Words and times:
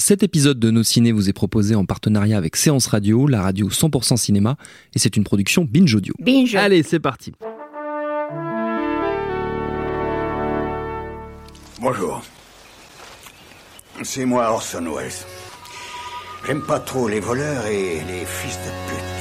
Cet 0.00 0.22
épisode 0.22 0.60
de 0.60 0.70
Nos 0.70 0.84
Ciné 0.84 1.10
vous 1.10 1.28
est 1.28 1.32
proposé 1.32 1.74
en 1.74 1.84
partenariat 1.84 2.38
avec 2.38 2.54
Séance 2.54 2.86
Radio, 2.86 3.26
la 3.26 3.42
radio 3.42 3.68
100% 3.68 4.16
cinéma, 4.16 4.56
et 4.94 5.00
c'est 5.00 5.16
une 5.16 5.24
production 5.24 5.66
Binge 5.68 5.92
Audio. 5.92 6.14
Binge. 6.20 6.54
Allez, 6.54 6.84
c'est 6.84 7.00
parti. 7.00 7.32
Bonjour. 11.80 12.22
C'est 14.04 14.24
moi 14.24 14.52
Orson 14.52 14.84
Welles. 14.96 15.10
J'aime 16.46 16.62
pas 16.62 16.78
trop 16.78 17.08
les 17.08 17.18
voleurs 17.18 17.66
et 17.66 17.94
les 17.94 18.24
fils 18.24 18.56
de 18.56 18.70
pute. 18.88 19.18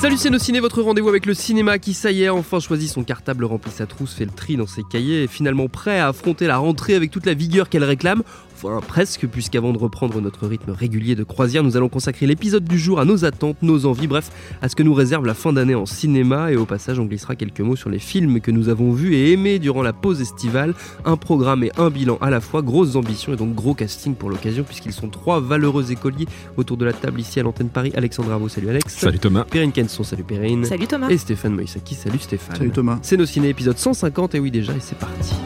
Salut 0.00 0.16
c'est 0.16 0.30
nos 0.30 0.38
ciné, 0.38 0.60
votre 0.60 0.80
rendez-vous 0.80 1.08
avec 1.08 1.26
le 1.26 1.34
cinéma 1.34 1.80
qui, 1.80 1.92
ça 1.92 2.12
y 2.12 2.22
est, 2.22 2.28
enfin 2.28 2.60
choisi 2.60 2.86
son 2.86 3.02
cartable, 3.02 3.44
remplit 3.44 3.72
sa 3.72 3.86
trousse, 3.86 4.14
fait 4.14 4.26
le 4.26 4.30
tri 4.30 4.56
dans 4.56 4.68
ses 4.68 4.84
cahiers 4.88 5.22
et 5.22 5.24
est 5.24 5.26
finalement 5.26 5.66
prêt 5.66 5.98
à 5.98 6.06
affronter 6.06 6.46
la 6.46 6.58
rentrée 6.58 6.94
avec 6.94 7.10
toute 7.10 7.26
la 7.26 7.34
vigueur 7.34 7.68
qu'elle 7.68 7.82
réclame. 7.82 8.22
Enfin, 8.60 8.80
presque, 8.84 9.28
puisqu'avant 9.28 9.72
de 9.72 9.78
reprendre 9.78 10.20
notre 10.20 10.48
rythme 10.48 10.72
régulier 10.72 11.14
de 11.14 11.22
croisière, 11.22 11.62
nous 11.62 11.76
allons 11.76 11.88
consacrer 11.88 12.26
l'épisode 12.26 12.64
du 12.64 12.76
jour 12.76 12.98
à 12.98 13.04
nos 13.04 13.24
attentes, 13.24 13.58
nos 13.62 13.86
envies, 13.86 14.08
bref, 14.08 14.32
à 14.60 14.68
ce 14.68 14.74
que 14.74 14.82
nous 14.82 14.94
réserve 14.94 15.24
la 15.26 15.34
fin 15.34 15.52
d'année 15.52 15.76
en 15.76 15.86
cinéma. 15.86 16.50
Et 16.50 16.56
au 16.56 16.64
passage, 16.64 16.98
on 16.98 17.04
glissera 17.04 17.36
quelques 17.36 17.60
mots 17.60 17.76
sur 17.76 17.88
les 17.88 18.00
films 18.00 18.40
que 18.40 18.50
nous 18.50 18.68
avons 18.68 18.90
vus 18.90 19.14
et 19.14 19.32
aimés 19.32 19.60
durant 19.60 19.82
la 19.82 19.92
pause 19.92 20.20
estivale. 20.20 20.74
Un 21.04 21.16
programme 21.16 21.62
et 21.62 21.70
un 21.76 21.88
bilan 21.88 22.18
à 22.20 22.30
la 22.30 22.40
fois, 22.40 22.62
grosses 22.62 22.96
ambitions 22.96 23.32
et 23.32 23.36
donc 23.36 23.54
gros 23.54 23.74
casting 23.74 24.16
pour 24.16 24.28
l'occasion, 24.28 24.64
puisqu'ils 24.64 24.92
sont 24.92 25.08
trois 25.08 25.38
valeureux 25.38 25.92
écoliers 25.92 26.26
autour 26.56 26.76
de 26.76 26.84
la 26.84 26.92
table 26.92 27.20
ici 27.20 27.38
à 27.38 27.44
l'antenne 27.44 27.68
Paris. 27.68 27.92
Alexandre 27.94 28.30
Bravo, 28.30 28.48
salut 28.48 28.70
Alex. 28.70 28.92
Salut 28.98 29.20
Thomas. 29.20 29.44
Perrine 29.44 29.70
Kenson, 29.70 30.02
salut 30.02 30.24
Perrine. 30.24 30.64
Salut 30.64 30.88
Thomas. 30.88 31.10
Et 31.10 31.18
Stéphane 31.18 31.54
Moïsaki, 31.54 31.94
salut 31.94 32.18
Stéphane. 32.18 32.56
Salut 32.56 32.70
Thomas. 32.70 32.98
C'est 33.02 33.16
nos 33.16 33.26
ciné 33.26 33.50
épisode 33.50 33.78
150, 33.78 34.34
et 34.34 34.40
oui 34.40 34.50
déjà, 34.50 34.72
et 34.72 34.80
c'est 34.80 34.98
parti. 34.98 35.36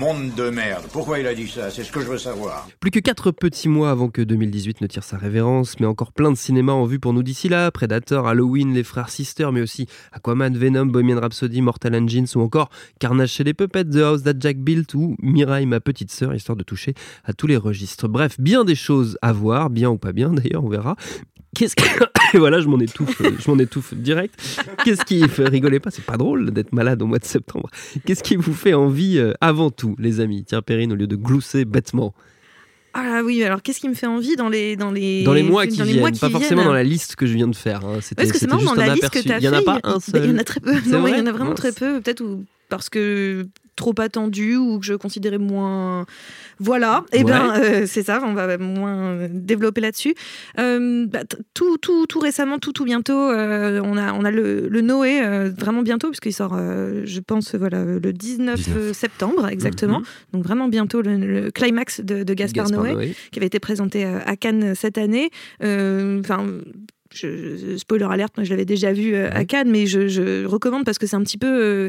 Monde 0.00 0.34
de 0.34 0.48
merde. 0.48 0.86
Pourquoi 0.94 1.18
il 1.18 1.26
a 1.26 1.34
dit 1.34 1.46
ça? 1.46 1.70
C'est 1.70 1.84
ce 1.84 1.92
que 1.92 2.00
je 2.00 2.06
veux 2.06 2.16
savoir. 2.16 2.66
Plus 2.80 2.90
que 2.90 3.00
4 3.00 3.32
petits 3.32 3.68
mois 3.68 3.90
avant 3.90 4.08
que 4.08 4.22
2018 4.22 4.80
ne 4.80 4.86
tire 4.86 5.04
sa 5.04 5.18
révérence, 5.18 5.78
mais 5.78 5.84
encore 5.84 6.12
plein 6.12 6.30
de 6.32 6.38
cinéma 6.38 6.72
en 6.72 6.86
vue 6.86 6.98
pour 6.98 7.12
nous 7.12 7.22
d'ici 7.22 7.50
là. 7.50 7.70
Predator, 7.70 8.26
Halloween, 8.26 8.72
Les 8.72 8.82
Frères 8.82 9.10
Sister, 9.10 9.50
mais 9.52 9.60
aussi 9.60 9.88
Aquaman, 10.12 10.56
Venom, 10.56 10.86
Bohemian 10.86 11.20
Rhapsody, 11.20 11.60
Mortal 11.60 11.94
Engines 11.94 12.28
ou 12.34 12.40
encore 12.40 12.70
Carnage 12.98 13.32
chez 13.32 13.44
les 13.44 13.52
Puppets, 13.52 13.84
The 13.84 13.96
House 13.96 14.22
That 14.22 14.40
Jack 14.40 14.56
Built 14.56 14.94
ou 14.94 15.16
Mirai, 15.20 15.66
ma 15.66 15.80
petite 15.80 16.10
sœur, 16.10 16.34
histoire 16.34 16.56
de 16.56 16.64
toucher 16.64 16.94
à 17.26 17.34
tous 17.34 17.46
les 17.46 17.58
registres. 17.58 18.08
Bref, 18.08 18.40
bien 18.40 18.64
des 18.64 18.76
choses 18.76 19.18
à 19.20 19.34
voir, 19.34 19.68
bien 19.68 19.90
ou 19.90 19.98
pas 19.98 20.12
bien 20.12 20.30
d'ailleurs, 20.30 20.64
on 20.64 20.70
verra. 20.70 20.96
Qu'est-ce 21.54 21.74
que... 21.76 21.82
Et 22.34 22.38
voilà, 22.38 22.60
je 22.60 22.68
m'en 22.68 22.78
étouffe, 22.78 23.20
je 23.20 23.50
m'en 23.50 23.58
étouffe 23.58 23.92
direct. 23.94 24.34
Qu'est-ce 24.84 25.04
qui 25.04 25.26
fait 25.28 25.48
rigoler 25.48 25.80
pas 25.80 25.90
C'est 25.90 26.04
pas 26.04 26.16
drôle 26.16 26.52
d'être 26.52 26.72
malade 26.72 27.02
au 27.02 27.06
mois 27.06 27.18
de 27.18 27.24
septembre. 27.24 27.68
Qu'est-ce 28.06 28.22
qui 28.22 28.36
vous 28.36 28.54
fait 28.54 28.74
envie 28.74 29.18
euh, 29.18 29.32
avant 29.40 29.70
tout, 29.70 29.96
les 29.98 30.20
amis? 30.20 30.44
Tiens, 30.44 30.62
Perrine, 30.62 30.92
au 30.92 30.94
lieu 30.94 31.06
de 31.08 31.16
glousser 31.16 31.64
bêtement. 31.64 32.14
Ah 32.94 33.20
oui, 33.24 33.42
alors 33.44 33.62
qu'est-ce 33.62 33.78
qui 33.80 33.88
me 33.88 33.94
fait 33.94 34.06
envie 34.08 34.34
dans 34.36 34.48
les 34.48 34.74
dans 34.76 34.90
les 34.90 35.22
Dans 35.22 35.32
les 35.32 35.44
mois 35.44 35.64
qui 35.66 35.76
dans 35.76 35.84
les 35.84 35.90
viennent, 35.90 36.00
mois 36.00 36.10
qui 36.10 36.18
pas 36.20 36.28
forcément 36.30 36.64
dans 36.64 36.72
la 36.72 36.82
liste 36.82 37.14
que 37.14 37.24
je 37.26 37.34
viens 37.34 37.46
de 37.46 37.54
faire. 37.54 37.84
hein. 37.84 37.98
C'était, 38.00 38.22
Parce 38.22 38.32
que 38.32 38.38
c'est 38.38 38.48
marrant, 38.48 38.64
dans 38.64 38.74
la 38.74 38.94
liste 38.94 39.04
aperçu. 39.04 39.22
que 39.22 39.28
tu 39.28 39.32
as 39.34 39.38
Il 39.38 39.44
y 39.44 39.48
en 39.48 39.52
a 39.52 39.58
fait, 39.58 39.64
pas 39.64 39.80
un 39.84 39.98
il 39.98 40.00
seul. 40.12 40.26
y 40.28 40.32
en 40.32 40.38
a 40.38 40.44
très 40.44 40.58
peu. 40.60 40.72
Non, 40.88 41.06
il 41.06 41.16
y 41.16 41.20
en 41.20 41.26
a 41.26 41.32
vraiment 41.32 41.54
très 41.54 41.70
peu, 41.72 42.00
peut-être 42.00 42.20
ou 42.20 42.44
parce 42.68 42.88
que 42.88 43.46
trop 43.80 43.94
attendu 43.98 44.56
ou 44.56 44.78
que 44.78 44.84
je 44.84 44.92
considérais 44.92 45.38
moins. 45.38 46.04
Voilà, 46.58 47.06
et 47.14 47.24
ben 47.24 47.54
euh, 47.56 47.86
c'est 47.86 48.02
ça, 48.02 48.20
on 48.22 48.34
va 48.34 48.58
moins 48.58 49.28
développer 49.30 49.80
là-dessus. 49.80 50.14
Euh, 50.58 51.06
bah, 51.06 51.20
tout, 51.54 51.78
tout, 51.78 52.06
tout 52.06 52.20
récemment, 52.20 52.58
tout, 52.58 52.74
tout 52.74 52.84
bientôt, 52.84 53.18
euh, 53.18 53.80
on 53.82 53.96
a, 53.96 54.12
on 54.12 54.26
a 54.26 54.30
le, 54.30 54.68
le 54.68 54.80
Noé 54.82 55.22
vraiment 55.58 55.80
bientôt 55.80 56.08
puisqu'il 56.08 56.34
sort, 56.34 56.54
je 56.54 57.20
pense, 57.20 57.54
voilà, 57.54 57.82
le 57.84 58.12
19, 58.12 58.56
19. 58.56 58.92
septembre 58.92 59.48
exactement. 59.48 60.00
Mhm. 60.00 60.04
Donc 60.34 60.44
vraiment 60.44 60.68
bientôt 60.68 61.00
le, 61.00 61.16
le 61.16 61.50
climax 61.50 62.02
de, 62.02 62.22
de 62.22 62.34
Gaspard, 62.34 62.66
Gaspard 62.66 62.84
Noé 62.84 62.92
Noé. 62.92 63.14
qui 63.32 63.38
avait 63.38 63.46
été 63.46 63.58
présenté 63.58 64.04
à 64.04 64.36
Cannes 64.36 64.74
cette 64.74 64.98
année. 64.98 65.30
Enfin. 65.62 66.44
Je- 67.14 67.56
je- 67.56 67.76
spoiler 67.76 68.06
alerte, 68.10 68.36
moi 68.36 68.44
je 68.44 68.50
l'avais 68.50 68.64
déjà 68.64 68.92
vu 68.92 69.14
euh, 69.14 69.28
à 69.32 69.44
Cannes, 69.44 69.70
mais 69.70 69.86
je, 69.86 70.08
je 70.08 70.44
recommande 70.44 70.84
parce 70.84 70.98
que 70.98 71.06
c'est 71.06 71.16
un 71.16 71.22
petit 71.22 71.38
peu 71.38 71.46
euh, 71.46 71.88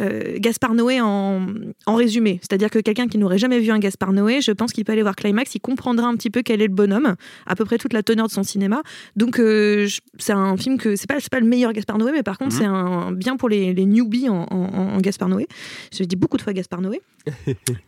euh, 0.00 0.36
Gaspard 0.38 0.74
Noé 0.74 1.00
en, 1.00 1.46
en 1.86 1.94
résumé. 1.94 2.38
C'est-à-dire 2.42 2.70
que 2.70 2.78
quelqu'un 2.78 3.06
qui 3.08 3.18
n'aurait 3.18 3.38
jamais 3.38 3.58
vu 3.60 3.70
un 3.70 3.78
Gaspard 3.78 4.12
Noé, 4.12 4.40
je 4.40 4.52
pense 4.52 4.72
qu'il 4.72 4.84
peut 4.84 4.92
aller 4.92 5.02
voir 5.02 5.16
Climax, 5.16 5.54
il 5.54 5.60
comprendra 5.60 6.06
un 6.08 6.16
petit 6.16 6.30
peu 6.30 6.42
quel 6.42 6.62
est 6.62 6.66
le 6.68 6.74
bonhomme, 6.74 7.14
à 7.46 7.54
peu 7.54 7.64
près 7.64 7.78
toute 7.78 7.92
la 7.92 8.02
teneur 8.02 8.26
de 8.26 8.32
son 8.32 8.42
cinéma. 8.42 8.82
Donc 9.16 9.38
euh, 9.38 9.86
c'est 10.18 10.32
un 10.32 10.56
film 10.56 10.78
que 10.78 10.96
c'est 10.96 11.08
pas 11.08 11.20
c'est 11.20 11.30
pas 11.30 11.40
le 11.40 11.46
meilleur 11.46 11.72
Gaspard 11.72 11.98
Noé, 11.98 12.12
mais 12.12 12.22
par 12.22 12.38
contre 12.38 12.52
c'est 12.56 12.64
un 12.64 13.12
bien 13.12 13.36
pour 13.36 13.48
les, 13.48 13.72
les 13.74 13.86
newbies 13.86 14.28
en, 14.28 14.46
en- 14.50 14.94
en 14.94 14.98
Gaspard 14.98 15.28
Noé. 15.28 15.46
Je 15.96 16.04
dis 16.04 16.16
beaucoup 16.16 16.36
de 16.36 16.42
fois 16.42 16.52
Gaspard 16.52 16.80
Noé. 16.80 17.00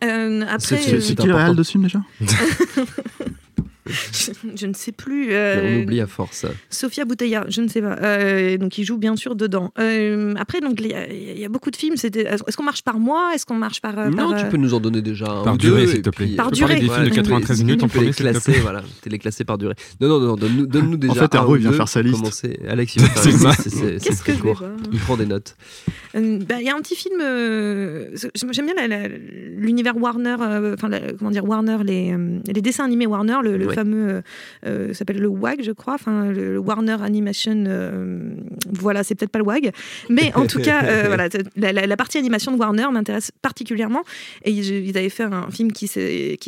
Euh, 0.03 0.41
après, 0.47 0.77
C'est- 0.77 0.93
euh, 0.95 0.99
C'est 1.01 1.15
qui 1.15 1.27
le 1.27 1.33
réel 1.35 1.55
de 1.55 1.63
ce 1.63 1.71
film 1.71 1.83
déjà? 1.83 1.99
je, 3.87 4.31
je 4.55 4.65
ne 4.67 4.73
sais 4.73 4.91
plus. 4.91 5.27
On 5.29 5.33
euh, 5.33 5.83
oublie 5.83 6.01
à 6.01 6.07
force. 6.07 6.45
Sofia 6.69 7.05
Boutella, 7.05 7.45
je 7.49 7.61
ne 7.61 7.67
sais 7.67 7.81
pas. 7.81 7.97
Euh, 8.01 8.57
donc 8.57 8.77
il 8.77 8.83
joue 8.83 8.97
bien 8.97 9.15
sûr 9.15 9.35
dedans. 9.35 9.71
Euh, 9.79 10.33
après, 10.37 10.61
donc 10.61 10.79
il 10.79 10.87
y, 10.87 10.93
a- 10.93 11.11
il 11.11 11.39
y 11.39 11.45
a 11.45 11.49
beaucoup 11.49 11.71
de 11.71 11.75
films. 11.75 11.97
C'était- 11.97 12.21
Est-ce 12.23 12.57
qu'on 12.57 12.63
marche 12.63 12.83
par 12.83 12.99
mois? 12.99 13.31
Est-ce 13.35 13.45
qu'on 13.45 13.55
marche 13.55 13.81
par, 13.81 13.97
euh, 13.99 14.09
non, 14.09 14.29
par, 14.31 14.39
tu 14.39 14.45
euh, 14.45 14.49
peux 14.49 14.57
nous 14.57 14.73
en 14.73 14.79
donner 14.79 15.01
déjà 15.01 15.25
un 15.27 15.43
Par 15.43 15.53
ou 15.55 15.57
durée, 15.57 15.85
deux, 15.85 15.91
s'il 15.91 16.01
te 16.01 16.09
plaît. 16.09 16.27
Par 16.35 16.51
durée. 16.51 16.75
des 16.75 16.81
films 16.81 17.03
de 17.03 17.09
tu 17.09 17.15
peux 17.15 17.21
93 17.21 17.57
les- 17.59 17.63
minutes 17.65 17.83
en 17.83 17.87
tu 17.87 17.97
peux 17.99 18.03
les 18.05 18.11
classer, 18.11 18.53
voilà. 18.61 18.83
Les 19.05 19.19
classer 19.19 19.43
par 19.43 19.57
durée. 19.57 19.75
Non, 20.01 20.07
non, 20.07 20.19
non, 20.19 20.35
donne-nous 20.35 20.65
donne-nous 20.67 20.97
déjà. 20.97 21.13
fait, 21.13 21.35
un 21.35 21.39
Hervé 21.39 21.51
ou 21.53 21.55
vient 21.55 21.69
deux 21.71 21.75
faire 21.77 21.87
sa 21.87 22.01
liste. 22.01 22.15
Commencer. 22.17 22.59
Alex, 22.67 22.95
il 22.95 23.01
va 23.03 23.07
faire 23.09 23.99
Qu'est-ce 24.01 24.23
que 24.23 24.31
Il 24.91 24.99
prend 24.99 25.17
des 25.17 25.25
notes. 25.25 25.55
Bah, 26.13 26.55
Il 26.59 26.65
y 26.65 26.69
a 26.69 26.75
un 26.75 26.81
petit 26.81 26.95
film. 26.95 27.19
J'aime 28.51 28.65
bien 28.65 28.97
l'univers 29.57 29.97
Warner. 29.97 30.35
Enfin, 30.73 30.89
comment 31.19 31.31
dire 31.31 31.45
Warner, 31.45 31.77
les, 31.83 32.15
les 32.47 32.61
dessins 32.61 32.85
animés 32.85 33.05
Warner, 33.05 33.37
le, 33.43 33.57
fameux 33.75 34.09
euh, 34.09 34.21
euh, 34.65 34.93
s'appelle 34.93 35.19
le 35.19 35.27
WAG, 35.27 35.61
je 35.61 35.71
crois. 35.71 35.93
Enfin, 35.95 36.31
le, 36.31 36.53
le 36.53 36.59
Warner 36.59 36.97
Animation. 37.03 37.63
euh, 37.67 38.29
voilà, 38.71 39.03
c'est 39.03 39.15
peut-être 39.15 39.31
pas 39.31 39.39
le 39.39 39.45
WAG, 39.45 39.71
mais 40.09 40.33
en 40.35 40.47
tout 40.47 40.59
cas, 40.59 40.83
euh, 40.85 41.03
voilà, 41.07 41.27
la, 41.55 41.71
la- 41.73 41.85
la 41.87 41.97
partie 41.97 42.17
animation 42.17 42.51
de 42.51 42.57
Warner 42.57 42.87
m'intéresse 42.91 43.31
particulièrement. 43.41 44.03
Et 44.43 44.51
ils, 44.51 44.97
avaient 44.97 45.09
fait 45.09 45.23
un 45.23 45.49
film 45.51 45.71
qui 45.71 45.87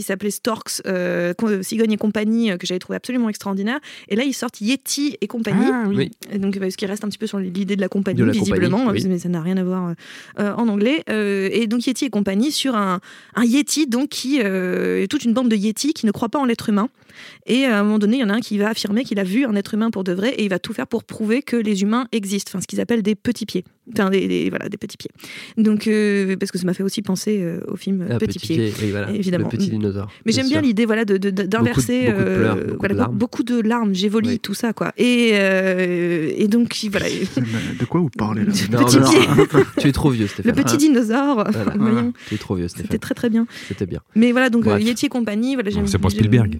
s'appelait 0.03 0.31
Storks, 0.31 0.81
euh, 0.87 1.33
Cigogne 1.61 1.91
et 1.91 1.97
compagnie, 1.97 2.49
que 2.57 2.65
j'avais 2.65 2.79
trouvé 2.79 2.95
absolument 2.97 3.29
extraordinaire. 3.29 3.79
Et 4.07 4.15
là, 4.15 4.23
ils 4.23 4.33
sortent 4.33 4.61
Yeti 4.61 5.17
et 5.21 5.27
compagnie. 5.27 5.67
Ah 5.71 5.85
oui. 5.87 6.11
Et 6.31 6.39
donc, 6.39 6.57
parce 6.59 6.75
qu'il 6.75 6.87
reste 6.89 7.03
un 7.03 7.09
petit 7.09 7.17
peu 7.17 7.27
sur 7.27 7.39
l'idée 7.39 7.75
de 7.75 7.81
la 7.81 7.89
compagnie, 7.89 8.19
De 8.19 8.25
la 8.25 8.31
visiblement, 8.31 8.79
compagnie, 8.79 9.03
oui. 9.03 9.09
mais 9.09 9.19
ça 9.19 9.29
n'a 9.29 9.41
rien 9.41 9.57
à 9.57 9.63
voir 9.63 9.93
en 10.37 10.67
anglais. 10.67 11.03
Et 11.07 11.67
donc, 11.67 11.85
Yeti 11.85 12.05
et 12.05 12.09
compagnie 12.09 12.51
sur 12.51 12.75
un, 12.75 12.99
un 13.35 13.43
Yeti, 13.43 13.87
donc, 13.87 14.09
qui 14.09 14.37
est 14.39 15.07
toute 15.09 15.25
une 15.25 15.33
bande 15.33 15.49
de 15.49 15.55
Yeti 15.55 15.93
qui 15.93 16.05
ne 16.05 16.11
croit 16.11 16.29
pas 16.29 16.39
en 16.39 16.45
l'être 16.45 16.69
humain. 16.69 16.89
Et 17.45 17.65
à 17.65 17.79
un 17.79 17.83
moment 17.83 17.99
donné, 17.99 18.17
il 18.17 18.19
y 18.21 18.23
en 18.23 18.29
a 18.29 18.33
un 18.35 18.39
qui 18.41 18.57
va 18.57 18.69
affirmer 18.69 19.03
qu'il 19.03 19.19
a 19.19 19.23
vu 19.23 19.45
un 19.45 19.55
être 19.55 19.73
humain 19.73 19.89
pour 19.91 20.03
de 20.03 20.11
vrai 20.13 20.29
et 20.35 20.43
il 20.43 20.49
va 20.49 20.59
tout 20.59 20.73
faire 20.73 20.87
pour 20.87 21.03
prouver 21.03 21.41
que 21.41 21.55
les 21.55 21.81
humains 21.81 22.07
existent. 22.11 22.51
Enfin, 22.53 22.61
ce 22.61 22.67
qu'ils 22.67 22.81
appellent 22.81 23.03
des 23.03 23.15
petits 23.15 23.45
pieds. 23.45 23.63
Enfin, 23.93 24.09
des, 24.09 24.27
des- 24.27 24.49
voilà, 24.49 24.67
des 24.67 24.75
petits 24.77 24.97
pieds. 24.97 25.09
Donc, 25.57 25.87
euh, 25.87 26.35
parce 26.35 26.51
que 26.51 26.57
ça 26.57 26.65
m'a 26.65 26.73
fait 26.73 26.83
aussi 26.83 27.01
penser 27.01 27.39
euh, 27.41 27.59
au 27.69 27.77
film 27.77 28.05
Ah, 28.09 28.17
Petit, 28.17 28.37
pied. 28.37 28.73
oui, 28.81 28.91
voilà. 28.91 29.09
évidemment. 29.11 29.47
Le 29.49 29.57
petit 29.57 29.69
dinosaure. 29.69 30.09
Mais 30.25 30.33
j'aime 30.33 30.49
bien 30.49 30.59
l'idée 30.61 30.85
voilà, 30.85 31.05
de, 31.05 31.15
de- 31.17 31.29
de- 31.29 31.43
d'inverser 31.43 32.07
beaucoup 32.07 32.17
de 32.19 32.25
euh, 32.25 32.53
beaucoup 32.55 32.71
de 32.73 32.77
voilà, 32.79 32.95
larmes. 32.95 33.15
beaucoup 33.15 33.43
de 33.43 33.61
larmes, 33.61 33.95
j'évolis 33.95 34.29
Oui. 34.29 34.39
tout 34.39 34.53
ça. 34.53 34.73
quoi. 34.73 34.91
Et, 34.97 35.29
euh, 35.35 36.31
et 36.35 36.47
donc, 36.49 36.75
voilà. 36.91 37.05
De 37.79 37.85
quoi 37.85 38.01
vous 38.01 38.09
parlez 38.09 38.43
là 38.43 38.51
Le 38.71 38.77
Non, 38.77 38.83
petit 38.85 38.97
non, 38.99 39.09
pied. 39.09 39.19
Tu 39.79 39.87
es 39.87 39.91
trop 39.93 40.09
vieux, 40.09 40.23
Le 40.23 40.27
Stéphane. 40.27 40.53
petit 40.55 40.77
dinosaure. 40.77 41.45
Voilà. 41.49 42.03
Tu 42.27 42.35
es 42.35 42.37
trop 42.37 42.55
vieux, 42.55 42.67
C'était 42.67 42.81
Stéphane. 42.81 42.99
très 42.99 43.15
très 43.15 43.29
bien. 43.29 43.47
C'était 43.69 43.85
bien. 43.85 44.01
Mais 44.15 44.33
voilà, 44.33 44.49
donc 44.49 44.67
euh. 44.67 44.79
Yeti 44.81 45.05
et 45.05 45.09
compagnie, 45.09 45.53
voilà, 45.55 45.71
c'est 45.71 45.77
j'aime- 45.87 46.09
Spielberg. 46.09 46.59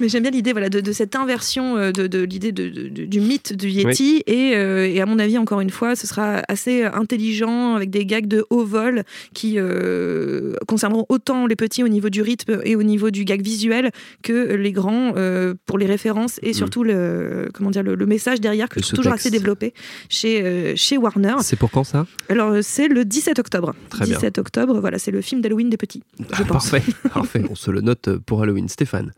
Mais 0.00 0.08
j'aime 0.08 0.22
bien 0.22 0.30
l'idée 0.30 0.52
voilà, 0.52 0.68
de, 0.68 0.80
de 0.80 0.92
cette 0.92 1.16
inversion 1.16 1.76
euh, 1.76 1.92
de, 1.92 2.06
de 2.06 2.20
l'idée 2.22 2.52
de, 2.52 2.68
du 2.68 3.20
mythe 3.20 3.52
du 3.54 3.68
Yeti. 3.68 4.22
Et, 4.26 4.52
euh, 4.54 4.86
et 4.88 5.00
à 5.00 5.06
mon 5.06 5.18
avis, 5.18 5.38
encore 5.38 5.60
une 5.60 5.70
fois, 5.70 5.96
ce 5.96 6.06
sera 6.06 6.42
assez 6.48 6.84
intelligent 6.84 7.74
avec 7.74 7.90
des 7.90 8.06
gags 8.06 8.26
de 8.26 8.44
haut 8.50 8.64
vol 8.64 9.02
qui 9.32 9.54
euh, 9.58 10.54
concerneront 10.66 11.06
autant 11.08 11.46
les 11.46 11.56
petits 11.56 11.82
au 11.84 11.88
niveau 11.88 12.10
du 12.10 12.22
rythme 12.22 12.60
et 12.64 12.76
au 12.76 12.82
niveau 12.82 13.10
du 13.10 13.24
gag 13.24 13.42
visuel 13.42 13.90
que 14.22 14.54
les 14.54 14.72
grands 14.72 15.12
euh, 15.16 15.54
pour 15.66 15.78
les 15.78 15.86
références 15.86 16.38
et 16.42 16.52
surtout 16.52 16.82
le, 16.84 17.48
comment 17.54 17.70
dire, 17.70 17.82
le, 17.82 17.94
le 17.94 18.06
message 18.06 18.40
derrière 18.40 18.68
que 18.68 18.80
je 18.80 18.86
trouve 18.86 18.96
toujours 18.98 19.12
assez 19.12 19.30
développé 19.30 19.74
chez, 20.08 20.74
chez 20.76 20.96
Warner. 20.96 21.36
C'est 21.42 21.56
pour 21.56 21.70
quand 21.70 21.84
ça? 21.84 22.06
Alors, 22.28 22.56
c'est 22.62 22.88
le 22.88 23.04
17 23.04 23.38
octobre. 23.38 23.74
Très 23.90 24.04
bien. 24.06 24.14
17 24.14 24.38
octobre, 24.38 24.80
voilà, 24.80 24.98
c'est 24.98 25.10
le 25.10 25.20
film 25.20 25.40
d'Halloween 25.40 25.70
des 25.70 25.76
petits, 25.76 26.02
je 26.18 26.24
Ah, 26.32 26.44
pense. 26.44 26.70
Parfait, 26.70 26.92
parfait. 27.12 27.42
On 27.50 27.54
se 27.54 27.70
le 27.70 27.80
note 27.80 28.18
pour 28.26 28.42
Halloween. 28.42 28.68
Stéphane, 28.68 29.12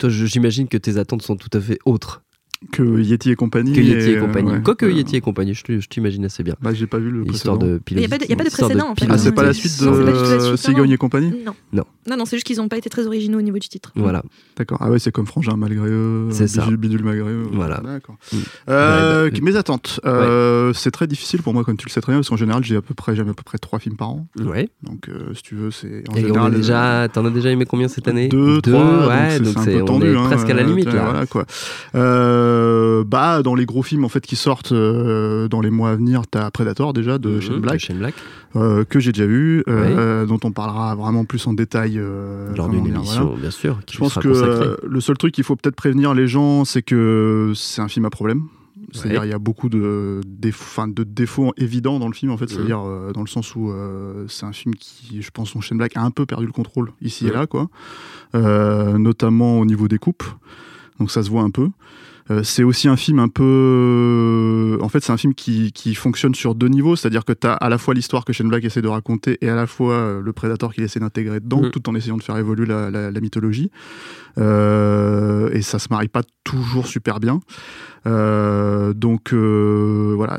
toi, 0.00 0.08
j'imagine 0.08 0.66
que 0.66 0.78
tes 0.78 0.96
attentes 0.96 1.22
sont 1.22 1.36
tout 1.36 1.50
à 1.56 1.60
fait 1.60 1.78
autres 1.84 2.22
Que 2.72 3.00
Yeti 3.00 3.30
et 3.30 3.36
compagnie. 3.36 3.72
que 3.72 3.80
Yeti 3.80 4.10
et, 4.10 4.16
euh, 4.18 4.20
compagnie. 4.20 4.52
ouais. 4.52 4.62
Quoique 4.62 4.84
Euh, 4.84 4.92
Yeti 4.92 5.16
et 5.16 5.20
compagnie, 5.22 5.54
je, 5.54 5.62
t'imagine 5.88 6.26
assez 6.26 6.42
bien. 6.42 6.56
Bah, 6.60 6.74
j'ai 6.74 6.86
pas 6.86 6.98
vu 6.98 7.10
le 7.10 7.26
Histoire 7.26 7.58
précédent. 7.58 7.78
de 7.78 7.80
Il 7.90 7.96
n'y 7.96 8.04
a 8.04 8.08
pas 8.08 8.18
de, 8.18 8.24
il 8.24 8.30
y 8.30 8.32
a 8.34 8.36
pas 8.36 8.42
de 8.44 8.48
histoire 8.48 8.68
précédent, 8.68 8.90
en 8.90 8.94
fait. 8.94 9.06
Ah, 9.08 9.16
c'est 9.16 9.32
pas 9.32 9.44
la 9.44 9.54
suite 9.54 9.80
de 9.80 9.86
non. 9.86 10.84
et 10.84 10.96
compagnie 10.98 11.32
Non. 11.44 11.54
Non. 11.72 11.84
Non, 12.08 12.16
non, 12.18 12.24
c'est 12.26 12.36
juste 12.36 12.46
qu'ils 12.46 12.58
n'ont 12.58 12.68
pas 12.68 12.76
été 12.76 12.90
très 12.90 13.06
originaux 13.06 13.38
au 13.38 13.42
niveau 13.42 13.58
du 13.58 13.68
titre. 13.68 13.92
Voilà. 13.94 14.22
D'accord. 14.56 14.78
Ah 14.80 14.90
ouais, 14.90 14.98
c'est 14.98 15.10
comme 15.10 15.26
Frangin 15.26 15.56
malgré 15.56 15.88
eux. 15.88 16.28
C'est 16.32 16.48
ça. 16.48 16.66
Bidule, 16.70 17.02
malgré 17.02 17.30
eux. 17.30 17.46
Voilà. 17.52 17.80
D'accord. 17.82 18.16
Mm. 18.32 18.36
Euh, 18.68 19.24
Ouais, 19.24 19.30
bah, 19.30 19.38
mes 19.42 19.56
attentes. 19.56 20.00
Euh, 20.04 20.72
C'est 20.74 20.90
très 20.90 21.06
difficile 21.06 21.42
pour 21.42 21.54
moi, 21.54 21.64
comme 21.64 21.76
tu 21.76 21.86
le 21.86 21.90
sais 21.90 22.00
très 22.00 22.12
bien, 22.12 22.18
parce 22.20 22.28
qu'en 22.28 22.36
général, 22.36 22.62
j'ai 22.64 22.76
à 22.76 22.82
peu 22.82 22.94
près, 22.94 23.16
j'aime 23.16 23.28
à 23.28 23.34
peu 23.34 23.42
près 23.42 23.58
trois 23.58 23.78
films 23.78 23.96
par 23.96 24.10
an. 24.10 24.26
Ouais. 24.38 24.68
Donc, 24.82 25.08
euh, 25.08 25.32
si 25.34 25.42
tu 25.42 25.54
veux, 25.54 25.70
c'est 25.70 26.04
en 26.10 26.14
Et 26.16 26.24
on 26.24 26.26
général. 26.28 26.52
déjà, 26.54 27.08
t'en 27.12 27.24
as 27.24 27.30
déjà 27.30 27.50
aimé 27.50 27.64
combien 27.64 27.88
cette 27.88 28.06
année? 28.08 28.28
Deux, 28.28 28.60
trois, 28.60 29.08
ouais, 29.08 29.40
donc 29.40 29.54
c'est 29.64 29.84
tendu. 29.84 30.12
est 30.12 30.16
hein, 30.16 30.24
presque 30.26 30.50
à 30.50 30.54
la 30.54 30.62
euh, 30.62 30.66
limite 30.66 30.92
là. 30.92 31.04
Voilà, 31.10 31.26
quoi. 31.26 31.46
Euh, 32.50 33.04
bah, 33.04 33.42
dans 33.42 33.54
les 33.54 33.64
gros 33.66 33.82
films 33.82 34.04
en 34.04 34.08
fait 34.08 34.26
qui 34.26 34.36
sortent 34.36 34.72
euh, 34.72 35.48
dans 35.48 35.60
les 35.60 35.70
mois 35.70 35.90
à 35.90 35.96
venir, 35.96 36.22
t'as 36.30 36.50
Predator 36.50 36.92
déjà 36.92 37.18
de 37.18 37.30
Mhm, 37.30 37.40
Shane 37.78 37.98
Black, 37.98 38.14
euh, 38.56 38.84
que 38.84 38.98
j'ai 39.00 39.12
déjà 39.12 39.26
vu, 39.26 39.62
euh, 39.68 40.26
dont 40.26 40.40
on 40.44 40.50
parlera 40.52 40.94
vraiment 40.94 41.24
plus 41.24 41.46
en 41.46 41.52
détail 41.54 42.00
lors 42.56 42.68
d'une 42.68 42.86
émission, 42.86 43.26
voilà. 43.26 43.40
bien 43.40 43.50
sûr, 43.50 43.80
qui 43.86 43.94
Je 43.94 43.98
pense 44.00 44.14
que 44.14 44.76
le 44.86 45.00
seul 45.00 45.16
truc 45.16 45.32
qu'il 45.32 45.44
faut 45.44 45.56
peut-être 45.56 45.76
prévenir 45.76 46.14
les 46.14 46.26
gens, 46.26 46.64
c'est 46.64 46.82
que 46.82 47.52
c'est 47.54 47.80
un 47.82 47.88
film 47.88 48.04
à 48.06 48.10
problème. 48.10 48.42
C'est-à-dire 48.92 49.20
Ouais. 49.20 49.28
il 49.28 49.30
y 49.30 49.34
a 49.34 49.38
beaucoup 49.38 49.68
de, 49.68 50.20
défauts, 50.26 50.84
de 50.88 51.04
défauts 51.04 51.52
évidents 51.56 52.00
dans 52.00 52.08
le 52.08 52.12
film 52.14 52.32
en 52.32 52.36
fait. 52.36 52.46
Mhm. 52.46 52.50
C'est-à-dire 52.56 52.80
euh, 52.84 53.12
dans 53.12 53.20
le 53.20 53.28
sens 53.28 53.54
où 53.54 53.70
euh, 53.70 54.24
c'est 54.26 54.46
un 54.46 54.52
film 54.52 54.74
qui, 54.74 55.22
je 55.22 55.30
pense, 55.30 55.50
son 55.50 55.60
Shane 55.60 55.78
Black 55.78 55.96
a 55.96 56.02
un 56.02 56.10
peu 56.10 56.26
perdu 56.26 56.46
le 56.46 56.50
contrôle 56.52 56.90
ici 57.00 57.26
et 57.26 57.30
Mhm. 57.30 57.34
là, 57.36 57.46
quoi. 57.46 57.68
Euh, 58.34 58.98
notamment 58.98 59.60
au 59.60 59.64
niveau 59.64 59.86
des 59.86 59.98
coupes. 59.98 60.24
Donc 60.98 61.12
ça 61.12 61.22
se 61.22 61.30
voit 61.30 61.42
un 61.42 61.50
peu. 61.50 61.68
Euh, 62.30 62.42
c'est 62.44 62.62
aussi 62.62 62.86
un 62.88 62.96
film 62.96 63.18
un 63.18 63.28
peu. 63.28 64.78
En 64.80 64.88
fait, 64.88 65.02
c'est 65.02 65.12
un 65.12 65.16
film 65.16 65.34
qui, 65.34 65.72
qui 65.72 65.94
fonctionne 65.96 66.34
sur 66.34 66.54
deux 66.54 66.68
niveaux, 66.68 66.94
c'est-à-dire 66.94 67.24
que 67.24 67.32
tu 67.32 67.46
as 67.46 67.54
à 67.54 67.68
la 67.68 67.76
fois 67.76 67.92
l'histoire 67.92 68.24
que 68.24 68.32
Shane 68.32 68.48
Black 68.48 68.64
essaie 68.64 68.82
de 68.82 68.88
raconter 68.88 69.36
et 69.40 69.48
à 69.48 69.56
la 69.56 69.66
fois 69.66 69.94
euh, 69.94 70.20
le 70.22 70.32
Predator 70.32 70.72
qu'il 70.72 70.84
essaie 70.84 71.00
d'intégrer 71.00 71.40
dedans, 71.40 71.62
Mhm. 71.62 71.70
tout 71.70 71.88
en 71.88 71.94
essayant 71.96 72.16
de 72.16 72.22
faire 72.22 72.36
évoluer 72.36 72.66
la, 72.66 72.90
la- 72.90 73.10
la 73.10 73.20
mythologie. 73.20 73.70
Euh, 74.38 75.50
et 75.52 75.62
ça 75.62 75.78
se 75.78 75.88
marie 75.90 76.08
pas 76.08 76.22
toujours 76.44 76.86
super 76.86 77.20
bien. 77.20 77.40
Euh, 78.06 78.94
donc 78.94 79.32
euh, 79.34 80.14
voilà, 80.16 80.38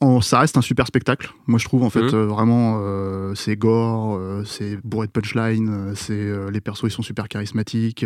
en- 0.00 0.20
ça 0.20 0.40
reste 0.40 0.56
un 0.56 0.62
super 0.62 0.86
spectacle. 0.86 1.32
Moi, 1.46 1.58
je 1.58 1.64
trouve 1.64 1.82
en 1.82 1.90
fait 1.90 2.00
euh, 2.14 2.26
vraiment, 2.26 2.80
euh, 2.82 3.34
c'est 3.34 3.56
gore, 3.56 4.16
euh, 4.16 4.42
c'est 4.44 4.78
bourré 4.84 5.06
de 5.06 5.12
punchline, 5.12 5.68
euh, 5.70 5.92
c'est 5.96 6.12
euh, 6.12 6.50
les 6.50 6.60
persos 6.60 6.84
ils 6.84 6.90
sont 6.92 7.02
super 7.02 7.28
charismatiques. 7.28 8.04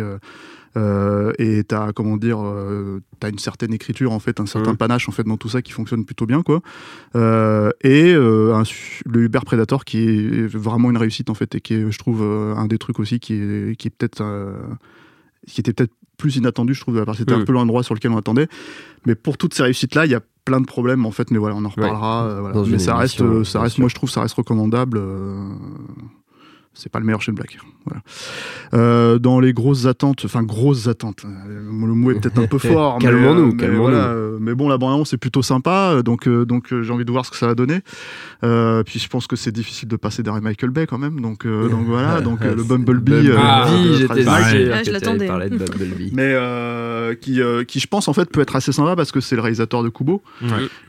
Euh, 0.77 1.31
et 1.39 1.63
t'as 1.63 1.91
comment 1.93 2.17
dire, 2.17 2.39
euh, 2.43 3.01
t'as 3.19 3.29
une 3.29 3.39
certaine 3.39 3.73
écriture 3.73 4.11
en 4.11 4.19
fait, 4.19 4.39
un 4.39 4.45
certain 4.45 4.71
Mhm. 4.71 4.77
panache 4.77 5.07
en 5.09 5.11
fait 5.11 5.23
dans 5.23 5.37
tout 5.37 5.49
ça 5.49 5.61
qui 5.61 5.71
fonctionne 5.71 6.05
plutôt 6.05 6.25
bien 6.25 6.41
quoi. 6.41 6.61
Euh, 7.15 7.69
et 7.81 8.13
euh, 8.13 8.53
un 8.55 8.63
le 9.05 9.23
Uber 9.23 9.39
Predator 9.45 9.85
qui 9.85 9.99
est 9.99 10.47
vraiment 10.47 10.89
une 10.89 10.97
réussite 10.97 11.29
en 11.29 11.33
fait 11.33 11.55
et 11.55 11.61
qui 11.61 11.75
est, 11.75 11.91
je 11.91 11.97
trouve, 11.99 12.21
un 12.21 12.65
des 12.67 12.77
trucs 12.77 12.99
aussi 12.99 13.19
qui 13.19 13.33
est, 13.33 13.75
qui 13.77 13.87
est 13.87 13.91
peut-être, 13.91 14.21
euh, 14.21 14.53
qui 15.47 15.61
était 15.61 15.73
peut-être 15.73 15.93
plus 16.17 16.37
inattendu, 16.37 16.73
je 16.73 16.79
trouve, 16.81 17.03
parce 17.03 17.17
que 17.17 17.23
c'était 17.23 17.33
un 17.33 17.43
peu 17.45 17.51
l'endroit 17.53 17.83
sur 17.83 17.93
lequel 17.93 18.11
on 18.11 18.17
attendait. 18.17 18.47
Mais 19.05 19.15
pour 19.15 19.37
toutes 19.37 19.53
ces 19.53 19.63
réussites 19.63 19.95
là, 19.95 20.05
il 20.05 20.11
y 20.11 20.15
a 20.15 20.21
plein 20.45 20.61
de 20.61 20.65
problèmes 20.65 21.05
en 21.05 21.11
fait, 21.11 21.29
mais 21.31 21.37
voilà, 21.37 21.55
on 21.55 21.65
en 21.65 21.69
reparlera. 21.69 22.25
euh, 22.27 22.39
voilà. 22.39 22.61
Mais 22.69 22.79
ça 22.79 22.95
reste, 22.95 23.43
ça 23.43 23.59
reste, 23.61 23.79
moi 23.79 23.89
je 23.89 23.95
trouve, 23.95 24.09
ça 24.09 24.21
reste 24.21 24.35
recommandable. 24.35 24.99
C'est 26.75 26.91
pas 26.91 26.99
le 26.99 27.05
meilleur 27.05 27.21
Shane 27.21 27.35
Black. 27.35 27.57
Voilà. 27.85 28.01
Euh, 28.73 29.19
dans 29.19 29.39
les 29.39 29.53
grosses 29.53 29.85
attentes, 29.85 30.23
enfin 30.25 30.43
grosses 30.43 30.87
attentes, 30.87 31.23
euh, 31.25 31.55
le 31.55 31.93
mot 31.93 32.11
est 32.11 32.19
peut-être 32.19 32.39
un 32.39 32.47
peu 32.47 32.57
fort. 32.59 32.97
mais, 32.99 33.05
Calmons-nous, 33.05 33.41
euh, 33.41 33.51
mais 33.51 33.57
calmons-nous. 33.57 33.81
voilà, 33.81 34.15
mais 34.39 34.55
bon, 34.55 34.69
la 34.69 34.77
bande 34.77 35.05
c'est 35.07 35.17
plutôt 35.17 35.41
sympa, 35.41 36.01
donc, 36.03 36.27
euh, 36.27 36.45
donc 36.45 36.73
j'ai 36.81 36.91
envie 36.91 37.05
de 37.05 37.11
voir 37.11 37.25
ce 37.25 37.31
que 37.31 37.37
ça 37.37 37.47
va 37.47 37.55
donner. 37.55 37.79
Euh, 38.43 38.83
puis 38.83 38.99
je 38.99 39.07
pense 39.07 39.27
que 39.27 39.35
c'est 39.35 39.51
difficile 39.51 39.87
de 39.87 39.95
passer 39.95 40.23
derrière 40.23 40.41
Michael 40.41 40.69
Bay 40.71 40.85
quand 40.87 40.97
même, 40.97 41.19
donc, 41.21 41.45
euh, 41.45 41.69
donc 41.69 41.85
voilà, 41.87 42.21
donc 42.21 42.43
le 42.43 42.63
Bumblebee. 42.63 43.29
euh, 43.29 43.35
Ah, 43.37 43.67
j'étais. 43.97 44.25
Ah, 44.27 44.83
je 44.83 44.91
l'attendais. 44.91 45.27
parler 45.27 45.49
de 45.49 45.57
Bumblebee. 45.57 46.11
mais 46.13 46.33
euh, 46.35 47.13
qui, 47.15 47.41
euh, 47.41 47.63
qui 47.63 47.79
je 47.79 47.87
pense 47.87 48.07
en 48.07 48.13
fait 48.13 48.29
peut 48.29 48.41
être 48.41 48.55
assez 48.55 48.71
sympa 48.71 48.95
parce 48.95 49.11
que 49.11 49.19
c'est 49.19 49.35
le 49.35 49.41
réalisateur 49.41 49.83
de 49.83 49.89
Kubo 49.89 50.21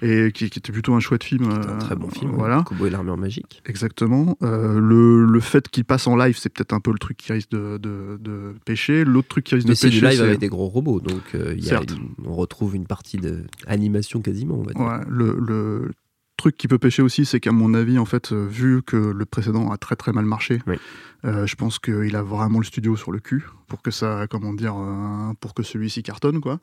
et 0.03 0.31
qui, 0.33 0.51
qui 0.51 0.59
était 0.59 0.73
plutôt 0.73 0.95
un 0.95 1.01
chouette 1.01 1.25
film. 1.25 1.45
Un 1.51 1.79
très 1.79 1.95
bon 1.97 2.09
film. 2.11 2.33
Voilà. 2.35 2.65
Kubo 2.67 2.87
et 2.87 2.91
l'armure 2.91 3.17
magique. 3.17 3.63
Exactement. 3.67 4.37
Euh, 4.43 4.79
le, 4.81 5.25
le 5.27 5.41
fait 5.41 5.69
qu'il 5.77 5.85
passe 5.85 6.07
en 6.07 6.17
live, 6.17 6.37
c'est 6.39 6.49
peut-être 6.49 6.73
un 6.73 6.81
peu 6.81 6.91
le 6.91 6.99
truc 6.99 7.17
qui 7.19 7.33
risque 7.33 7.51
de, 7.51 7.79
de, 7.79 8.19
de 8.21 8.55
pêcher. 8.65 9.05
L'autre 9.05 9.29
truc 9.29 9.45
qui 9.45 9.55
risque 9.55 9.67
Mais 9.69 9.75
de 9.75 9.79
c'est 9.79 9.89
pêcher, 9.89 10.01
du 10.01 10.07
live 10.07 10.17
c'est- 10.19 10.23
avec 10.25 10.39
des 10.39 10.49
gros 10.49 10.69
robots, 10.69 11.01
donc 11.01 11.23
euh, 11.35 11.55
il 11.57 11.63
y 11.63 11.67
a 11.67 11.71
Certes. 11.71 11.91
une- 11.93 12.09
on 12.27 12.35
retrouve 12.35 12.75
une 12.75 12.87
partie 12.87 13.19
d'animation 13.19 14.21
quasiment, 14.23 14.55
on 14.59 14.63
va 14.63 14.73
dire. 14.73 14.85
Ouais, 14.85 15.05
le, 15.09 15.37
le 15.39 15.93
truc 16.37 16.57
qui 16.57 16.69
peut 16.69 16.79
pêcher 16.79 17.03
aussi, 17.03 17.25
c'est 17.25 17.41
qu'à 17.41 17.53
mon 17.53 17.73
avis, 17.75 17.99
en 17.99 18.05
fait, 18.05 18.33
euh, 18.33 18.47
vu 18.47 18.83
que 18.83 18.97
le 18.97 19.25
précédent 19.25 19.71
a 19.71 19.77
très 19.79 19.97
très 19.97 20.13
mal 20.13 20.25
marché, 20.25 20.61
Oui. 20.67 20.77
euh, 21.25 21.47
je 21.47 21.55
pense 21.57 21.79
qu'il 21.79 22.15
a 22.17 22.23
vraiment 22.23 22.59
le 22.59 22.65
studio 22.65 22.95
sur 22.97 23.11
le 23.13 23.19
cul 23.21 23.47
pour 23.69 23.81
que 23.83 23.91
ça, 23.91 24.27
comment 24.31 24.53
dire, 24.53 24.75
euh, 24.79 25.33
pour 25.41 25.55
que 25.55 25.63
celui-ci 25.63 26.03
cartonne, 26.03 26.41
quoi. 26.41 26.59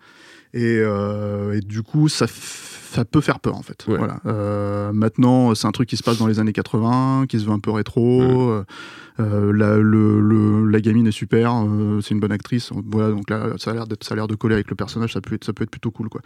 Et, 0.54 0.78
euh, 0.80 1.58
et 1.58 1.62
du 1.62 1.82
coup, 1.82 2.08
ça, 2.08 2.28
peut 3.12 3.22
faire 3.22 3.40
peur, 3.40 3.56
en 3.58 3.64
fait. 3.64 3.86
Ouais. 3.88 3.98
Voilà. 3.98 4.22
Maintenant, 4.94 5.56
c'est 5.56 5.66
un 5.66 5.72
truc 5.72 5.90
qui 5.90 5.98
se 5.98 6.04
passe 6.04 6.20
dans 6.20 6.28
les 6.28 6.40
années 6.40 6.54
80, 6.54 7.26
qui 7.28 7.40
se 7.40 7.46
veut 7.46 7.52
un 7.52 7.60
peu 7.60 7.72
rétro. 7.72 8.62
la, 9.18 9.78
le, 9.78 10.20
le- 10.22 10.66
la 10.70 10.82
gamine 10.82 11.08
est 11.08 11.12
super, 11.12 11.52
c'est 12.02 12.12
une 12.14 12.20
bonne 12.20 12.32
actrice. 12.32 12.72
Voilà, 12.86 13.10
donc 13.10 13.30
là, 13.32 13.54
ça 13.58 13.72
a 13.72 13.74
l'air 13.74 13.88
d'être, 13.88 14.04
ça 14.04 14.14
a 14.14 14.16
l'air 14.16 14.28
de 14.28 14.36
coller 14.36 14.54
avec 14.54 14.70
le 14.70 14.76
personnage, 14.76 15.14
ça 15.14 15.22
peut 15.22 15.34
être, 15.36 15.44
ça 15.44 15.54
peut 15.54 15.64
être 15.64 15.72
plutôt 15.72 15.90
cool, 15.92 16.10
quoi. 16.10 16.22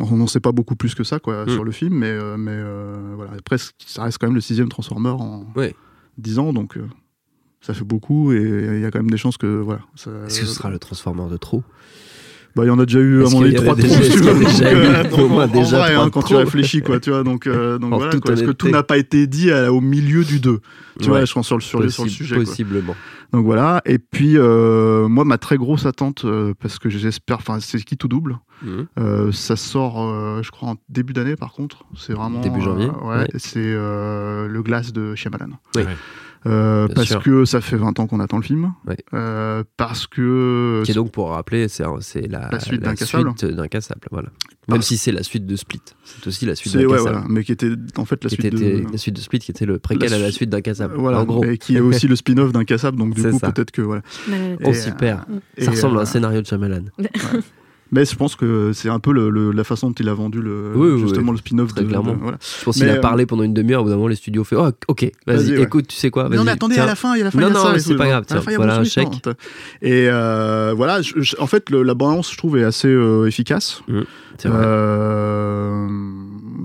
On 0.00 0.16
n'en 0.16 0.26
sait 0.26 0.40
pas 0.40 0.52
beaucoup 0.52 0.76
plus 0.76 0.94
que 0.94 1.02
ça 1.04 1.18
quoi, 1.18 1.44
Mm. 1.44 1.48
sur 1.50 1.64
le 1.64 1.72
film, 1.72 1.94
mais, 1.94 2.06
euh, 2.10 2.36
mais 2.36 2.52
euh, 2.54 3.12
voilà. 3.16 3.32
Après, 3.38 3.56
ça 3.84 4.02
reste 4.04 4.18
quand 4.18 4.26
même 4.28 4.34
le 4.36 4.40
sixième 4.40 4.68
Transformer 4.68 5.10
en 5.10 5.44
Ouais. 5.56 5.74
10 6.18 6.38
ans, 6.38 6.52
donc 6.52 6.76
euh, 6.76 6.86
ça 7.60 7.74
fait 7.74 7.84
beaucoup 7.84 8.32
et 8.32 8.40
il 8.76 8.80
y 8.80 8.84
a 8.84 8.90
quand 8.90 9.00
même 9.00 9.10
des 9.10 9.16
chances 9.16 9.36
que. 9.36 9.46
Voilà, 9.46 9.82
ça- 9.96 10.10
Est-ce 10.26 10.40
que 10.40 10.46
ce 10.46 10.54
sera 10.54 10.70
le 10.70 10.78
Transformer 10.78 11.28
de 11.30 11.36
trop? 11.36 11.62
Bah, 12.58 12.64
il 12.64 12.68
y 12.68 12.70
en 12.70 12.78
a 12.78 12.84
déjà 12.84 12.98
eu, 12.98 13.24
à 13.24 13.30
mon 13.30 13.42
avis, 13.42 13.54
trois 13.54 13.74
déjà- 13.74 14.02
si 14.02 14.10
tu 14.10 14.18
veux. 14.18 14.44
déjà 14.44 14.72
eu, 14.72 14.76
euh, 14.76 15.02
donc, 15.04 15.30
en 15.30 15.46
déjà 15.46 15.78
vrai, 15.78 15.94
hein, 15.94 16.10
quand 16.12 16.22
tu 16.22 16.34
réfléchis, 16.34 16.82
quoi, 16.82 16.98
tu 17.00 17.10
vois, 17.10 17.22
donc, 17.22 17.46
euh, 17.46 17.78
donc 17.78 17.94
voilà, 17.94 18.10
quoi, 18.12 18.20
parce 18.24 18.42
que 18.42 18.50
tout 18.50 18.68
n'a 18.68 18.82
pas 18.82 18.98
été 18.98 19.26
dit 19.26 19.50
à- 19.50 19.72
au 19.72 19.80
milieu 19.80 20.24
du 20.24 20.40
2. 20.40 20.58
Tu 21.00 21.04
Ouais. 21.04 21.18
vois, 21.18 21.24
je 21.24 21.32
pense 21.32 21.46
sur 21.46 21.56
le, 21.56 21.62
sur 21.62 21.80
le, 21.80 21.88
sur 21.90 22.02
le 22.04 22.10
Possi- 22.10 22.12
sujet. 22.14 22.34
quoi. 22.34 22.44
Possiblement. 22.44 22.96
Donc 23.32 23.44
voilà, 23.44 23.82
et 23.86 23.98
puis 23.98 24.36
euh, 24.36 25.06
moi, 25.06 25.24
ma 25.24 25.38
très 25.38 25.56
grosse 25.58 25.86
attente, 25.86 26.24
euh, 26.24 26.54
parce 26.60 26.78
que 26.78 26.88
j'espère, 26.88 27.36
enfin, 27.36 27.58
c'est 27.60 27.78
qui 27.84 27.96
tout 27.96 28.08
double. 28.08 28.38
Mhm. 28.64 28.86
Euh, 28.98 29.30
ça 29.32 29.54
sort, 29.54 30.02
euh, 30.02 30.42
je 30.42 30.50
crois, 30.50 30.70
en 30.70 30.76
début 30.88 31.12
d'année, 31.12 31.36
par 31.36 31.52
contre. 31.52 31.84
C'est 31.96 32.14
vraiment. 32.14 32.40
Début 32.40 32.60
janvier, 32.60 32.86
euh, 32.88 33.06
ouais, 33.06 33.16
ouais. 33.18 33.28
c'est 33.36 33.60
euh, 33.62 34.48
le 34.48 34.62
glace 34.62 34.92
de 34.92 35.14
Shyamalan. 35.14 35.50
Oui. 35.76 35.82
Euh, 36.46 36.86
parce 36.94 37.08
sûr. 37.08 37.22
que 37.22 37.44
ça 37.44 37.60
fait 37.60 37.76
20 37.76 37.98
ans 37.98 38.06
qu'on 38.06 38.20
attend 38.20 38.36
le 38.36 38.42
film. 38.44 38.72
Ouais. 38.86 38.96
Euh, 39.14 39.64
parce 39.76 40.06
que. 40.06 40.82
Qui 40.84 40.92
est 40.92 40.94
donc, 40.94 41.10
pour 41.12 41.30
rappeler, 41.30 41.68
c'est 41.68 41.84
la, 42.28 42.48
La 42.50 42.60
suite 42.60 42.80
d'Incassable. 42.82 43.32
voilà. 44.10 44.28
Même 44.68 44.78
Ah. 44.80 44.82
si 44.82 44.98
c'est 44.98 45.12
la 45.12 45.22
suite 45.22 45.46
de 45.46 45.56
Split. 45.56 45.80
C'est 46.04 46.26
aussi 46.26 46.44
la 46.46 46.54
suite 46.54 46.72
c'est 46.72 46.78
ouais, 46.78 46.84
d'Incassable. 46.84 47.10
voilà, 47.12 47.26
mais 47.28 47.42
qui 47.42 47.52
était 47.52 47.70
en 47.96 48.04
fait 48.04 48.22
la 48.22 48.28
suite 48.30 48.44
était 48.44 48.56
de. 48.82 48.86
la 48.92 48.98
suite 48.98 49.16
de 49.16 49.20
Split, 49.20 49.38
qui 49.38 49.50
était 49.50 49.64
le 49.66 49.78
préquel 49.78 50.10
La 50.10 50.16
à 50.16 50.18
la 50.20 50.30
suite- 50.30 50.50
d'Incassable. 50.50 50.94
Voilà, 50.98 51.20
en 51.20 51.24
gros. 51.24 51.42
et 51.44 51.56
qui 51.58 51.76
est 51.76 51.80
aussi 51.80 52.06
le 52.08 52.16
spin-off 52.16 52.52
d'Incassable, 52.52 52.98
donc 52.98 53.14
du 53.14 53.22
coup 53.22 53.38
peut-être 53.38 53.70
que 53.70 53.80
voilà. 53.82 54.02
Oh, 54.62 54.68
Et, 54.70 54.74
super. 54.74 55.24
Et, 55.56 55.64
Ça 55.64 55.70
ressemble 55.70 55.96
à 55.96 56.00
euh, 56.00 56.02
un 56.02 56.06
scénario 56.06 56.40
de 56.42 56.46
Shyamalan. 56.46 56.84
Mais 57.90 58.04
je 58.04 58.14
pense 58.16 58.36
que 58.36 58.72
c'est 58.74 58.88
un 58.90 58.98
peu 58.98 59.12
le, 59.12 59.30
le- 59.30 59.50
la 59.50 59.64
façon 59.64 59.88
dont 59.88 59.94
il 59.98 60.08
a 60.08 60.14
vendu 60.14 60.42
le, 60.42 60.72
Oui, 60.74 60.90
oui, 60.92 61.00
justement 61.00 61.32
oui. 61.32 61.38
le 61.38 61.38
spin-off 61.38 61.72
Très 61.74 61.82
de, 61.84 61.88
clairement. 61.88 62.12
de- 62.12 62.18
voilà. 62.18 62.38
Je 62.60 62.64
pense 62.64 62.76
qu'il 62.76 62.88
a 62.88 62.92
euh, 62.94 63.00
parlé 63.00 63.24
pendant 63.24 63.42
une 63.44 63.54
demi-heure. 63.54 63.80
Au 63.80 63.84
bout 63.84 63.90
d'un 63.90 63.96
moment, 63.96 64.08
les 64.08 64.16
studios 64.16 64.42
ont 64.42 64.44
fait 64.44 64.56
Oh, 64.56 64.68
ok, 64.88 65.10
vas-y, 65.26 65.52
ouais. 65.56 65.62
écoute, 65.62 65.86
tu 65.88 65.96
sais 65.96 66.10
quoi 66.10 66.28
Mais 66.28 66.36
non, 66.36 66.44
mais 66.44 66.50
attendez, 66.50 66.74
tiens. 66.74 66.84
à 66.84 66.86
la 66.86 66.94
fin, 66.94 67.14
il 67.14 67.18
y 67.18 67.22
a 67.22 67.24
la 67.24 67.30
fin, 67.30 67.38
Non, 67.40 67.48
y 67.48 67.50
a 67.50 67.54
non, 67.54 67.74
et 67.74 67.78
c'est 67.78 67.94
pas 67.96 68.04
Non, 68.04 68.10
grave, 68.10 68.24
tiens, 68.26 68.40
fin, 68.42 68.50
il 68.50 68.52
y 68.52 68.54
a 68.54 68.58
voilà 68.58 68.76
un 68.78 68.84
chèque. 68.84 69.08
non, 69.26 69.32
Et 69.80 70.08
euh, 70.10 70.74
voilà, 70.76 71.00
je- 71.02 71.14
je- 71.20 71.36
en 71.38 71.46
fait, 71.46 71.70
le- 71.70 71.82
la 71.82 71.94
bande-annonce, 71.94 72.30
je 72.32 72.36
trouve, 72.36 72.58
est 72.58 72.64
assez 72.64 72.88
euh, 72.88 73.26
efficace. 73.26 73.82
C'est 74.38 74.48
vrai. 74.48 74.60
Euh, 74.62 75.86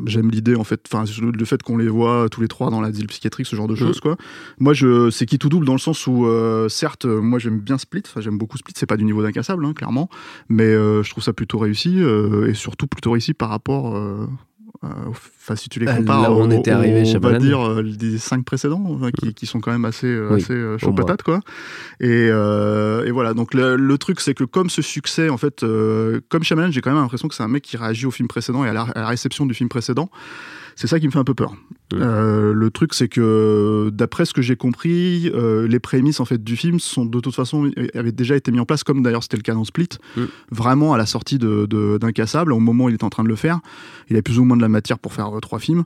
j'aime 0.06 0.30
l'idée 0.32 0.56
en 0.56 0.64
fait, 0.64 0.82
enfin 0.92 1.06
le 1.22 1.46
fait 1.46 1.62
qu'on 1.64 1.78
les 1.78 1.88
voit 1.88 2.28
tous 2.30 2.42
les 2.42 2.48
trois 2.48 2.70
dans 2.70 2.82
la 2.82 2.88
l'asile 2.88 3.08
psychiatrique, 3.08 3.48
ce 3.48 3.56
genre 3.56 3.68
de 3.68 3.76
choses 3.76 4.00
quoi. 4.00 4.18
Moi 4.60 4.74
je 4.74 5.10
c'est 5.10 5.26
qui 5.26 5.40
tout 5.40 5.50
double 5.50 5.66
dans 5.66 5.74
le 5.74 5.80
sens 5.80 6.08
où 6.08 6.28
certes 6.70 7.06
moi 7.06 7.40
j'aime 7.40 7.60
bien 7.60 7.78
Split, 7.78 8.04
enfin 8.06 8.22
j'aime 8.22 8.38
beaucoup 8.38 8.58
Split, 8.58 8.74
c'est 8.76 8.86
pas 8.86 8.98
du 8.98 9.04
niveau 9.04 9.24
d'incassable 9.24 9.66
hein, 9.66 9.74
clairement, 9.74 10.10
mais 10.50 10.74
je 10.74 11.10
trouve 11.10 11.24
ça 11.24 11.34
plutôt 11.34 11.60
réussi 11.60 12.00
et 12.48 12.54
surtout 12.54 12.88
plutôt 12.88 13.12
réussi 13.12 13.34
par 13.34 13.50
rapport 13.50 13.98
Enfin, 14.84 15.56
si 15.56 15.70
tu 15.70 15.80
les 15.80 15.86
compares, 15.86 16.38
on 16.38 16.52
était 16.52 16.72
arrivé, 16.72 17.04
on 17.16 17.20
va 17.20 17.40
dire 17.40 17.62
euh, 17.62 17.82
les 17.82 18.18
cinq 18.18 18.44
précédents, 18.44 19.00
qui, 19.18 19.34
qui, 19.34 19.46
sont 19.46 19.62
quand 19.62 19.72
même 19.72 19.86
assez, 19.86 20.08
euh, 20.08 20.36
assez 20.36 20.54
euh, 20.54 20.78
chaud 20.78 20.92
patate, 20.92 21.24
quoi. 21.24 21.40
Et, 22.00 22.28
et, 22.28 23.12
voilà. 23.12 23.34
Donc 23.34 23.54
le, 23.54 23.96
truc, 23.98 24.20
c'est 24.20 24.34
que 24.34 24.44
comme 24.44 24.70
ce 24.70 24.82
succès, 24.82 25.30
en 25.30 25.38
fait, 25.38 25.66
comme 26.30 26.44
Shyamalan, 26.44 26.72
j'ai 26.72 26.82
quand 26.82 26.92
même 26.92 27.02
l'impression 27.02 27.28
que 27.28 27.36
c'est 27.36 27.44
un 27.44 27.48
mec 27.48 27.64
qui 27.64 27.78
réagit 27.78 28.06
au 28.06 28.12
film 28.12 28.28
précédent 28.28 28.66
et 28.66 28.70
à 28.70 28.74
la 28.74 29.08
réception 29.08 29.46
du 29.46 29.54
film 29.54 29.70
précédent. 29.70 30.10
C'est 30.76 30.88
ça 30.88 31.00
qui 31.00 31.06
me 31.08 31.12
fait 31.12 31.20
un 31.20 31.24
peu 31.24 31.34
peur. 31.34 31.54
Euh, 31.94 32.54
le 32.54 32.72
truc, 32.72 32.94
c'est 32.94 33.08
que 33.08 33.90
d'après 33.94 34.26
ce 34.26 34.34
que 34.34 34.42
j'ai 34.42 34.56
compris, 34.56 35.30
euh, 35.34 35.68
les 35.68 35.80
prémices 35.80 36.20
en 36.20 36.26
fait 36.26 36.44
du 36.44 36.56
film 36.56 36.80
sont 36.80 37.06
de 37.06 37.20
toute 37.20 37.36
façon 37.36 37.70
avaient 37.94 38.12
déjà 38.12 38.36
été 38.36 38.52
mis 38.52 38.60
en 38.60 38.66
place, 38.66 38.84
comme 38.84 39.04
d'ailleurs 39.04 39.24
c'était 39.24 39.38
le 39.38 39.44
cas 39.44 39.54
dans 39.54 39.64
Split, 39.64 39.90
vraiment 40.52 40.94
à 40.94 40.98
la 40.98 41.06
sortie 41.06 41.38
d'Incassable, 41.38 42.52
de, 42.52 42.56
au 42.56 42.60
moment 42.60 42.86
où 42.86 42.90
il 42.90 42.96
était 42.96 43.04
en 43.04 43.10
train 43.10 43.24
de 43.24 43.30
le 43.30 43.36
faire, 43.36 43.60
il 44.10 44.16
avait 44.16 44.22
plus 44.22 44.40
ou 44.40 44.44
moins 44.44 44.58
de 44.58 44.62
la 44.62 44.70
matière 44.70 45.00
pour 45.00 45.14
faire 45.14 45.36
euh, 45.36 45.40
trois 45.40 45.60
films. 45.60 45.84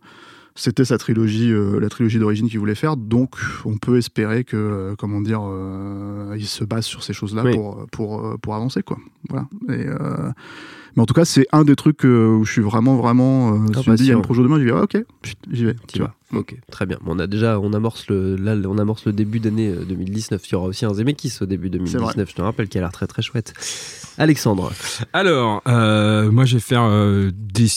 C'était 0.59 0.85
sa 0.85 0.97
trilogie, 0.97 1.53
la 1.79 1.87
trilogie 1.87 2.19
d'origine 2.19 2.49
qu'il 2.49 2.59
voulait 2.59 2.75
faire, 2.75 2.97
donc 2.97 3.35
on 3.63 3.77
peut 3.77 3.97
espérer 3.97 4.43
que, 4.43 4.95
comment 4.97 5.21
dire, 5.21 5.41
il 6.35 6.47
se 6.47 6.63
base 6.63 6.85
sur 6.85 7.03
ces 7.03 7.13
choses-là 7.13 7.43
pour, 7.53 7.85
pour, 7.91 8.39
pour 8.41 8.55
avancer, 8.55 8.81
quoi. 8.81 8.97
Voilà. 9.29 9.47
Et, 9.69 9.85
mais 10.97 11.03
en 11.03 11.05
tout 11.05 11.13
cas, 11.13 11.25
c'est 11.25 11.45
un 11.51 11.63
des 11.63 11.75
trucs 11.75 12.03
euh, 12.05 12.39
où 12.39 12.43
je 12.43 12.53
suis 12.53 12.61
vraiment, 12.61 12.95
vraiment. 12.95 13.53
Euh, 13.53 13.57
je 13.83 13.91
me 13.91 13.95
dis, 13.95 14.05
il 14.05 14.09
y 14.09 14.11
a 14.11 14.17
un 14.17 14.21
projet 14.21 14.41
demain, 14.41 14.57
je 14.57 14.63
dis, 14.63 14.71
ah, 14.71 14.81
ok, 14.81 14.97
j'y 15.51 15.65
vais. 15.65 15.75
Tu 15.87 15.99
vois. 15.99 16.15
Ok, 16.33 16.57
très 16.69 16.85
bien. 16.85 16.97
On 17.05 17.19
a 17.19 17.27
déjà, 17.27 17.57
on 17.57 17.71
amorce 17.71 18.07
le, 18.09 18.35
là, 18.35 18.55
on 18.67 18.77
amorce 18.77 19.05
le 19.05 19.13
début 19.13 19.39
d'année 19.39 19.71
2019. 19.71 20.41
Euh, 20.41 20.45
il 20.45 20.51
y 20.51 20.55
aura 20.55 20.67
aussi 20.67 20.85
un 20.85 20.93
Zemeckis 20.93 21.37
au 21.39 21.45
début 21.45 21.69
2019. 21.69 22.29
Je 22.29 22.35
te 22.35 22.41
rappelle 22.41 22.67
qu'il 22.67 22.79
a 22.79 22.81
l'air 22.81 22.91
très 22.91 23.07
très 23.07 23.21
chouette. 23.21 23.53
Alexandre. 24.17 24.73
Alors, 25.13 25.61
euh, 25.67 26.29
moi, 26.29 26.43
je 26.43 26.55
vais 26.55 26.59
faire 26.59 26.83
euh, 26.83 27.31
des 27.33 27.67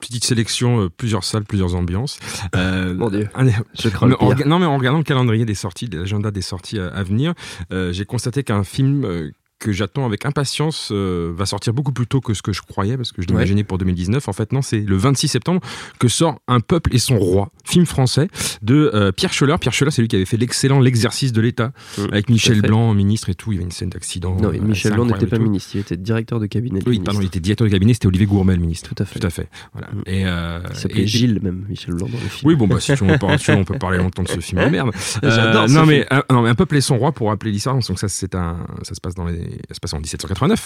petites 0.00 0.24
sélections, 0.24 0.90
plusieurs 0.94 1.24
salles, 1.24 1.44
plusieurs 1.44 1.74
ambiances. 1.74 2.18
Mon 2.54 3.08
Dieu. 3.08 3.28
je 3.74 3.88
crois 3.88 4.08
non, 4.44 4.58
mais 4.58 4.66
en 4.66 4.76
regardant 4.76 4.98
le 4.98 5.04
calendrier 5.04 5.46
des 5.46 5.54
sorties, 5.54 5.88
l'agenda 5.90 6.30
des 6.30 6.42
sorties 6.42 6.78
à, 6.78 6.88
à 6.88 7.02
venir, 7.02 7.32
j'ai 7.70 8.04
constaté 8.04 8.44
qu'un 8.44 8.64
film 8.64 9.32
que 9.58 9.72
j'attends 9.72 10.04
avec 10.04 10.26
impatience 10.26 10.90
euh, 10.92 11.32
va 11.34 11.46
sortir 11.46 11.72
beaucoup 11.72 11.92
plus 11.92 12.06
tôt 12.06 12.20
que 12.20 12.34
ce 12.34 12.42
que 12.42 12.52
je 12.52 12.62
croyais 12.62 12.96
parce 12.96 13.12
que 13.12 13.22
je 13.22 13.26
l'imaginais 13.28 13.64
pour 13.64 13.78
2019. 13.78 14.28
En 14.28 14.32
fait, 14.32 14.52
non, 14.52 14.62
c'est 14.62 14.80
le 14.80 14.96
26 14.96 15.28
septembre 15.28 15.60
que 15.98 16.08
sort 16.08 16.38
Un 16.48 16.60
peuple 16.60 16.94
et 16.94 16.98
son 16.98 17.18
roi, 17.18 17.50
film 17.64 17.86
français 17.86 18.28
de 18.62 18.90
euh, 18.94 19.12
Pierre 19.12 19.32
Scholler. 19.32 19.56
Pierre 19.60 19.72
Scholler, 19.72 19.90
c'est 19.90 20.02
lui 20.02 20.08
qui 20.08 20.16
avait 20.16 20.24
fait 20.24 20.36
l'excellent 20.36 20.80
L'exercice 20.80 21.32
de 21.32 21.40
l'État 21.40 21.72
mmh, 21.96 22.02
avec 22.12 22.28
Michel 22.28 22.60
Blanc, 22.60 22.92
ministre 22.94 23.30
et 23.30 23.34
tout. 23.34 23.52
Il 23.52 23.56
y 23.56 23.58
avait 23.58 23.64
une 23.64 23.70
scène 23.70 23.90
d'accident. 23.90 24.36
Non, 24.36 24.50
Michel 24.50 24.92
Blanc 24.92 25.06
n'était 25.06 25.26
pas 25.26 25.38
ministre, 25.38 25.70
il 25.74 25.80
était 25.80 25.96
directeur 25.96 26.40
de 26.40 26.46
cabinet. 26.46 26.80
oui, 26.86 27.00
pardon, 27.00 27.20
il 27.20 27.26
était 27.26 27.40
directeur 27.40 27.66
de 27.66 27.72
cabinet, 27.72 27.94
c'était 27.94 28.06
Olivier 28.06 28.26
Gourmel, 28.26 28.60
ministre. 28.60 28.92
Tout 28.94 29.02
à 29.02 29.06
fait. 29.06 29.18
Tout 29.18 29.26
à 29.26 29.30
fait. 29.30 29.48
Voilà. 29.72 29.88
Mmh. 29.88 30.02
Et, 30.06 30.26
euh, 30.26 30.60
il 30.70 30.76
s'appelait 30.76 31.06
Gilles, 31.06 31.40
même, 31.42 31.64
Michel 31.68 31.94
Blanc 31.94 32.08
dans 32.08 32.20
le 32.20 32.28
film. 32.28 32.48
Oui, 32.48 32.56
bon, 32.56 32.66
bah, 32.66 32.80
si 32.80 32.92
on, 32.92 32.96
peut, 32.96 33.26
on 33.52 33.64
peut 33.64 33.78
parler 33.78 33.98
longtemps 33.98 34.22
de 34.22 34.28
ce 34.28 34.40
film 34.40 34.62
de 34.64 34.68
merde. 34.68 34.90
J'adore. 35.22 35.68
non, 35.68 35.86
mais, 35.86 36.06
non, 36.30 36.42
mais 36.42 36.50
Un 36.50 36.54
peuple 36.54 36.76
et 36.76 36.80
son 36.80 36.98
roi, 36.98 37.12
pour 37.12 37.28
rappeler 37.28 37.50
l'histoire, 37.50 37.78
donc 37.78 37.98
ça, 37.98 38.08
c'est 38.08 38.34
un, 38.34 38.66
ça 38.82 38.94
se 38.94 39.00
passe 39.00 39.14
dans 39.14 39.24
les, 39.24 39.43
ça 39.68 39.74
se 39.74 39.80
passe 39.80 39.94
en 39.94 40.00
17 40.00 40.24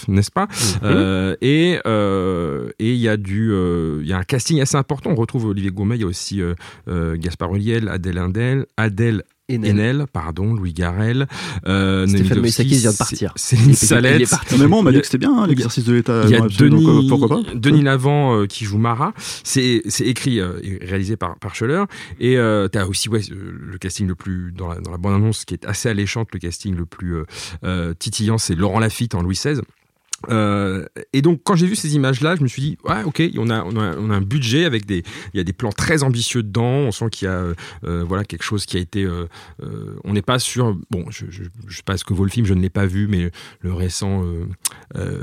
n'est-ce 0.08 0.30
pas? 0.30 0.48
Euh, 0.82 1.36
Et 1.40 1.78
et 2.78 2.92
il 2.92 2.98
y 2.98 3.08
a 3.08 3.16
du, 3.16 3.52
euh, 3.52 4.00
il 4.02 4.08
y 4.08 4.12
a 4.12 4.18
un 4.18 4.22
casting 4.24 4.60
assez 4.60 4.76
important. 4.76 5.10
On 5.10 5.14
retrouve 5.14 5.46
Olivier 5.46 5.70
Gourmet, 5.70 5.96
il 5.96 6.02
y 6.02 6.04
a 6.04 6.06
aussi 6.06 6.40
Gaspard 6.86 7.54
Ulliel, 7.54 7.88
Adèle 7.88 8.18
Indel, 8.18 8.66
Adèle 8.76 9.22
Enel. 9.50 10.06
pardon, 10.12 10.52
Louis 10.52 10.72
Garel, 10.72 11.26
euh, 11.66 12.06
Stéphane 12.06 12.40
Moïsaki 12.40 12.76
vient 12.76 12.92
de 12.92 12.96
partir. 12.96 13.32
Céline 13.36 13.74
Salette. 13.74 14.34
Mais 14.58 14.66
moi, 14.66 14.80
on 14.80 14.82
m'a 14.82 14.92
dit 14.92 15.00
que 15.00 15.06
c'était 15.06 15.18
bien 15.18 15.36
hein, 15.36 15.46
l'exercice 15.46 15.84
de 15.84 15.94
l'État. 15.94 16.22
Il 16.24 16.30
y 16.30 16.34
a 16.36 16.40
Denis, 16.40 17.08
pourquoi 17.08 17.28
pas 17.28 17.42
Denis 17.54 17.82
Lavant 17.82 18.46
qui 18.46 18.64
joue 18.64 18.78
Mara. 18.78 19.14
C'est 19.44 19.82
écrit 20.00 20.38
et 20.38 20.78
réalisé 20.82 21.16
par, 21.16 21.38
par 21.38 21.54
Scheller. 21.54 21.84
Et 22.20 22.34
tu 22.34 22.78
as 22.78 22.86
aussi 22.86 23.08
ouais, 23.08 23.22
le 23.30 23.78
casting 23.78 24.06
le 24.06 24.14
plus, 24.14 24.52
dans 24.52 24.68
la, 24.68 24.80
dans 24.80 24.90
la 24.90 24.98
bande-annonce, 24.98 25.44
qui 25.44 25.54
est 25.54 25.64
assez 25.66 25.88
alléchante, 25.88 26.28
le 26.32 26.38
casting 26.38 26.76
le 26.76 26.86
plus 26.86 27.16
titillant, 27.98 28.38
c'est 28.38 28.54
Laurent 28.54 28.80
Lafitte 28.80 29.14
en 29.14 29.22
Louis 29.22 29.34
XVI. 29.34 29.60
Euh, 30.30 30.84
et 31.12 31.22
donc 31.22 31.42
quand 31.44 31.54
j'ai 31.54 31.66
vu 31.66 31.76
ces 31.76 31.94
images-là, 31.94 32.34
je 32.34 32.42
me 32.42 32.48
suis 32.48 32.60
dit 32.60 32.78
ouais 32.84 33.04
ok 33.04 33.22
on 33.38 33.50
a, 33.50 33.62
on 33.62 33.76
a, 33.76 33.96
on 33.96 34.10
a 34.10 34.14
un 34.14 34.20
budget 34.20 34.64
avec 34.64 34.84
des 34.84 35.04
il 35.32 35.36
y 35.36 35.40
a 35.40 35.44
des 35.44 35.52
plans 35.52 35.70
très 35.70 36.02
ambitieux 36.02 36.42
dedans. 36.42 36.64
On 36.64 36.90
sent 36.90 37.10
qu'il 37.10 37.26
y 37.26 37.30
a 37.30 37.54
euh, 37.84 38.04
voilà 38.04 38.24
quelque 38.24 38.42
chose 38.42 38.66
qui 38.66 38.76
a 38.76 38.80
été 38.80 39.04
euh, 39.04 39.26
on 40.02 40.12
n'est 40.14 40.22
pas 40.22 40.40
sur 40.40 40.76
bon 40.90 41.04
je, 41.10 41.26
je, 41.30 41.44
je, 41.68 41.76
sais 41.76 41.84
pas 41.84 41.96
ce 41.96 42.04
que 42.04 42.14
vaut 42.14 42.24
le 42.24 42.30
film, 42.30 42.46
je 42.46 42.54
ne 42.54 42.60
l'ai 42.60 42.70
pas 42.70 42.86
vu, 42.86 43.06
mais 43.06 43.30
le 43.60 43.72
récent 43.72 44.24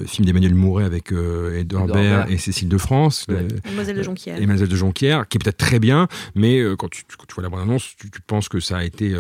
film 0.06 0.26
d'Emmanuel 0.26 0.56
Mouret 0.56 0.86
avec 0.86 1.12
Edouard 1.12 1.88
Baird 1.88 2.30
et 2.30 2.38
Cécile 2.38 2.70
de 2.70 2.78
France, 2.78 3.26
ouais. 3.28 3.48
Mademoiselle 3.66 3.98
de 3.98 4.04
Jonquière, 4.04 4.36
Mademoiselle 4.36 4.70
de 4.70 4.76
Jonquière, 4.76 5.28
qui 5.28 5.38
est 5.38 5.44
peut-être 5.44 5.58
très 5.58 5.80
bien, 5.80 6.08
mais 6.36 6.64
quand 6.78 6.90
tu, 6.90 7.04
tu, 7.06 7.36
vois 7.36 7.44
la 7.44 7.50
bande 7.50 7.62
annonce, 7.62 7.96
tu, 7.98 8.10
tu, 8.10 8.22
penses 8.22 8.48
que 8.48 8.60
ça 8.60 8.78
a 8.78 8.84
été 8.84 9.14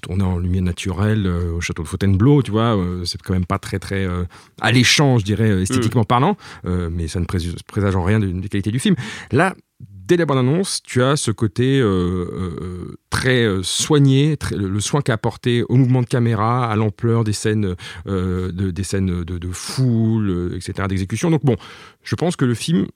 tourné 0.00 0.24
en 0.24 0.38
lumière 0.38 0.62
naturelle 0.62 1.26
au 1.26 1.60
château 1.60 1.82
de 1.82 1.88
Fontainebleau, 1.88 2.42
tu 2.42 2.50
vois, 2.50 2.78
c'est 3.04 3.20
quand 3.20 3.34
même 3.34 3.46
pas 3.46 3.58
très 3.58 3.78
très 3.78 4.08
alléchant 4.60 4.93
je 4.96 5.24
dirais, 5.24 5.50
euh, 5.50 5.62
esthétiquement 5.62 6.04
parlant, 6.04 6.36
euh, 6.66 6.88
mais 6.90 7.08
ça 7.08 7.20
ne 7.20 7.24
présage 7.24 7.96
en 7.96 8.02
rien 8.02 8.20
des 8.20 8.48
qualités 8.48 8.70
du 8.70 8.78
film. 8.78 8.94
Là, 9.32 9.54
dès 9.80 10.16
la 10.16 10.26
bande-annonce, 10.26 10.82
tu 10.82 11.02
as 11.02 11.16
ce 11.16 11.30
côté 11.30 11.80
euh, 11.80 12.96
très 13.10 13.46
soigné, 13.62 14.36
le 14.52 14.80
soin 14.80 15.00
qu'a 15.00 15.14
apporté 15.14 15.62
au 15.68 15.76
mouvement 15.76 16.02
de 16.02 16.06
caméra, 16.06 16.70
à 16.70 16.76
l'ampleur 16.76 17.24
des 17.24 17.32
scènes, 17.32 17.74
de, 18.06 18.70
des 18.70 18.84
scènes 18.84 19.24
de, 19.24 19.38
de 19.38 19.50
foule, 19.50 20.52
etc., 20.54 20.88
d'exécution. 20.88 21.30
Donc 21.30 21.44
bon, 21.44 21.56
je 22.02 22.14
pense 22.14 22.36
que 22.36 22.44
le 22.44 22.54
film 22.54 22.86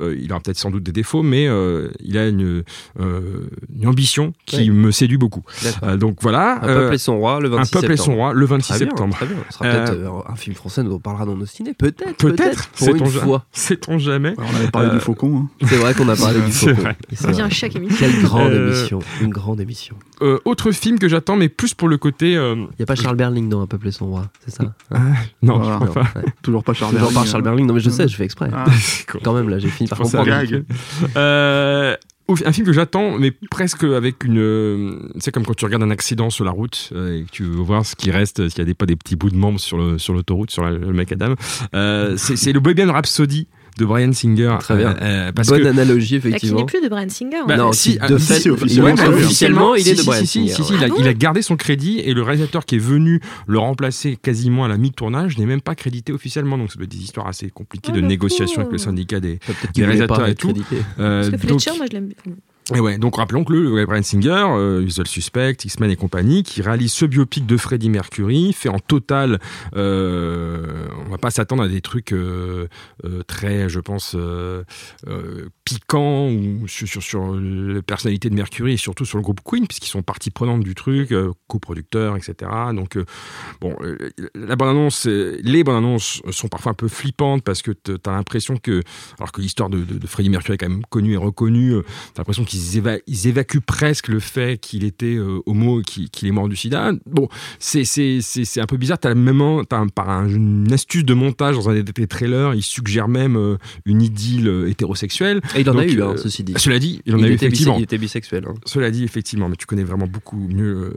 il 0.00 0.30
aura 0.32 0.40
peut-être 0.40 0.58
sans 0.58 0.70
doute 0.70 0.82
des 0.82 0.92
défauts, 0.92 1.22
mais 1.22 1.46
euh, 1.48 1.90
il 2.00 2.16
a 2.18 2.28
une, 2.28 2.62
euh, 3.00 3.48
une 3.74 3.86
ambition 3.86 4.32
qui 4.46 4.70
me 4.70 4.90
séduit 4.90 5.18
beaucoup. 5.18 5.42
donc 5.98 6.18
voilà. 6.20 6.58
Un 6.62 6.66
peuple 6.66 6.94
et 6.94 6.98
son 6.98 7.18
roi 7.18 7.40
le 7.40 7.48
26 7.48 7.68
septembre. 7.68 7.78
Un 7.78 7.88
peuple 7.88 7.92
et 7.92 7.96
son 7.96 8.14
roi 8.14 8.32
le 8.32 8.46
26 8.46 8.74
septembre. 8.74 9.14
très 9.16 9.26
bien. 9.26 9.36
Ce 9.50 9.58
sera 9.58 9.64
peut-être 9.70 10.30
un 10.30 10.36
film 10.36 10.56
français 10.56 10.82
dont 10.84 10.96
on 10.96 10.98
parlera 10.98 11.24
dans 11.26 11.36
nos 11.36 11.46
ciné. 11.46 11.74
Peut-être. 11.74 12.16
Peut-être. 12.16 12.68
pour 12.70 12.88
une 12.94 13.06
fois. 13.06 13.44
Sait-on 13.52 13.98
jamais. 13.98 14.34
on 14.38 14.56
avait 14.56 14.70
parlé 14.70 14.90
du 14.90 15.00
faucon. 15.00 15.48
Hein. 15.62 15.66
C'est 15.66 15.76
vrai 15.76 15.94
qu'on 15.94 16.08
a 16.08 16.16
parlé 16.16 16.40
du 16.40 16.52
faucon. 16.52 16.82
C'est 17.12 17.30
bien 17.30 17.48
chaque 17.48 17.76
émission. 17.76 17.96
Quelle 17.98 18.22
grande 18.22 18.52
émission. 18.52 18.98
Une 19.20 19.30
grande 19.30 19.60
émission. 19.60 19.96
autre 20.44 20.72
film 20.72 20.98
que 20.98 21.08
j'attends, 21.08 21.36
mais 21.36 21.48
plus 21.48 21.74
pour 21.74 21.88
le 21.88 21.98
côté. 21.98 22.32
Il 22.32 22.66
n'y 22.78 22.82
a 22.82 22.86
pas 22.86 22.94
Charles 22.94 23.16
Berling 23.16 23.48
dans 23.48 23.62
Un 23.62 23.66
peuple 23.66 23.88
et 23.88 23.92
son 23.92 24.06
roi, 24.06 24.26
c'est 24.44 24.54
ça 24.54 24.64
Non, 25.42 25.60
Toujours 26.42 26.64
pas 26.64 26.72
Charles 26.74 26.92
Berling. 26.92 27.08
Toujours 27.08 27.22
pas 27.22 27.28
Charles 27.28 27.42
Berling. 27.42 27.66
Non, 27.66 27.74
mais 27.74 27.80
je 27.80 27.90
sais, 27.90 28.08
je 28.08 28.16
fais 28.16 28.24
exprès. 28.24 28.50
Ah. 28.52 28.64
Quand 29.24 29.32
même, 29.32 29.48
là, 29.48 29.58
j'ai 29.58 29.68
fini 29.68 29.87
Euh, 31.16 31.96
un 32.44 32.52
film 32.52 32.66
que 32.66 32.72
j'attends, 32.72 33.18
mais 33.18 33.32
presque 33.50 33.84
avec 33.84 34.24
une. 34.24 35.10
C'est 35.18 35.32
comme 35.32 35.46
quand 35.46 35.56
tu 35.56 35.64
regardes 35.64 35.82
un 35.82 35.90
accident 35.90 36.30
sur 36.30 36.44
la 36.44 36.50
route 36.50 36.90
euh, 36.92 37.20
et 37.20 37.24
que 37.24 37.30
tu 37.30 37.44
veux 37.44 37.62
voir 37.62 37.86
ce 37.86 37.96
qui 37.96 38.10
reste, 38.10 38.48
s'il 38.48 38.58
n'y 38.58 38.62
a 38.62 38.66
des, 38.66 38.74
pas 38.74 38.86
des 38.86 38.96
petits 38.96 39.16
bouts 39.16 39.30
de 39.30 39.36
membres 39.36 39.60
sur 39.60 39.78
l'autoroute, 39.78 40.50
sur, 40.50 40.62
sur 40.62 40.70
le 40.70 40.92
macadam. 40.92 41.34
Euh, 41.74 42.16
c'est 42.16 42.52
le 42.52 42.60
Bohemian 42.60 42.92
Rhapsody 42.92 43.48
de 43.78 43.84
Brian 43.84 44.12
Singer. 44.12 44.56
Très 44.60 44.76
bien. 44.76 44.96
Euh, 45.00 45.32
parce 45.32 45.48
Bonne 45.48 45.66
analogie, 45.66 46.16
effectivement. 46.16 46.56
Bah, 46.60 46.66
qui 46.66 46.76
n'est 46.76 46.80
plus 46.80 46.86
de 46.86 46.90
Brian 46.90 47.08
Singer. 47.08 47.42
Bah, 47.46 47.56
non, 47.56 47.72
si, 47.72 47.96
de 47.96 48.18
fait, 48.18 48.50
officiellement, 48.50 49.74
il 49.74 49.88
est 49.88 49.94
de 49.94 50.02
Brian 50.04 50.24
Singer. 50.26 50.52
Si, 50.52 50.64
si, 50.64 50.74
il, 50.74 50.84
a, 50.84 50.88
il, 50.98 51.06
a, 51.06 51.14
gardé 51.14 51.40
son 51.40 51.56
crédit 51.56 52.00
et 52.00 52.12
le 52.12 52.22
réalisateur 52.22 52.66
qui 52.66 52.74
est 52.74 52.80
venu 52.80 53.20
le 53.46 53.58
remplacer 53.58 54.18
quasiment 54.20 54.64
à 54.64 54.68
la 54.68 54.76
mi-tournage 54.76 55.38
n'est 55.38 55.46
même 55.46 55.60
pas 55.60 55.74
crédité 55.74 56.12
officiellement. 56.12 56.58
Donc, 56.58 56.70
ça 56.70 56.76
doit 56.76 56.84
être 56.84 56.90
des 56.90 57.02
histoires 57.02 57.28
assez 57.28 57.48
compliquées 57.50 57.92
de 57.92 58.00
négociation 58.00 58.60
avec 58.60 58.72
le 58.72 58.78
syndicat 58.78 59.20
des, 59.20 59.38
des 59.74 59.84
réalisateurs 59.84 60.26
et 60.26 60.34
tout. 60.34 60.52
Euh, 60.98 61.30
parce 61.30 61.30
que 61.30 61.46
Fletcher, 61.48 61.70
moi, 61.78 61.86
je 61.88 61.96
l'aime 61.96 62.10
et 62.74 62.80
ouais, 62.80 62.98
donc 62.98 63.16
rappelons 63.16 63.44
que 63.44 63.54
le 63.54 63.86
Brian 63.86 64.02
Singer, 64.02 64.44
euh, 64.50 64.86
Suspect, 65.06 65.56
X-Men 65.64 65.90
et 65.90 65.96
compagnie, 65.96 66.42
qui 66.42 66.60
réalise 66.60 66.92
ce 66.92 67.06
biopic 67.06 67.46
de 67.46 67.56
Freddie 67.56 67.88
Mercury, 67.88 68.52
fait 68.52 68.68
en 68.68 68.78
total, 68.78 69.38
euh, 69.74 70.86
on 71.06 71.10
va 71.10 71.16
pas 71.16 71.30
s'attendre 71.30 71.62
à 71.62 71.68
des 71.68 71.80
trucs 71.80 72.12
euh, 72.12 72.68
euh 73.04 73.22
très, 73.26 73.70
je 73.70 73.80
pense, 73.80 74.14
piquants 75.64 76.28
ou 76.28 76.68
sur, 76.68 77.02
sur, 77.02 77.34
la 77.34 77.80
personnalité 77.80 78.28
de 78.28 78.34
Mercury 78.34 78.74
et 78.74 78.76
surtout 78.76 79.06
sur 79.06 79.16
le 79.16 79.22
groupe 79.22 79.40
Queen, 79.42 79.66
puisqu'ils 79.66 79.88
sont 79.88 80.02
partie 80.02 80.30
prenante 80.30 80.62
du 80.62 80.74
truc, 80.74 81.14
coproducteurs, 81.46 82.16
etc. 82.16 82.50
Donc, 82.74 82.98
bon, 83.62 83.76
la 84.34 84.56
bande-annonce, 84.56 85.06
les 85.06 85.64
bandes-annonces 85.64 86.20
sont 86.30 86.48
parfois 86.48 86.72
un 86.72 86.74
peu 86.74 86.88
flippantes 86.88 87.42
parce 87.42 87.62
que 87.62 87.70
tu 87.70 87.92
as 88.04 88.10
l'impression 88.10 88.58
que, 88.58 88.82
alors 89.18 89.32
que 89.32 89.40
l'histoire 89.40 89.70
de, 89.70 89.78
de, 89.78 89.98
de, 89.98 90.06
Freddie 90.06 90.30
Mercury 90.30 90.54
est 90.54 90.58
quand 90.58 90.68
même 90.68 90.84
connue 90.86 91.14
et 91.14 91.16
reconnue, 91.16 91.70
tu 91.70 92.12
as 92.16 92.18
l'impression 92.18 92.44
qu'ils 92.44 92.57
ils, 92.58 93.00
ils, 93.06 93.26
évacuent 93.28 93.60
presque 93.60 94.08
le 94.08 94.20
fait 94.20 94.58
qu'il 94.60 94.84
était 94.84 95.16
euh, 95.16 95.40
homo, 95.46 95.80
qu'il 95.82 96.28
est 96.28 96.30
mort 96.30 96.48
du 96.48 96.56
sida. 96.56 96.92
Bon, 97.06 97.28
c'est 97.58 97.84
un 98.58 98.66
peu 98.66 98.76
bizarre. 98.76 98.98
As 99.04 99.14
même 99.14 99.40
as 99.40 99.64
par 99.94 100.26
une 100.26 100.72
astuce 100.72 101.04
de 101.04 101.14
montage 101.14 101.56
dans 101.56 101.70
un 101.70 101.80
des 101.80 102.06
trailers, 102.06 102.54
il 102.54 102.62
suggère 102.62 103.08
même 103.08 103.36
euh, 103.36 103.56
une 103.84 104.02
idylle 104.02 104.66
hétérosexuelle. 104.68 105.40
Et 105.56 105.60
il 105.60 105.70
en 105.70 105.78
a 105.78 105.84
eu, 105.84 106.02
hein, 106.02 106.14
ceci 106.16 106.44
dit. 106.44 106.54
Cela 106.56 106.78
dit, 106.78 107.00
il 107.06 107.14
en 107.14 107.22
a 107.22 107.28
eu 107.28 107.32
effectivement. 107.32 107.76
Il 107.78 107.84
était 107.84 107.98
bisexuel. 107.98 108.44
Hein. 108.48 108.54
Cela 108.64 108.90
dit, 108.90 109.04
effectivement, 109.04 109.48
mais 109.48 109.56
tu 109.56 109.66
connais 109.66 109.84
vraiment 109.84 110.06
beaucoup 110.06 110.48
mieux 110.48 110.92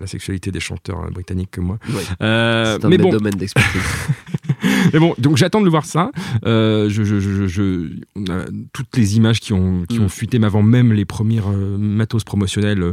la 0.00 0.06
sexualité 0.06 0.50
des 0.50 0.60
chanteurs 0.60 1.10
britanniques 1.10 1.50
que 1.52 1.60
moi. 1.60 1.78
c'est 1.88 2.22
un 2.22 2.88
mais 2.88 2.98
bon. 2.98 3.10
domaine 3.10 3.34
d'expertise. 3.34 3.82
mais 4.92 4.98
bon, 4.98 5.14
donc 5.18 5.36
j'attends 5.36 5.60
de 5.60 5.68
voir 5.68 5.84
ça. 5.84 6.10
je, 6.44 6.88
je, 6.88 7.46
je, 7.46 7.88
toutes 8.72 8.96
les 8.96 9.16
images 9.16 9.40
qui 9.40 9.52
ont, 9.52 9.84
qui 9.88 9.98
mm. 9.98 10.04
ont 10.04 10.08
fuité 10.08 10.38
avant 10.44 10.62
même 10.62 10.92
les 10.92 11.04
premières 11.04 11.48
euh, 11.48 11.76
matos 11.78 12.24
promotionnels 12.24 12.82
euh, 12.82 12.92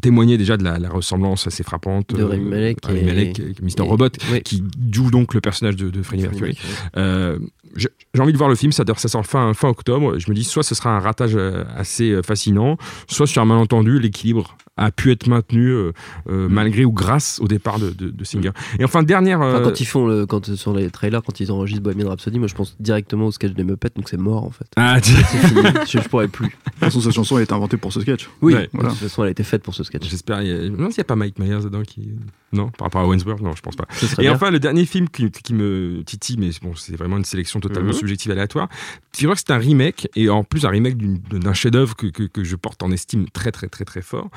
témoignaient 0.00 0.38
déjà 0.38 0.56
de 0.56 0.64
la, 0.64 0.88
ressemblance 0.88 1.46
assez 1.46 1.62
frappante 1.62 2.14
de 2.14 2.22
Rami 2.22 2.44
Malek, 2.44 2.78
et, 2.90 3.62
Mr. 3.62 3.82
Robot, 3.82 4.10
qui 4.44 4.62
joue 4.92 5.10
donc 5.10 5.34
le 5.34 5.40
personnage 5.40 5.76
de, 5.76 5.90
de 5.90 6.02
Freddie 6.02 6.22
Mercury. 6.22 6.58
Euh, 6.96 7.38
j'ai 7.76 7.88
envie 8.20 8.32
de 8.32 8.38
voir 8.38 8.48
le 8.48 8.56
film, 8.56 8.72
ça, 8.72 8.84
ça 8.96 9.08
sort 9.08 9.26
fin, 9.26 9.52
fin 9.52 9.68
octobre. 9.68 10.18
Je 10.18 10.30
me 10.30 10.34
dis 10.34 10.44
soit 10.44 10.62
ce 10.62 10.74
sera 10.74 10.96
un 10.96 11.00
ratage 11.00 11.36
assez 11.76 12.22
fascinant, 12.22 12.78
soit 13.08 13.26
sur 13.26 13.42
un 13.42 13.44
malentendu, 13.44 13.98
l'équilibre 13.98 14.56
a 14.76 14.90
pu 14.90 15.10
être 15.10 15.26
maintenu 15.26 15.70
euh, 15.70 15.92
euh, 16.28 16.48
mm. 16.48 16.52
malgré 16.52 16.84
ou 16.84 16.92
grâce 16.92 17.40
au 17.40 17.48
départ 17.48 17.78
de, 17.78 17.90
de, 17.90 18.24
Singer. 18.24 18.50
Et 18.78 18.84
enfin 18.84 19.02
dernière. 19.02 19.40
Enfin, 19.40 19.60
quand 19.62 19.70
euh, 19.70 19.80
ils 19.80 19.86
font 19.86 20.06
le, 20.06 20.26
quand 20.26 20.54
sur 20.54 20.74
les 20.74 20.85
trailers, 20.90 21.22
quand 21.22 21.40
ils 21.40 21.50
enregistrent 21.50 21.82
Bohemian 21.82 22.08
Rhapsody, 22.08 22.38
moi 22.38 22.48
je 22.48 22.54
pense 22.54 22.76
directement 22.80 23.26
au 23.26 23.32
sketch 23.32 23.52
des 23.52 23.64
Muppets, 23.64 23.90
donc 23.94 24.08
c'est 24.08 24.16
mort 24.16 24.44
en 24.44 24.50
fait. 24.50 24.66
Ah, 24.76 24.98
c'est 25.02 25.12
fini. 25.12 25.60
je, 25.86 25.98
je, 25.98 26.08
pourrais 26.08 26.28
plus. 26.28 26.46
De 26.46 26.52
toute 26.52 26.78
façon, 26.80 27.00
cette 27.00 27.12
chanson 27.12 27.36
a 27.36 27.42
été 27.42 27.52
inventée 27.52 27.76
pour 27.76 27.92
ce 27.92 28.00
sketch. 28.00 28.28
Oui. 28.42 28.54
Voilà. 28.72 28.88
De 28.88 28.94
toute 28.94 29.02
façon, 29.02 29.22
elle 29.22 29.28
a 29.28 29.30
été 29.32 29.44
faite 29.44 29.62
pour 29.62 29.74
ce 29.74 29.84
sketch. 29.84 30.08
J'espère. 30.08 30.38
Non, 30.38 30.90
s'il 30.90 30.98
n'y 30.98 31.00
a 31.00 31.04
pas 31.04 31.16
Mike 31.16 31.38
Myers 31.38 31.64
dedans 31.64 31.82
qui. 31.82 32.10
Non, 32.52 32.68
par 32.70 32.86
rapport 32.86 33.02
à 33.02 33.06
Wentworth, 33.06 33.40
non, 33.40 33.54
je 33.54 33.60
pense 33.60 33.76
pas. 33.76 33.86
Et 34.20 34.30
enfin, 34.30 34.50
le 34.50 34.58
dernier 34.58 34.86
film 34.86 35.08
qui, 35.08 35.30
qui 35.30 35.52
me 35.52 36.02
titille, 36.04 36.36
mais 36.38 36.50
bon, 36.62 36.74
c'est 36.74 36.96
vraiment 36.96 37.16
une 37.16 37.24
sélection 37.24 37.60
totalement 37.60 37.88
mhm. 37.88 37.98
subjective 37.98 38.30
aléatoire. 38.32 38.68
Tu 39.12 39.26
vois 39.26 39.34
que 39.34 39.40
c'est 39.40 39.52
un 39.52 39.58
remake, 39.58 40.08
et 40.14 40.28
en 40.28 40.44
plus 40.44 40.64
un 40.64 40.70
remake 40.70 40.96
d'un 40.96 41.54
chef-d'œuvre 41.54 41.96
que, 41.96 42.06
que, 42.06 42.22
que, 42.22 42.44
je 42.44 42.56
porte 42.56 42.82
en 42.82 42.90
estime 42.90 43.28
très 43.28 43.50
très 43.50 43.68
très 43.68 43.84
très 43.84 44.02
fort. 44.02 44.30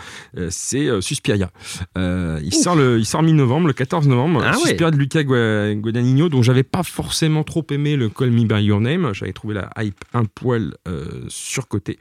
c'est 0.50 0.90
Suspiria. 1.02 1.52
Euh, 1.98 2.40
il, 2.44 2.54
sort 2.54 2.76
le, 2.76 3.00
il 3.00 3.06
sort 3.06 3.24
mi-novembre, 3.24 3.68
le 3.68 3.74
14 3.74 4.08
novembre. 4.08 4.44
Ah 4.44 4.54
Suspiria 4.54 4.92
de 4.92 4.98
Luca 4.98 5.24
Guadagnino, 5.24 6.30
dont 6.30 6.39
j'avais 6.44 6.64
pas 6.64 6.84
forcément 6.84 7.44
trop 7.44 7.66
aimé 7.72 7.96
le 7.96 8.10
Call 8.10 8.32
Me 8.32 8.46
By 8.46 8.64
Your 8.64 8.82
Name. 8.82 9.14
J'avais 9.14 9.34
trouvé 9.34 9.56
la 9.56 9.70
hype 9.78 10.04
un 10.14 10.26
poil 10.26 10.76
euh, 10.88 11.24
surcotée. 11.28 12.00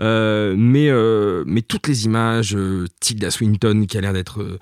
Euh, 0.00 0.54
mais, 0.56 0.90
mais 1.46 1.62
toutes 1.62 1.88
les 1.88 2.04
images, 2.04 2.56
Tilda 3.00 3.30
Swinton 3.30 3.86
qui 3.86 3.98
a 3.98 4.00
l'air 4.00 4.12
d'être 4.12 4.58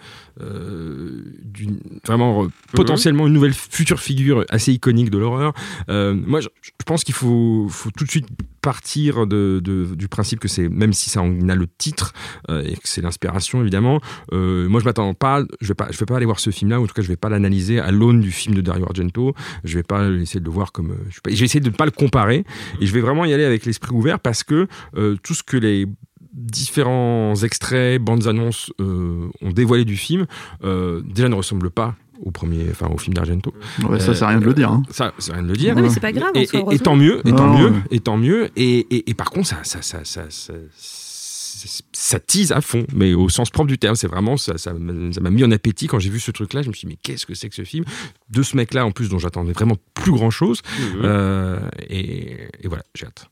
vraiment 2.07 2.45
mhm. 2.45 2.51
potentiellement 2.73 3.27
une 3.27 3.33
nouvelle 3.33 3.55
future 3.55 4.01
figure 4.01 4.45
assez 4.49 4.73
iconique 4.73 5.11
de 5.11 5.19
l'horreur. 5.19 5.53
moi, 5.89 6.41
je, 6.41 6.49
je 6.63 6.71
pense 6.85 7.05
qu'il 7.05 7.15
faut, 7.15 7.67
faut 7.69 7.91
tout 7.91 8.05
de 8.05 8.11
suite 8.11 8.29
partir 8.61 9.27
de, 9.27 9.61
du 9.63 10.09
principe 10.09 10.41
que 10.41 10.49
c'est, 10.49 10.69
même 10.69 10.93
si 10.93 11.11
ça 11.11 11.23
en 11.23 11.49
a 11.49 11.55
le 11.55 11.67
titre 11.67 12.13
euh, 12.51 12.63
et 12.63 12.75
que 12.75 12.89
c'est 12.89 13.01
l'inspiration 13.01 13.61
évidemment, 13.61 14.01
euh, 14.33 14.69
moi 14.69 14.81
je 14.81 14.85
m'attends 14.85 15.15
pas, 15.15 15.43
je 15.61 15.69
vais 15.69 15.75
pas, 15.75 15.89
je 15.91 15.99
vais 15.99 16.07
pas 16.07 16.17
aller 16.17 16.27
voir 16.27 16.41
ce 16.41 16.51
film-là, 16.51 16.81
ou 16.81 16.85
en 16.85 16.87
tout 16.87 16.95
cas 16.95 17.03
je 17.03 17.09
vais 17.09 17.17
pas 17.17 17.29
l'analyser 17.29 17.79
à 17.81 17.91
l'aune 17.91 18.21
du 18.21 18.31
film 18.31 18.55
de 18.55 18.61
Dario 18.61 18.85
Argento. 18.85 19.35
Je 19.65 19.77
vais 19.77 19.83
pas 19.83 20.09
essayer 20.09 20.41
de 20.41 20.45
le 20.45 20.51
voir 20.51 20.73
comme, 20.73 20.95
je 21.09 21.21
vais, 21.31 21.61
de 21.61 21.69
ne 21.71 21.75
pas 21.75 21.85
le 21.85 21.91
comparer 21.91 22.45
et 22.81 22.87
je 22.87 22.93
vais 22.93 23.01
vraiment 23.01 23.25
y 23.25 23.33
aller 23.33 23.45
avec 23.45 23.65
l'esprit 23.65 23.93
ouvert 23.93 24.21
parce 24.21 24.45
que 24.45 24.67
euh, 24.97 25.17
tout 25.23 25.35
ce 25.35 25.43
que 25.43 25.57
les 25.57 25.87
différents 26.33 27.35
extraits, 27.37 28.01
bandes 28.01 28.27
annonces 28.29 28.73
ont 28.79 29.51
dévoilé 29.53 29.85
du 29.85 29.97
film, 29.97 30.27
déjà 30.63 31.29
ne 31.29 31.35
ressemble 31.35 31.71
pas 31.71 31.97
au 32.23 32.31
premier, 32.31 32.67
enfin 32.71 32.89
au 32.89 32.99
film 32.99 33.15
d'Argento. 33.15 33.53
ça, 33.99 34.15
c'est 34.15 34.25
rien 34.25 34.41
de 34.41 34.45
le 34.45 34.55
dire. 34.55 34.71
Hein. 34.71 34.83
Ça, 34.91 35.13
c'est 35.19 35.33
rien 35.33 35.43
de 35.43 35.49
le 35.49 35.57
dire. 35.57 35.75
mais 35.75 35.89
c'est 35.89 36.01
pas 36.01 36.13
grave. 36.13 36.33
Et, 36.35 36.49
et, 36.73 36.79
tant 36.79 36.97
mieux, 36.97 37.21
et 37.27 37.33
tant 37.33 37.57
mieux, 37.57 37.73
et 37.91 38.01
tant 38.01 38.17
mieux. 38.17 38.51
Et, 38.57 39.15
par 39.17 39.31
contre, 39.31 39.49
ça, 39.49 39.59
ça, 39.63 39.83
ça, 39.83 40.05
ça, 40.05 40.53
ça 41.93 42.21
tease 42.21 42.53
à 42.53 42.61
fond, 42.61 42.87
mais 42.95 43.15
au 43.15 43.29
sens 43.29 43.51
propre 43.51 43.69
du 43.69 43.79
terme. 43.79 43.97
C'est 43.97 44.07
vraiment, 44.07 44.37
ça, 44.37 44.59
ça 44.59 44.73
m'a 44.73 45.31
mis 45.31 45.45
en 45.45 45.51
appétit 45.51 45.87
quand 45.87 45.99
j'ai 45.99 46.11
vu 46.11 46.21
ce 46.21 46.31
truc-là. 46.31 46.63
Je 46.63 46.69
me 46.69 46.73
suis 46.73 46.87
dit, 46.87 46.95
mais 46.95 46.99
qu'est-ce 47.03 47.27
que 47.27 47.35
c'est 47.35 47.49
que 47.49 47.55
ce 47.55 47.65
film? 47.65 47.85
De 48.31 48.43
ce 48.43 48.57
mec-là, 48.57 48.87
en 48.87 48.93
plus, 48.93 49.09
dont 49.09 49.19
j'attendais 49.19 49.53
vraiment 49.53 49.77
plus 49.95 50.13
grand-chose. 50.13 50.63
Mmh. 50.63 50.83
Euh, 51.03 51.61
et, 51.89 52.49
voilà, 52.65 52.85
j'ai 52.95 53.07
hâte. 53.07 53.27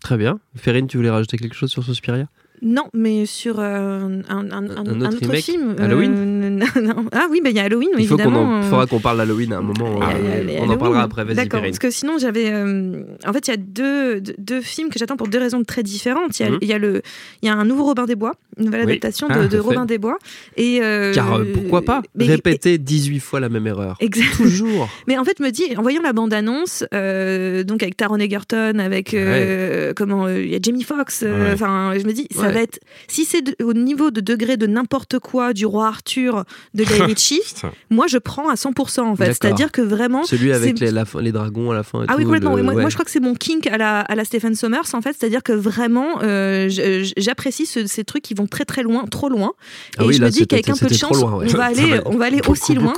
Très 0.00 0.16
bien. 0.16 0.40
Ferrine, 0.56 0.88
tu 0.88 0.96
voulais 0.96 1.10
rajouter 1.10 1.38
quelque 1.38 1.54
chose 1.54 1.70
sur 1.70 1.84
Suspiria? 1.84 2.26
Non, 2.64 2.84
mais 2.94 3.26
sur 3.26 3.56
euh, 3.58 4.22
un, 4.28 4.50
un, 4.52 4.70
un, 4.70 5.00
autre, 5.00 5.34
film. 5.34 5.74
Halloween 5.80 6.62
euh, 6.76 6.92
Ah 7.10 7.26
oui, 7.28 7.40
bah, 7.42 7.50
il 7.50 7.56
y 7.56 7.58
a 7.58 7.64
Halloween, 7.64 7.88
il 7.98 8.06
faut 8.06 8.14
évidemment. 8.14 8.60
Il 8.62 8.68
faudra 8.68 8.86
qu'on 8.86 9.00
parle 9.00 9.18
d'Halloween 9.18 9.52
à 9.52 9.58
un 9.58 9.62
moment. 9.62 9.98
Ah, 10.00 10.12
euh, 10.14 10.58
on 10.60 10.68
en 10.70 10.76
parlera 10.76 11.02
après, 11.02 11.24
vas-y 11.24 11.34
D'accord, 11.34 11.62
parce 11.62 11.80
que 11.80 11.90
sinon, 11.90 12.18
j'avais... 12.18 12.54
en 12.54 13.32
fait, 13.32 13.48
il 13.48 13.50
y 13.50 13.54
a 13.54 13.56
deux, 13.56 14.20
deux, 14.38 14.60
films 14.60 14.90
que 14.90 14.98
j'attends 15.00 15.16
pour 15.16 15.26
deux 15.26 15.40
raisons 15.40 15.64
très 15.64 15.82
différentes. 15.82 16.38
Il 16.38 16.46
y 16.46 16.48
a, 16.48 16.50
mhm. 16.52 16.58
y 16.62 16.72
a, 16.72 16.78
le, 16.78 17.02
il 17.42 17.48
y 17.48 17.48
a 17.48 17.54
un 17.54 17.64
nouveau 17.64 17.82
Robin 17.82 18.04
des 18.04 18.14
Bois, 18.14 18.36
une 18.56 18.66
nouvelle 18.66 18.82
adaptation 18.82 19.26
de, 19.26 19.34
ah, 19.34 19.60
Robin 19.60 19.84
des 19.84 19.98
Bois. 19.98 20.18
Et, 20.56 20.80
Car 21.14 21.40
pourquoi 21.54 21.82
pas 21.82 22.02
Répéter 22.16 22.78
18 22.78 23.18
fois 23.18 23.40
la 23.40 23.48
même 23.48 23.66
erreur. 23.66 23.96
Exactement. 23.98 24.48
Toujours. 24.48 24.88
mais 25.08 25.18
en 25.18 25.24
fait, 25.24 25.40
me 25.40 25.50
dis, 25.50 25.76
en 25.76 25.82
voyant 25.82 26.02
la 26.02 26.12
bande-annonce, 26.12 26.84
donc 26.92 27.82
avec 27.82 27.96
Taron 27.96 28.20
Egerton, 28.20 28.78
avec... 28.78 29.16
comment 29.96 30.28
Il 30.28 30.48
y 30.48 30.54
a 30.54 30.58
Jamie 30.62 30.84
Foxx, 30.84 31.24
enfin, 31.52 31.94
je 31.98 32.06
me 32.06 32.12
dis, 32.12 32.28
ça 32.30 32.51
va 32.52 32.62
être 32.62 32.78
si 33.08 33.24
c'est 33.24 33.60
au 33.62 33.72
niveau 33.72 34.10
de 34.10 34.20
degré 34.20 34.56
de 34.56 34.66
n'importe 34.66 35.18
quoi 35.18 35.52
du 35.52 35.66
roi 35.66 35.88
Arthur 35.88 36.44
de 36.74 36.84
Guy 36.84 37.02
Ritchie, 37.02 37.42
moi 37.90 38.06
je 38.06 38.18
prends 38.18 38.48
à 38.48 38.54
100% 38.54 39.00
en 39.00 39.16
fait. 39.16 39.26
C'est-à-dire 39.26 39.72
que 39.72 39.82
vraiment. 39.82 40.24
Celui 40.24 40.52
avec 40.52 40.78
les, 40.78 40.90
les, 40.90 41.32
dragons 41.32 41.70
à 41.70 41.74
la 41.74 41.82
fin. 41.82 42.04
ah 42.08 42.14
oui, 42.16 42.24
complètement. 42.24 42.56
moi, 42.56 42.88
je 42.88 42.94
crois 42.94 43.04
que 43.04 43.10
c'est 43.10 43.20
mon 43.20 43.34
kink 43.34 43.66
à 43.66 43.78
la, 43.78 44.00
à 44.00 44.14
la 44.14 44.24
Stephen 44.24 44.54
Sommers 44.54 44.94
en 44.94 45.00
fait. 45.00 45.16
C'est-à-dire 45.18 45.42
que 45.42 45.52
vraiment, 45.52 46.20
euh, 46.22 46.68
j'apprécie 47.16 47.66
ces 47.66 48.04
trucs 48.04 48.22
qui 48.22 48.34
vont 48.34 48.46
très 48.46 48.64
très 48.64 48.82
loin, 48.82 49.04
trop 49.06 49.28
loin. 49.28 49.52
Ah 49.98 50.04
et 50.04 50.12
je 50.12 50.22
me 50.22 50.30
dis 50.30 50.46
qu'avec 50.46 50.68
un 50.68 50.76
peu 50.76 50.86
de 50.86 50.94
chance, 50.94 51.22
on 51.22 51.38
va 51.38 51.64
aller, 51.64 52.00
on 52.06 52.16
va 52.16 52.26
aller 52.26 52.40
aussi 52.48 52.74
loin 52.74 52.92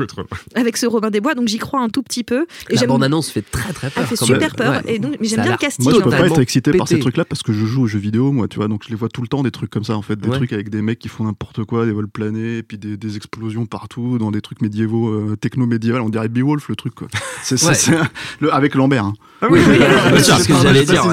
avec 0.55 0.77
ce 0.77 0.87
Robin 0.87 1.11
des 1.11 1.21
Bois. 1.21 1.35
Donc 1.35 1.49
j'y 1.49 1.59
crois 1.59 1.81
un 1.81 1.89
tout 1.89 2.03
petit 2.03 2.25
peu. 2.25 2.47
Et 2.71 2.77
la 2.77 2.87
bande-annonce 2.87 3.31
fait 3.31 3.43
très 3.43 3.73
très 3.73 3.91
peur. 3.91 4.05
Elle 4.05 4.17
fait 4.17 4.25
super 4.25 4.55
peur. 4.55 4.83
Et 4.87 4.99
donc, 4.99 5.17
mais 5.21 5.29
j'aime 5.29 5.43
bien 5.43 5.53
le 5.53 5.59
casting. 5.59 5.85
Moi, 5.85 5.95
je 5.95 6.01
peux 6.01 6.11
pas 6.11 6.27
être 6.27 6.41
excité 6.41 6.73
par 6.73 6.89
ces 6.89 6.99
trucs-là 6.99 7.25
parce 7.25 7.43
que 7.43 7.53
je 7.53 7.65
joue 7.65 7.83
aux 7.83 7.87
jeux 7.87 7.99
vidéo, 7.99 8.33
moi, 8.33 8.49
tu 8.49 8.57
vois. 8.57 8.69
Donc 8.69 8.83
je 8.85 8.91
les 8.91 8.97
vois 8.97 9.09
tout 9.09 9.23
le 9.23 9.29
temps 9.29 9.43
des 9.45 9.51
trucs 9.51 9.71
comme 9.71 9.85
ça 9.85 9.97
en 9.97 10.03
fait, 10.03 10.17
des 10.17 10.31
trucs 10.31 10.53
avec 10.53 10.71
des 10.71 10.83
mecs 10.83 10.99
qui 10.99 11.09
font 11.09 11.25
n'importe 11.25 11.65
quoi, 11.65 11.87
des 11.87 11.93
vols 11.93 12.09
planés, 12.09 12.59
et 12.59 12.63
puis 12.63 12.79
des, 12.79 13.17
explosions 13.17 13.67
partout, 13.67 14.19
dans 14.19 14.31
des 14.31 14.41
trucs 14.41 14.61
médiévaux, 14.61 15.09
euh, 15.09 15.37
techno-médiéval, 15.37 16.01
on 16.01 16.09
dirait 16.09 16.29
Beowulf 16.29 16.69
le 16.69 16.77
truc, 16.77 16.95
quoi. 16.95 17.09
C'est, 17.43 17.57
avec 18.51 18.75
Lambert. 18.75 19.05
Hein. 19.05 19.15
Ah 19.43 19.49
oui, 19.51 19.61
c'est 20.17 20.33
ce 20.33 20.49
que 20.49 20.55
j'allais 20.63 20.85
dire. 20.85 21.05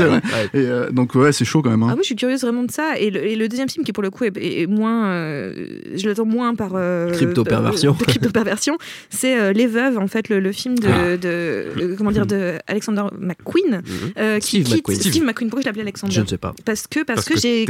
Et, 0.54 0.58
euh, 0.58 0.90
donc, 0.92 1.16
ouais, 1.16 1.34
c'est 1.34 1.44
chaud 1.44 1.62
quand 1.62 1.70
même. 1.70 1.84
Hein. 1.84 1.88
Ah, 1.92 1.96
moi, 1.96 2.02
je 2.02 2.08
suis 2.08 2.16
curieuse 2.16 2.42
vraiment 2.42 2.64
de 2.64 2.72
ça. 2.72 2.98
Et 2.98 3.10
le, 3.10 3.48
deuxième 3.50 3.68
film, 3.68 3.84
qui 3.84 3.92
pour 3.92 4.04
le 4.04 4.10
coup 4.10 4.24
est, 4.24 4.68
moins. 4.68 5.08
Euh, 5.08 5.68
je 5.96 6.08
l'attends 6.08 6.26
moins 6.26 6.56
par. 6.56 6.72
crypto-perversion. 7.12 7.94
crypto-perversion, 8.08 8.78
c'est 9.10 9.54
Les 9.54 9.68
Veuves, 9.68 9.98
en 9.98 10.08
fait, 10.08 10.30
le, 10.30 10.52
film 10.54 10.80
de. 10.80 10.88
Ah. 10.88 11.18
de 11.18 11.96
comment 11.98 12.12
dire, 12.12 12.26
de 12.26 12.58
Alexander 12.68 13.04
McQueen. 13.20 13.82
Mhm. 13.86 14.40
Steve 14.40 14.64
qui 14.64 14.76
McQueen. 14.76 15.00
Steve 15.00 15.26
McQueen. 15.26 15.50
Pourquoi 15.50 15.62
je 15.62 15.68
l'appelais 15.68 15.82
Alexander? 15.82 16.14
Je 16.14 16.22
ne 16.22 16.28
sais 16.28 16.38
pas. 16.38 16.54
Parce 16.64 16.88
que, 16.88 17.04
parce, 17.04 17.26
que, 17.26 17.38
j'ai. 17.38 17.66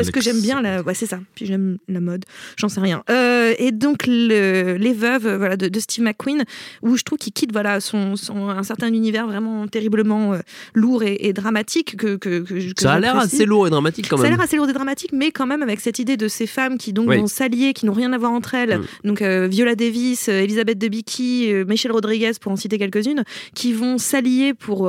Parce 0.00 0.10
que 0.10 0.20
j'aime 0.20 0.40
bien 0.40 0.62
la. 0.62 0.82
Ouais, 0.82 0.94
c'est 0.94 1.06
ça. 1.06 1.20
Puis 1.34 1.46
j'aime 1.46 1.78
la 1.88 2.00
mode, 2.00 2.24
j'en 2.56 2.68
sais 2.68 2.80
rien. 2.80 3.02
Euh, 3.10 3.54
et 3.58 3.72
donc 3.72 4.06
les 4.06 4.92
veuves 4.92 5.36
voilà, 5.36 5.56
de, 5.56 5.80
Steve 5.80 6.04
McQueen, 6.04 6.44
où 6.82 6.96
je 6.96 7.02
trouve 7.02 7.18
qu'il 7.18 7.32
quitte 7.32 7.52
voilà, 7.52 7.80
son, 7.80 8.14
un 8.32 8.62
certain 8.62 8.88
univers 8.88 9.26
vraiment 9.26 9.66
terriblement 9.68 10.34
euh, 10.34 10.38
lourd 10.74 11.02
et, 11.02 11.32
dramatique. 11.32 11.96
Que, 11.96 12.16
que, 12.16 12.44
ça 12.78 12.94
a 12.94 13.00
l'air 13.00 13.16
assez 13.16 13.44
lourd 13.44 13.66
et 13.66 13.70
dramatique 13.70 14.08
quand 14.08 14.16
même. 14.16 14.24
Ça 14.24 14.28
a 14.28 14.30
l'air 14.30 14.40
assez 14.40 14.56
lourd 14.56 14.68
et 14.68 14.72
dramatique, 14.72 15.12
mais 15.12 15.30
quand 15.30 15.46
même 15.46 15.62
avec 15.62 15.80
cette 15.80 15.98
idée 15.98 16.16
de 16.16 16.28
ces 16.28 16.46
femmes 16.46 16.78
qui 16.78 16.92
donc 16.92 17.12
vont 17.12 17.26
s'allier, 17.26 17.72
qui 17.72 17.86
n'ont 17.86 17.92
rien 17.92 18.12
à 18.12 18.18
voir 18.18 18.32
entre 18.32 18.54
elles. 18.54 18.78
Mm. 18.78 19.08
Donc 19.08 19.22
euh, 19.22 19.46
Viola 19.48 19.74
Davis, 19.74 20.28
Elisabeth 20.28 20.78
Debicki, 20.78 21.52
Michelle 21.66 21.92
Rodriguez, 21.92 22.32
pour 22.40 22.52
en 22.52 22.56
citer 22.56 22.78
quelques-unes, 22.78 23.24
qui 23.54 23.72
vont 23.72 23.98
s'allier 23.98 24.54
pour 24.54 24.88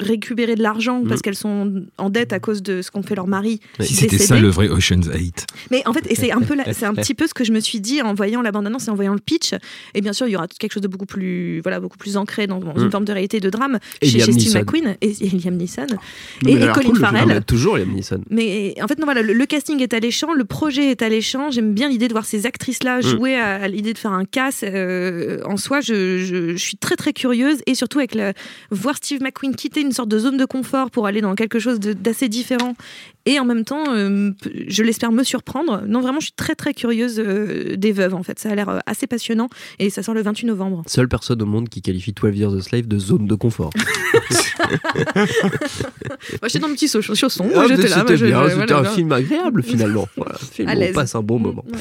récupérer 0.00 0.54
de 0.54 0.62
l'argent 0.62 1.02
parce 1.06 1.20
mm. 1.20 1.22
qu'elles 1.22 1.36
sont 1.36 1.84
en 1.98 2.10
dette 2.10 2.32
à 2.32 2.40
cause 2.40 2.62
de 2.62 2.82
ce 2.82 2.90
qu'ont 2.90 3.02
fait 3.02 3.14
leur 3.14 3.26
mari 3.26 3.55
Si 3.80 3.94
c'était 3.94 4.18
ça 4.18 4.38
le 4.38 4.48
vrai 4.48 4.68
Ocean's 4.68 5.08
8. 5.12 5.46
Mais 5.70 5.82
en 5.86 5.92
fait, 5.92 6.04
c'est 6.14 6.32
un 6.32 6.40
peu, 6.40 6.56
c'est 6.72 6.86
un 6.86 6.94
petit 6.94 7.14
peu 7.14 7.26
ce 7.26 7.34
que 7.34 7.44
je 7.44 7.52
me 7.52 7.60
suis 7.60 7.80
dit 7.80 8.02
en 8.02 8.14
voyant 8.14 8.42
la 8.42 8.52
bande-annonce 8.52 8.88
et 8.88 8.90
en 8.90 8.94
voyant 8.94 9.14
le 9.14 9.20
pitch. 9.20 9.52
Et 9.94 10.00
bien 10.00 10.12
sûr, 10.12 10.26
il 10.26 10.32
y 10.32 10.36
aura 10.36 10.46
quelque 10.48 10.72
chose 10.72 10.82
de 10.82 10.88
beaucoup 10.88 11.06
plus, 11.06 11.60
voilà, 11.62 11.80
beaucoup 11.80 11.98
plus 11.98 12.16
ancré 12.16 12.46
dans, 12.46 12.60
une 12.76 12.90
forme 12.90 13.04
de 13.04 13.12
réalité 13.12 13.40
de 13.40 13.50
drame 13.50 13.78
Et 14.00 14.08
chez, 14.08 14.20
Steve. 14.20 14.54
McQueen 14.54 14.96
et, 15.00 15.12
et 15.20 15.30
Liam 15.30 15.56
Neeson 15.56 15.86
et, 16.46 16.54
Colin 16.58 16.72
cool. 16.90 16.98
Farrell. 16.98 17.44
Toujours 17.44 17.76
Liam 17.78 17.92
Neeson. 17.92 18.20
Mais 18.30 18.74
en 18.82 18.88
fait, 18.88 18.98
non, 18.98 19.04
voilà, 19.04 19.22
le, 19.22 19.32
le 19.32 19.46
casting 19.46 19.80
est 19.82 19.94
alléchant, 19.94 20.32
le 20.32 20.44
projet 20.44 20.90
est 20.90 21.02
alléchant. 21.02 21.50
J'aime 21.50 21.72
bien 21.74 21.88
l'idée 21.88 22.08
de 22.08 22.12
voir 22.12 22.24
ces 22.24 22.46
actrices-là 22.46 23.00
jouer 23.00 23.36
à, 23.36 23.54
à 23.56 23.68
l'idée 23.68 23.92
de 23.92 23.98
faire 23.98 24.12
un 24.12 24.24
casse. 24.24 24.64
euh, 24.64 25.40
en 25.44 25.56
soi, 25.56 25.80
je, 25.80 26.18
je- 26.18 26.52
je 26.56 26.56
suis 26.56 26.76
très 26.76 26.96
très 26.96 27.12
curieuse 27.12 27.58
et 27.66 27.74
surtout 27.74 27.98
avec 27.98 28.14
le, 28.14 28.32
voir 28.70 28.96
Steve 28.96 29.22
McQueen 29.22 29.54
quitter 29.54 29.80
une 29.80 29.92
sorte 29.92 30.08
de 30.08 30.18
zone 30.18 30.36
de 30.36 30.44
confort 30.44 30.90
pour 30.90 31.06
aller 31.06 31.20
dans 31.20 31.34
quelque 31.34 31.58
chose 31.58 31.78
d'assez 31.80 32.28
différent 32.28 32.74
et 33.26 33.40
en 33.40 33.44
même 33.44 33.64
temps, 33.64 33.84
euh, 33.88 34.30
je 34.68 34.82
l'espère 34.84 35.10
me 35.10 35.24
surprendre. 35.24 35.82
Non, 35.86 36.00
vraiment, 36.00 36.20
je 36.20 36.26
suis 36.26 36.34
très 36.34 36.54
très 36.54 36.72
curieuse 36.72 37.18
euh, 37.18 37.76
des 37.76 37.90
veuves 37.90 38.14
en 38.14 38.22
fait. 38.22 38.38
Ça 38.38 38.50
a 38.50 38.54
l'air 38.54 38.68
euh, 38.68 38.78
assez 38.86 39.08
passionnant 39.08 39.48
et 39.80 39.90
ça 39.90 40.04
sort 40.04 40.14
le 40.14 40.22
28 40.22 40.46
novembre. 40.46 40.82
Seule 40.86 41.08
personne 41.08 41.42
au 41.42 41.46
monde 41.46 41.68
qui 41.68 41.82
qualifie 41.82 42.12
12 42.12 42.38
Years 42.38 42.54
a 42.54 42.62
Slave 42.62 42.86
de 42.86 42.98
zone 42.98 43.26
de 43.26 43.34
confort. 43.34 43.70
Moi, 45.16 45.26
j'étais 46.44 46.58
dans 46.60 46.68
le 46.68 46.74
petit 46.74 46.88
chausson. 46.88 47.50
Ah, 47.54 47.64
j'étais 47.68 47.88
là. 47.88 48.04
C'était 48.06 48.16
voilà, 48.16 48.52
un 48.52 48.66
voilà. 48.66 48.90
film 48.90 49.10
agréable 49.12 49.62
finalement. 49.62 50.08
Voilà, 50.16 50.34
un 50.34 50.38
film 50.38 50.70
on 50.70 50.92
passe 50.92 51.14
un 51.14 51.22
bon 51.22 51.38
moment. 51.38 51.64
Ouais. 51.68 51.78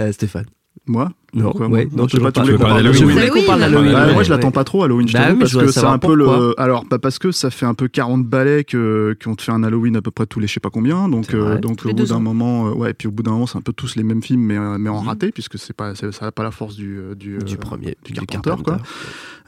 Euh, 0.00 0.12
Stéphane. 0.12 0.46
Moi? 0.86 1.12
Non, 1.34 1.54
ouais, 1.56 1.68
moi 1.68 1.78
non, 1.94 2.08
je 2.08 2.16
sais 2.16 2.22
pas, 2.22 2.32
pas. 2.32 2.40
tu 2.40 2.46
voulais 2.46 2.56
qu'on 2.56 2.62
parler 2.64 2.82
d'Halloween 2.84 2.98
Je 3.00 3.04
voulais 3.12 3.28
qu'on 3.28 3.42
parle 3.42 3.62
Halloween. 3.62 3.92
d'Halloween. 3.92 3.92
Bah, 3.92 4.06
ouais, 4.06 4.14
moi, 4.14 4.22
je 4.22 4.30
l'attends 4.30 4.46
ouais. 4.46 4.52
pas 4.52 4.64
trop 4.64 4.82
Halloween, 4.84 5.08
je 5.08 5.12
Bah 5.12 5.26
oui, 5.32 5.38
parce 5.38 5.50
je 5.50 5.58
que 5.58 5.66
c'est 5.66 5.84
un 5.84 5.98
peu 5.98 6.16
pourquoi. 6.16 6.38
le. 6.38 6.54
Alors, 6.60 6.84
bah, 6.88 6.98
parce 6.98 7.18
que 7.18 7.32
ça 7.32 7.50
fait 7.50 7.66
un 7.66 7.74
peu 7.74 7.86
40 7.88 8.24
balais 8.24 8.64
que 8.64 9.14
qui 9.20 9.28
ont 9.28 9.36
fait 9.38 9.52
un 9.52 9.62
Halloween 9.62 9.96
à 9.96 10.00
peu 10.02 10.10
près 10.10 10.24
tous 10.24 10.40
les 10.40 10.46
je 10.46 10.54
sais 10.54 10.60
pas 10.60 10.70
combien. 10.70 11.08
Donc, 11.10 11.34
euh, 11.34 11.58
donc 11.58 11.84
au 11.84 11.92
bout 11.92 12.06
d'un 12.06 12.18
moment, 12.18 12.68
euh, 12.68 12.72
ouais, 12.72 12.92
et 12.92 12.94
puis 12.94 13.08
au 13.08 13.10
bout 13.10 13.22
d'un 13.22 13.32
moment, 13.32 13.46
c'est 13.46 13.58
un 13.58 13.62
peu 13.62 13.74
tous 13.74 13.94
les 13.96 14.04
mêmes 14.04 14.22
films, 14.22 14.40
mais, 14.40 14.56
euh, 14.56 14.78
mais 14.78 14.88
en 14.88 15.00
raté, 15.00 15.30
puisque 15.30 15.58
c'est 15.58 15.74
pas, 15.76 15.94
ça 15.94 16.06
n'a 16.22 16.32
pas 16.32 16.42
la 16.44 16.50
force 16.50 16.76
du 16.76 16.98
euh, 16.98 17.14
du, 17.14 17.36
Du 17.38 17.54
euh, 17.54 17.58
premier, 17.58 17.96
du 18.04 18.12
du 18.14 18.20
Carpenter, 18.26 18.54
quoi. 18.64 18.78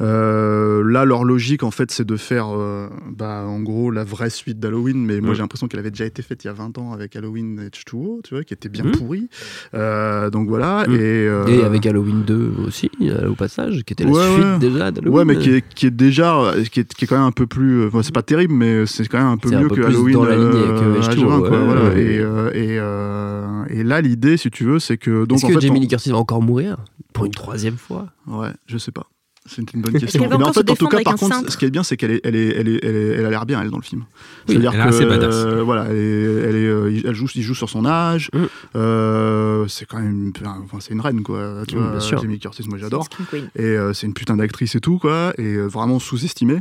Euh, 0.01 0.83
là, 0.85 1.05
leur 1.05 1.25
logique, 1.25 1.63
en 1.63 1.71
fait, 1.71 1.91
c'est 1.91 2.07
de 2.07 2.17
faire, 2.17 2.49
euh, 2.57 2.89
bah, 3.11 3.45
en 3.47 3.61
gros, 3.61 3.91
la 3.91 4.03
vraie 4.05 4.31
suite 4.31 4.59
d'Halloween. 4.59 5.05
Mais 5.05 5.21
moi, 5.21 5.33
Mm. 5.33 5.35
j'ai 5.35 5.41
l'impression 5.43 5.69
qu'elle 5.69 5.81
avait 5.81 5.91
déjà 5.91 6.07
été 6.07 6.23
faite 6.23 6.43
il 6.45 6.47
y 6.47 6.51
a 6.51 6.55
20 6.55 6.79
ans 6.79 6.93
avec 6.93 7.17
Halloween 7.17 7.69
H2O, 7.69 8.23
tu 8.25 8.35
vois, 8.35 8.45
qui 8.45 8.55
était 8.55 8.69
bien 8.71 8.85
Mm. 8.85 8.93
pourri. 8.93 9.29
Euh, 9.75 10.31
donc 10.31 10.49
voilà. 10.49 10.85
Mm. 10.89 10.95
Et, 10.95 10.99
euh, 11.01 11.47
Et 11.49 11.63
avec 11.71 11.87
Halloween 11.87 12.23
2 12.27 12.53
aussi, 12.67 12.91
euh, 13.03 13.31
au 13.31 13.35
passage, 13.35 13.83
qui 13.85 13.93
était 13.95 14.05
la 14.05 14.11
Ouais, 14.11 14.33
suite 14.35 14.45
ouais. 14.45 14.59
déjà 14.59 14.91
d'Halloween. 14.91 15.17
Ouais, 15.19 15.25
mais 15.25 15.39
qui 15.39 15.51
est, 15.51 15.65
qui 15.75 15.87
est 15.87 15.91
déjà, 15.91 16.37
euh, 16.39 16.65
qui 16.65 16.81
est, 16.81 16.95
qui 16.95 17.05
est 17.05 17.09
quand 17.09 17.17
même 17.17 17.25
un 17.27 17.33
peu 17.33 17.47
plus. 17.47 17.81
euh, 17.83 17.87
enfin, 17.89 18.03
c'est 18.03 18.15
pas 18.15 18.23
terrible, 18.23 18.53
mais 18.55 18.87
c'est 18.87 19.07
quand 19.09 19.19
même 19.19 19.27
un 19.29 19.37
peu 19.37 19.55
un 19.55 19.61
mieux 19.63 19.69
peu 19.69 19.77
que 19.77 19.81
plus 19.83 19.95
Halloween. 19.95 20.15
dans 20.15 20.25
la 20.25 20.37
lignée 20.37 20.51
que 20.51 20.57
euh, 20.85 21.01
H2O, 21.01 21.15
H20, 21.15 21.39
quoi, 21.39 21.51
ouais, 21.51 21.65
voilà. 21.65 21.83
ouais. 21.95 22.03
Et, 22.03 22.19
euh, 22.19 22.51
et, 22.53 22.79
euh, 22.79 23.65
et 23.71 23.83
là, 23.85 24.01
l'idée, 24.01 24.37
si 24.37 24.51
tu 24.51 24.65
veux, 24.65 24.79
c'est 24.79 24.97
que. 24.99 25.25
Est-ce 25.33 25.47
que 25.47 25.53
fait, 25.55 25.61
Jamie 25.61 25.79
on- 25.79 25.81
Lee 25.83 25.89
Curtis 25.89 26.11
va 26.11 26.19
encore 26.19 26.43
mourir 26.43 26.77
Pour 27.13 27.25
une 27.27 27.33
troisième 27.33 27.77
fois? 27.77 28.07
Ouais, 28.27 28.51
je 28.67 28.79
sais 28.79 28.93
pas. 28.93 29.07
C'est 29.53 29.73
une 29.75 29.81
bonne 29.83 29.99
question. 29.99 30.29
Mais 30.31 30.45
en 30.45 30.53
fait, 30.53 30.71
en 30.71 30.77
tout 30.77 30.87
cas, 30.87 31.01
par 31.03 31.17
contre, 31.17 31.35
cintre 31.35 31.51
ce 31.53 31.57
qui 31.57 31.65
est 31.65 31.71
bien, 31.71 31.83
c'est 31.83 31.97
qu'elle 31.97 32.13
est, 32.13 32.21
elle 32.23 32.37
est, 32.37 32.55
elle 32.57 32.69
est, 32.69 32.79
elle 32.85 32.95
est- 32.97 33.09
elle 33.19 33.27
a 33.27 33.31
l'air 33.31 33.47
bien, 33.47 33.61
elle, 33.61 33.71
dans 33.71 33.79
le 33.79 33.83
film. 33.83 34.03
Oui, 34.03 34.55
C'est-à-dire 34.55 34.73
elle 34.75 34.81
est 34.81 34.83
que, 34.85 34.89
assez 34.89 35.07
badass. 35.07 35.35
euh, 35.35 35.63
voilà, 35.65 35.87
elle, 35.91 35.97
est, 35.97 36.23
elle, 36.49 36.55
est, 36.57 36.67
euh, 36.69 37.01
elle 37.05 37.15
joue, 37.17 37.27
il 37.35 37.43
joue 37.43 37.55
sur 37.57 37.69
son 37.69 37.85
âge. 37.85 38.31
Mm. 38.33 38.45
Euh, 38.77 39.65
c'est 39.69 39.87
quand 39.87 39.99
même, 39.99 40.33
enfin, 40.65 40.79
c'est 40.81 40.93
une 40.95 41.01
reine, 41.01 41.23
quoi. 41.23 41.63
Tu 41.67 41.75
Mm, 41.75 41.79
vois, 41.81 41.91
bien 41.91 42.01
sûr. 42.01 42.21
Jamie 42.23 42.39
Curtis, 42.39 42.65
moi, 42.69 42.79
j'adore. 42.79 43.09
Et 43.57 43.63
euh, 43.65 43.93
c'est 43.93 44.07
une 44.07 44.15
putain 44.15 44.37
d'actrice 44.37 44.75
et 44.77 44.81
tout, 44.81 44.99
quoi. 44.99 45.33
Et 45.39 45.57
vraiment 45.57 45.99
sous-estimée. 45.99 46.61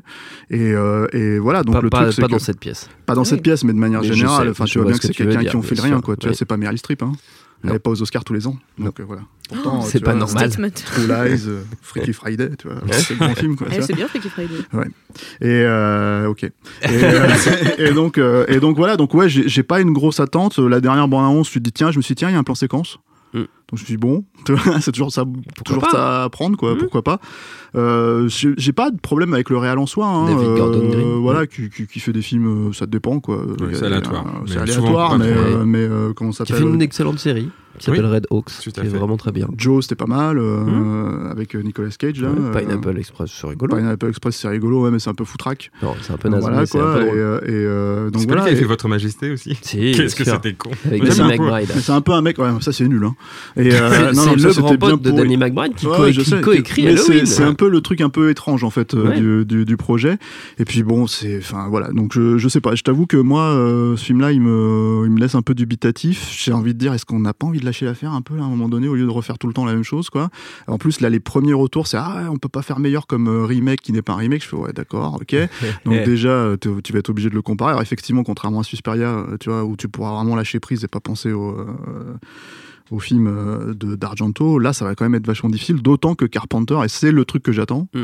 Et, 0.49 0.71
euh, 0.73 1.05
et 1.13 1.37
voilà, 1.39 1.63
donc 1.63 1.75
Pas, 1.75 1.81
le 1.81 1.89
pas- 1.89 2.01
truc, 2.01 2.13
c'est 2.13 2.21
pas 2.21 2.27
que- 2.27 2.31
dans 2.33 2.39
cette 2.39 2.59
pièce. 2.59 2.89
pas 3.05 3.13
dans 3.13 3.21
Oui. 3.21 3.27
cette 3.27 3.43
pièce, 3.43 3.63
mais 3.63 3.73
de 3.73 3.77
manière 3.77 4.01
Mais 4.01 4.07
générale. 4.13 4.49
Enfin, 4.49 4.65
tu 4.65 4.79
vois 4.79 4.87
bien 4.87 4.97
que 4.97 5.05
c'est 5.05 5.13
quelqu'un 5.13 5.43
qui 5.43 5.55
ont 5.55 5.61
fait 5.61 5.79
rien, 5.79 6.01
quoi. 6.01 6.15
Tu 6.17 6.27
vois, 6.27 6.35
c'est 6.35 6.45
pas 6.45 6.57
Meryl 6.57 6.77
Streep, 6.79 7.03
hein. 7.03 7.11
Elle 7.63 7.71
n'est 7.71 7.79
pas 7.79 7.89
aux 7.89 8.01
Oscars 8.01 8.23
tous 8.23 8.33
les 8.33 8.47
ans. 8.47 8.57
Donc 8.77 8.99
euh, 8.99 9.03
voilà. 9.03 9.23
Pourtant, 9.49 9.81
c'est 9.81 9.99
pas 9.99 10.11
vois, 10.11 10.19
normal. 10.19 10.49
True 10.49 11.07
Lies, 11.07 11.43
euh, 11.47 11.63
Freaky 11.81 12.13
Friday, 12.13 12.51
tu 12.57 12.67
vois. 12.67 12.77
C'est 12.91 13.11
le 13.11 13.19
grand 13.19 13.35
film, 13.35 13.55
quoi. 13.55 13.67
Eh, 13.71 13.77
vois. 13.77 13.85
c'est 13.87 13.95
bien 13.95 14.07
Freaky 14.07 14.29
Friday. 14.29 14.53
Et 15.41 15.47
euh, 15.47 16.27
ok. 16.27 16.43
Et, 16.43 16.51
euh, 16.83 17.27
et 17.77 17.91
donc 17.91 18.17
euh, 18.17 18.45
et 18.47 18.59
donc 18.59 18.77
voilà. 18.77 18.95
Donc 18.95 19.13
ouais, 19.13 19.27
j'ai 19.27 19.49
j'ai 19.49 19.63
pas 19.63 19.81
une 19.81 19.91
grosse 19.91 20.19
attente. 20.19 20.59
La 20.59 20.79
dernière 20.79 21.07
bande 21.07 21.25
annonce, 21.25 21.49
tu 21.49 21.59
te 21.59 21.63
dis 21.63 21.71
tiens, 21.71 21.91
je 21.91 21.97
me 21.97 22.01
suis 22.01 22.13
dit 22.13 22.19
tiens, 22.19 22.29
il 22.29 22.33
y 22.33 22.35
a 22.35 22.39
un 22.39 22.43
plan 22.43 22.55
séquence. 22.55 22.99
Mm. 23.33 23.43
Donc 23.69 23.77
je 23.77 23.83
me 23.83 23.85
suis 23.85 23.93
dit 23.95 23.97
bon, 23.97 24.23
c'est 24.81 24.91
toujours 24.91 25.11
ça, 25.11 25.23
toujours 25.65 25.83
pas 25.83 25.91
ça 25.91 26.23
à 26.23 26.29
prendre 26.29 26.57
quoi. 26.57 26.73
Mm. 26.75 26.77
Pourquoi 26.79 27.03
pas 27.03 27.19
euh, 27.75 28.27
J'ai 28.29 28.73
pas 28.73 28.89
de 28.91 28.99
problème 28.99 29.33
avec 29.33 29.49
le 29.49 29.57
réal 29.57 29.77
en 29.77 29.85
soi. 29.85 30.07
Hein, 30.07 30.25
David 30.25 30.55
Gordon 30.57 30.89
Green. 30.89 31.19
Voilà, 31.21 31.45
qui, 31.47 31.69
qui, 31.69 31.85
qui 31.85 31.99
fait 31.99 32.13
des 32.13 32.21
films, 32.23 32.69
euh, 32.69 32.73
ça 32.73 32.85
dépend 32.87 33.19
quoi. 33.19 33.43
C'est 33.73 33.85
aléatoire. 33.85 34.25
euh, 34.27 34.39
Mais 34.45 34.51
C'est 34.53 34.57
aléatoire, 34.59 35.17
mais 35.19 35.25
euh, 35.27 35.63
mais 35.65 35.79
euh, 35.79 36.13
comment 36.13 36.31
ça 36.31 36.45
Qui 36.45 36.53
s'appelle 36.53 36.67
fait 36.67 36.73
une 36.73 36.81
excellente 36.81 37.19
série 37.19 37.49
qui 37.77 37.85
s'appelle 37.85 38.05
Oui. 38.07 38.11
Red 38.15 38.27
Hawks, 38.31 38.45
qui 38.49 38.69
est 38.69 38.75
fait. 38.75 38.87
vraiment 38.87 39.15
très 39.15 39.31
bien. 39.31 39.47
Joe, 39.55 39.83
c'était 39.85 39.95
pas 39.95 40.07
mal 40.07 40.37
euh, 40.37 41.29
avec 41.31 41.55
euh, 41.55 41.61
Nicolas 41.61 41.89
Cage. 41.97 42.19
Là, 42.19 42.29
Ouais, 42.29 42.35
euh, 42.39 42.59
Pineapple 42.59 42.97
Express, 42.97 43.31
c'est 43.39 43.47
rigolo. 43.47 43.75
Pineapple 43.75 44.07
Express, 44.07 44.35
c'est 44.35 44.47
rigolo, 44.49 44.83
ouais, 44.83 44.91
mais 44.91 44.99
c'est 44.99 45.09
un 45.11 45.13
peu 45.13 45.23
foutraque. 45.23 45.71
Non, 45.81 45.93
c'est 46.01 46.11
un 46.11 46.17
peu 46.17 46.27
naze, 46.29 46.41
Voilà 46.41 46.57
mais 46.57 46.63
un 46.63 46.65
quoi. 46.65 46.93
peu 46.95 47.01
Et, 47.01 47.05
drôle. 47.05 47.17
euh, 47.17 47.39
et, 47.45 47.49
euh, 47.51 48.09
donc 48.09 48.21
C'est 48.21 48.27
pas 48.27 48.33
lui 48.33 48.41
voilà. 48.41 48.53
qui 48.55 48.59
fait 48.59 48.67
Votre 48.67 48.87
Majesté 48.89 49.31
aussi 49.31 49.57
Si, 49.61 49.91
Qu'est-ce 49.93 50.15
que 50.15 50.23
c'était 50.25 50.53
con 50.55 50.71
Avec 50.87 51.03
Mais 51.03 51.11
c'est 51.11 51.21
un- 51.21 51.27
McBride. 51.27 51.69
Mais 51.73 51.81
c'est 51.81 51.91
un 51.91 52.01
peu 52.01 52.11
un 52.13 52.21
mec, 52.21 52.37
ouais, 52.39 52.49
ça 52.59 52.73
c'est 52.73 52.87
nul. 52.87 53.05
Hein. 53.05 53.15
Et, 53.59 53.73
euh, 53.73 54.13
C'est 54.13 54.35
le 54.35 54.53
grand 54.53 54.77
pote 54.77 55.01
de. 55.01 55.11
Danny 55.11 55.37
McBride 55.37 55.75
qui 55.75 55.85
Ouais, 55.87 56.13
co- 56.13 56.41
coécrit 56.41 56.83
Mais 56.85 56.95
c'est- 56.97 57.09
Halloween. 57.11 57.25
C'est 57.25 57.43
un 57.43 57.53
peu 57.53 57.69
le 57.69 57.81
truc 57.81 58.01
un 58.01 58.09
peu 58.09 58.29
étrange 58.29 58.63
en 58.63 58.69
fait 58.69 58.93
euh, 58.93 59.09
Ouais. 59.09 59.19
du, 59.19 59.45
du, 59.45 59.65
du 59.65 59.77
projet. 59.77 60.17
Et 60.57 60.65
puis 60.65 60.83
bon, 60.83 61.07
c'est, 61.07 61.37
enfin 61.39 61.67
voilà. 61.69 61.89
Donc 61.89 62.13
je, 62.13 62.37
je 62.37 62.47
sais 62.49 62.61
pas. 62.61 62.75
Je 62.75 62.83
t'avoue 62.83 63.05
que 63.05 63.17
moi, 63.17 63.43
euh, 63.43 63.95
ce 63.97 64.05
film-là, 64.05 64.31
il 64.31 64.41
me, 64.41 65.03
il 65.05 65.11
me 65.11 65.19
laisse 65.19 65.35
un 65.35 65.41
peu 65.41 65.53
dubitatif. 65.53 66.29
J'ai 66.31 66.53
envie 66.53 66.73
de 66.73 66.79
dire, 66.79 66.93
est-ce 66.93 67.05
qu'on 67.05 67.19
n'a 67.19 67.33
pas 67.33 67.47
envie 67.47 67.59
de 67.59 67.65
lâcher 67.65 67.85
l'affaire 67.85 68.13
un 68.13 68.21
peu 68.21 68.35
là, 68.35 68.43
à 68.43 68.45
un 68.45 68.49
moment 68.49 68.69
donné 68.69 68.87
au 68.87 68.95
lieu 68.95 69.05
de 69.05 69.11
refaire 69.11 69.37
tout 69.37 69.47
le 69.47 69.53
temps 69.53 69.65
la 69.65 69.73
même 69.73 69.83
chose 69.83 70.09
quoi? 70.09 70.29
En 70.67 70.77
plus 70.77 71.01
là, 71.01 71.09
les 71.09 71.19
premiers 71.19 71.53
retours, 71.53 71.87
c'est 71.87 71.97
ah, 71.97 72.29
on 72.31 72.37
peut 72.37 72.49
pas 72.49 72.61
faire 72.61 72.79
meilleur 72.79 73.07
comme 73.07 73.27
euh, 73.27 73.45
remake 73.45 73.81
qui 73.81 73.91
n'est 73.91 74.01
pas 74.01 74.13
un 74.13 74.17
remake. 74.17 74.43
Je 74.43 74.47
fais 74.47 74.55
ouais, 74.55 74.73
d'accord, 74.73 75.17
ok. 75.21 75.35
Donc 75.85 76.03
déjà, 76.05 76.29
euh, 76.29 76.57
tu 76.57 76.93
vas 76.93 76.99
être 76.99 77.09
obligé 77.09 77.29
de 77.29 77.35
le 77.35 77.41
comparer. 77.41 77.71
Alors 77.71 77.81
effectivement, 77.81 78.23
contrairement 78.23 78.61
à 78.61 78.63
Suspiria, 78.63 79.09
euh, 79.09 79.37
tu 79.39 79.49
vois, 79.49 79.63
où 79.65 79.75
tu 79.75 79.87
pourras 79.89 80.13
vraiment 80.15 80.35
lâcher 80.35 80.59
prise 80.59 80.83
et 80.83 80.87
pas 80.87 80.99
penser 80.99 81.31
au, 81.31 81.49
euh, 81.51 81.65
au 82.91 82.99
film 82.99 83.27
euh, 83.27 83.73
d'Argento, 83.73 84.59
là, 84.59 84.73
ça 84.73 84.85
va 84.85 84.95
quand 84.95 85.05
même 85.05 85.15
être 85.15 85.27
vachement 85.27 85.49
difficile. 85.49 85.81
D'autant 85.81 86.15
que 86.15 86.25
Carpenter, 86.25 86.77
et 86.83 86.87
c'est 86.89 87.11
le 87.11 87.25
truc 87.25 87.43
que 87.43 87.51
j'attends, 87.51 87.87
Mm. 87.93 87.99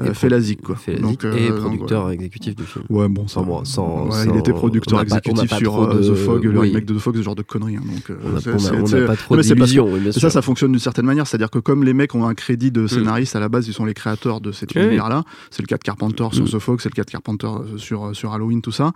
euh, 0.00 0.10
Et 0.10 0.14
fait 0.14 0.28
la 0.28 0.40
zik, 0.40 0.60
quoi. 0.60 0.76
Fait 0.76 0.92
la 0.92 1.00
Donc, 1.00 1.24
euh, 1.24 1.34
et 1.36 1.48
donc, 1.48 1.60
producteur 1.60 2.10
exécutif 2.10 2.54
du 2.54 2.64
film. 2.64 2.84
Ouais, 2.90 3.08
bon, 3.08 3.26
ça. 3.28 3.34
Sans 3.40 3.64
sans- 3.64 4.04
ouais, 4.08 4.24
sans- 4.26 4.30
il 4.34 4.38
était 4.38 4.52
producteur 4.52 5.00
exécutif 5.00 5.48
pas 5.48 5.56
sur 5.56 5.82
euh, 5.82 5.94
de- 6.00 6.10
The 6.10 6.14
Fog, 6.14 6.44
le 6.44 6.60
remake 6.60 6.84
de 6.84 6.94
The 6.94 6.98
Fog, 6.98 7.16
ce 7.16 7.22
genre 7.22 7.34
de 7.34 7.40
conneries. 7.42 7.76
hein, 7.76 7.82
donc, 7.82 8.12
On 8.24 8.30
n'a 8.30 9.06
pas 9.06 9.16
trop 9.16 9.36
d'illusions, 9.38 9.88
oui, 9.90 10.12
ça, 10.12 10.28
ça 10.28 10.42
fonctionne 10.42 10.72
d'une 10.72 10.80
certaine 10.80 11.06
manière. 11.06 11.26
C'est-à-dire 11.26 11.48
que 11.50 11.58
comme 11.60 11.82
les 11.82 11.94
mecs 11.94 12.14
ont 12.14 12.26
un 12.26 12.34
crédit 12.34 12.70
de 12.70 12.86
scénariste, 12.86 13.36
à 13.36 13.40
la 13.40 13.48
base, 13.48 13.68
ils 13.68 13.72
sont 13.72 13.86
les 13.86 13.94
créateurs 13.94 14.42
de 14.42 14.52
cet 14.52 14.74
Oui, 14.74 14.82
univers-là. 14.82 15.24
C'est 15.50 15.62
le 15.62 15.66
cas 15.66 15.78
de 15.78 15.82
Carpenter 15.84 16.26
sur 16.32 16.44
Mm. 16.44 16.48
The 16.48 16.58
Fog, 16.58 16.80
c'est 16.82 16.90
le 16.90 16.94
cas 16.94 17.04
de 17.04 17.10
Carpenter 17.10 17.48
sur, 17.78 18.14
sur 18.14 18.34
Halloween, 18.34 18.60
tout 18.60 18.72
ça. 18.72 18.92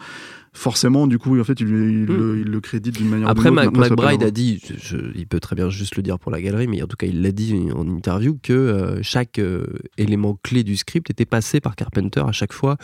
Forcément, 0.52 1.06
du 1.06 1.16
coup, 1.18 1.38
en 1.38 1.44
fait, 1.44 1.60
il, 1.60 1.68
il, 1.68 1.74
Mm. 1.74 2.06
le, 2.06 2.38
il 2.40 2.50
le 2.50 2.60
crédite 2.60 2.96
d'une 2.96 3.08
manière 3.08 3.28
Après. 3.28 3.50
Mac- 3.52 3.68
après, 3.68 3.88
McBride 3.90 4.22
a 4.24 4.30
dit, 4.32 4.60
je- 4.66 4.96
je- 4.96 5.02
il 5.14 5.26
peut 5.28 5.38
très 5.38 5.54
bien 5.54 5.70
juste 5.70 5.94
le 5.96 6.02
dire 6.02 6.18
pour 6.18 6.32
la 6.32 6.42
galerie, 6.42 6.66
mais 6.66 6.82
en 6.82 6.86
tout 6.88 6.96
cas, 6.96 7.06
il 7.06 7.22
l'a 7.22 7.30
dit 7.30 7.54
en 7.74 7.86
interview, 7.88 8.36
que 8.42 8.52
euh, 8.52 8.98
chaque 9.02 9.38
euh, 9.38 9.64
élément 9.96 10.36
clé 10.42 10.64
du 10.64 10.76
script 10.76 11.08
était 11.08 11.24
passé 11.24 11.60
par 11.60 11.76
Carpenter 11.76 12.22
à 12.26 12.32
chaque 12.32 12.52
fois 12.52 12.76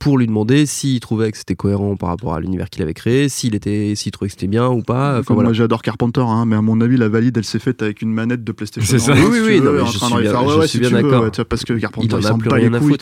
pour 0.00 0.18
lui 0.18 0.26
demander 0.26 0.66
s'il 0.66 1.00
trouvait 1.00 1.32
que 1.32 1.38
c'était 1.38 1.54
cohérent 1.54 1.96
par 1.96 2.10
rapport 2.10 2.34
à 2.34 2.40
l'univers 2.40 2.68
qu'il 2.68 2.82
avait 2.82 2.92
créé, 2.94 3.30
s'il 3.30 3.54
était, 3.54 3.94
s'il 3.96 4.12
trouvait 4.12 4.28
que 4.28 4.34
c'était 4.34 4.46
bien 4.46 4.68
ou 4.68 4.82
pas. 4.82 5.18
Enfin, 5.20 5.32
voilà. 5.32 5.48
Moi 5.48 5.54
j'adore 5.54 5.80
Carpenter, 5.80 6.20
hein, 6.20 6.44
mais 6.46 6.56
à 6.56 6.62
mon 6.62 6.80
avis 6.82 6.98
la 6.98 7.08
valide 7.08 7.36
elle 7.38 7.44
s'est 7.44 7.58
faite 7.58 7.80
avec 7.82 8.02
une 8.02 8.12
manette 8.12 8.44
de 8.44 8.52
PlayStation. 8.52 8.86
C'est 8.90 8.98
ça. 8.98 9.14
Oui, 9.14 9.20
oui, 9.24 9.60
je 9.86 10.68
suis 10.68 10.78
bien- 10.80 10.90
d'accord. 10.90 11.30
parce 11.48 11.64
que 11.64 11.72
Carpenter 11.72 12.08
Il 12.18 12.22
s'en 12.22 12.36
plus 12.38 12.50
bat 12.50 12.56
rien 12.56 12.68
les 12.68 12.76
à 12.76 12.80
couilles. 12.80 12.98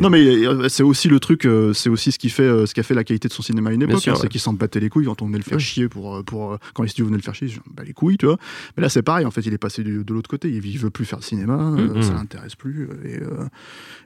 Non 0.00 0.08
mais 0.10 0.24
euh, 0.24 0.68
c'est 0.68 0.84
aussi 0.84 1.08
le 1.08 1.18
truc, 1.18 1.48
c'est 1.72 1.88
aussi 1.90 2.12
ce 2.12 2.18
qui 2.18 2.28
fait, 2.28 2.66
ce 2.66 2.72
qui 2.72 2.78
a 2.78 2.84
fait 2.84 2.94
la 2.94 3.02
qualité 3.02 3.26
de 3.26 3.32
son 3.32 3.42
cinéma 3.42 3.55
à 3.64 3.72
une 3.72 3.82
époque, 3.82 3.96
hein, 4.08 4.14
c'est 4.16 4.22
ouais. 4.22 4.28
qu'il 4.28 4.40
s'en 4.40 4.52
battait 4.52 4.80
les 4.80 4.88
couilles 4.88 5.06
quand 5.06 5.22
on 5.22 5.26
venait 5.26 5.38
le 5.38 5.44
faire 5.44 5.60
chier 5.60 5.88
pour, 5.88 6.16
euh, 6.16 6.22
pour 6.22 6.52
euh, 6.52 6.58
quand 6.74 6.82
les 6.82 6.88
studios 6.88 7.06
venaient 7.06 7.16
le 7.18 7.22
faire 7.22 7.34
chier, 7.34 7.48
je 7.48 7.60
bah 7.74 7.82
les 7.86 7.92
couilles, 7.92 8.18
tu 8.18 8.26
vois. 8.26 8.36
Mais 8.76 8.82
là 8.82 8.88
c'est 8.88 9.02
pareil, 9.02 9.24
en 9.26 9.30
fait 9.30 9.42
il 9.46 9.52
est 9.54 9.58
passé 9.58 9.82
de 9.84 10.12
l'autre 10.14 10.28
côté, 10.28 10.48
il, 10.48 10.64
il 10.66 10.78
veut 10.78 10.90
plus 10.90 11.04
faire 11.04 11.18
de 11.18 11.24
cinéma, 11.24 11.54
euh, 11.54 11.94
Mhm. 11.94 12.02
ça 12.02 12.12
l'intéresse 12.14 12.54
plus, 12.54 12.88
et, 13.04 13.16
euh, 13.22 13.44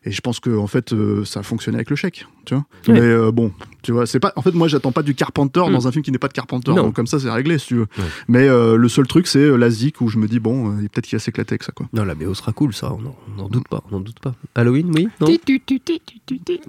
et 0.05 0.11
je 0.13 0.21
pense 0.21 0.41
que 0.41 0.57
en 0.57 0.67
fait 0.67 0.93
euh, 0.93 1.25
ça 1.25 1.41
a 1.41 1.43
fonctionné 1.43 1.77
avec 1.77 1.91
le 1.91 1.97
chèque, 1.97 2.27
tu 2.45 2.55
vois. 2.55 2.65
Ouais. 2.89 2.95
Mais 2.95 3.01
euh, 3.01 3.33
bon, 3.33 3.53
tu 3.83 3.93
vois, 3.93 4.07
c'est 4.07 4.21
pas, 4.21 4.33
en 4.37 4.43
fait 4.43 4.53
moi 4.55 4.69
j'attends 4.69 4.93
pas 4.93 5.03
du 5.03 5.15
Carpenter 5.15 5.61
Mm. 5.69 5.73
dans 5.73 5.89
un 5.89 5.93
film 5.93 6.03
qui 6.05 6.13
n'est 6.13 6.19
pas 6.19 6.29
de 6.29 6.33
Carpenter, 6.33 6.71
Non. 6.73 6.83
donc 6.85 6.95
comme 6.97 7.07
ça 7.07 7.19
c'est 7.19 7.31
réglé 7.31 7.59
si 7.59 7.69
tu 7.69 7.75
veux. 7.77 7.81
Ouais. 7.99 8.05
Mais 8.29 8.49
euh, 8.49 8.77
le 8.77 8.89
seul 8.89 9.07
truc, 9.07 9.27
c'est 9.27 9.39
euh, 9.39 9.57
la 9.57 9.71
zik 9.71 10.01
où 10.01 10.09
je 10.09 10.19
me 10.19 10.29
dis, 10.29 10.39
bon, 10.41 10.71
euh, 10.71 10.83
il 10.83 10.89
peut-être 10.89 11.07
qu'il 11.07 11.17
va 11.17 11.21
s'éclater 11.21 11.53
avec 11.55 11.63
ça, 11.63 11.73
quoi. 11.73 11.87
Non, 11.93 12.05
la 12.05 12.15
BO 12.15 12.35
sera 12.35 12.53
cool, 12.53 12.73
ça, 12.75 12.93
on 12.93 13.01
n'en- 13.37 13.49
doute 13.49 13.69
pas, 13.69 13.83
on 13.91 13.97
n'en 13.97 14.01
doute 14.01 14.21
pas. 14.21 14.35
Halloween, 14.55 14.91
oui 14.95 15.09
Non 15.21 15.27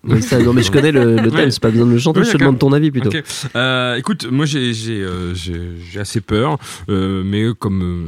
Oui, 0.03 0.21
ça, 0.21 0.41
Non, 0.41 0.53
mais 0.53 0.63
je 0.63 0.71
connais 0.71 0.91
le, 0.91 1.15
le 1.17 1.21
thème, 1.29 1.33
Ouais. 1.35 1.51
c'est 1.51 1.61
pas 1.61 1.69
besoin 1.71 1.85
de 1.85 1.91
le 1.91 1.99
chanter, 1.99 2.23
je 2.23 2.37
demande 2.37 2.59
ton 2.59 2.70
avis 2.71 2.91
plutôt. 2.91 3.09
Ok. 3.09 3.23
Euh, 3.55 3.95
écoute, 3.95 4.25
moi 4.29 4.45
j'ai 4.45 4.73
euh, 4.89 5.33
assez 5.99 6.21
peur, 6.21 6.57
euh, 6.89 7.23
mais 7.23 7.53
comme 7.57 8.07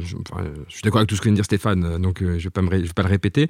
je, 0.68 0.74
suis 0.74 0.82
d'accord 0.82 0.98
avec 0.98 1.08
tout 1.08 1.16
ce 1.16 1.20
que 1.20 1.24
vient 1.24 1.32
de 1.32 1.36
dire 1.36 1.44
Stéphane, 1.44 1.98
donc 1.98 2.18
je 2.20 2.42
vais 2.42 2.50
pas 2.50 2.62
me 2.62 2.70
je 2.70 2.76
vais 2.76 2.92
pas 2.94 3.02
le 3.02 3.08
répéter. 3.08 3.48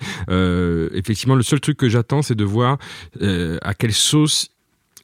Effectivement, 0.95 1.35
le 1.35 1.43
seul 1.43 1.61
truc 1.61 1.77
que 1.77 1.89
j'attends, 1.89 2.23
c'est 2.23 2.35
de 2.35 2.45
voir 2.45 2.79
à 3.21 3.75
quelle 3.75 3.93
sauce 3.93 4.51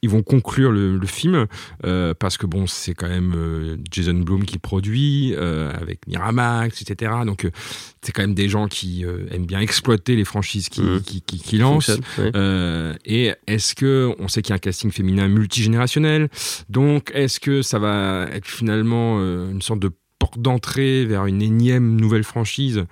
ils 0.01 0.09
vont 0.09 0.23
conclure 0.23 0.71
le, 0.71 0.99
film 1.05 1.45
euh, 1.85 2.13
parce 2.17 2.37
que 2.37 2.45
bon, 2.45 2.65
c'est 2.67 2.93
quand 2.93 3.07
même 3.07 3.33
euh, 3.35 3.77
Jason 3.91 4.13
Blum 4.13 4.45
qui 4.45 4.57
produit 4.59 5.35
avec 5.35 6.07
Miramax, 6.07 6.81
etc. 6.81 7.11
Donc 7.25 7.47
c'est 8.01 8.11
quand 8.11 8.21
même 8.21 8.33
des 8.33 8.49
gens 8.49 8.67
qui 8.67 9.05
aiment 9.31 9.45
bien 9.45 9.59
exploiter 9.59 10.15
les 10.15 10.25
franchises 10.25 10.69
qui, 10.69 10.81
mmh. 10.81 11.01
qui, 11.25 11.57
lancent. 11.57 11.91
et 13.05 13.33
est-ce 13.47 13.75
que 13.75 14.13
on 14.19 14.27
sait 14.27 14.41
qu'il 14.41 14.51
y 14.51 14.53
a 14.53 14.55
un 14.55 14.59
casting 14.59 14.91
féminin 14.91 15.27
multigénérationnel, 15.27 16.29
donc 16.69 17.11
est-ce 17.13 17.39
que 17.39 17.61
ça 17.61 17.79
va 17.79 18.27
être 18.31 18.47
finalement 18.47 19.19
une 19.19 19.61
sorte 19.61 19.79
de 19.79 19.91
porte 20.19 20.39
d'entrée 20.39 21.05
vers 21.05 21.25
une 21.25 21.41
énième 21.41 21.99
nouvelle 21.99 22.23
franchise? 22.23 22.85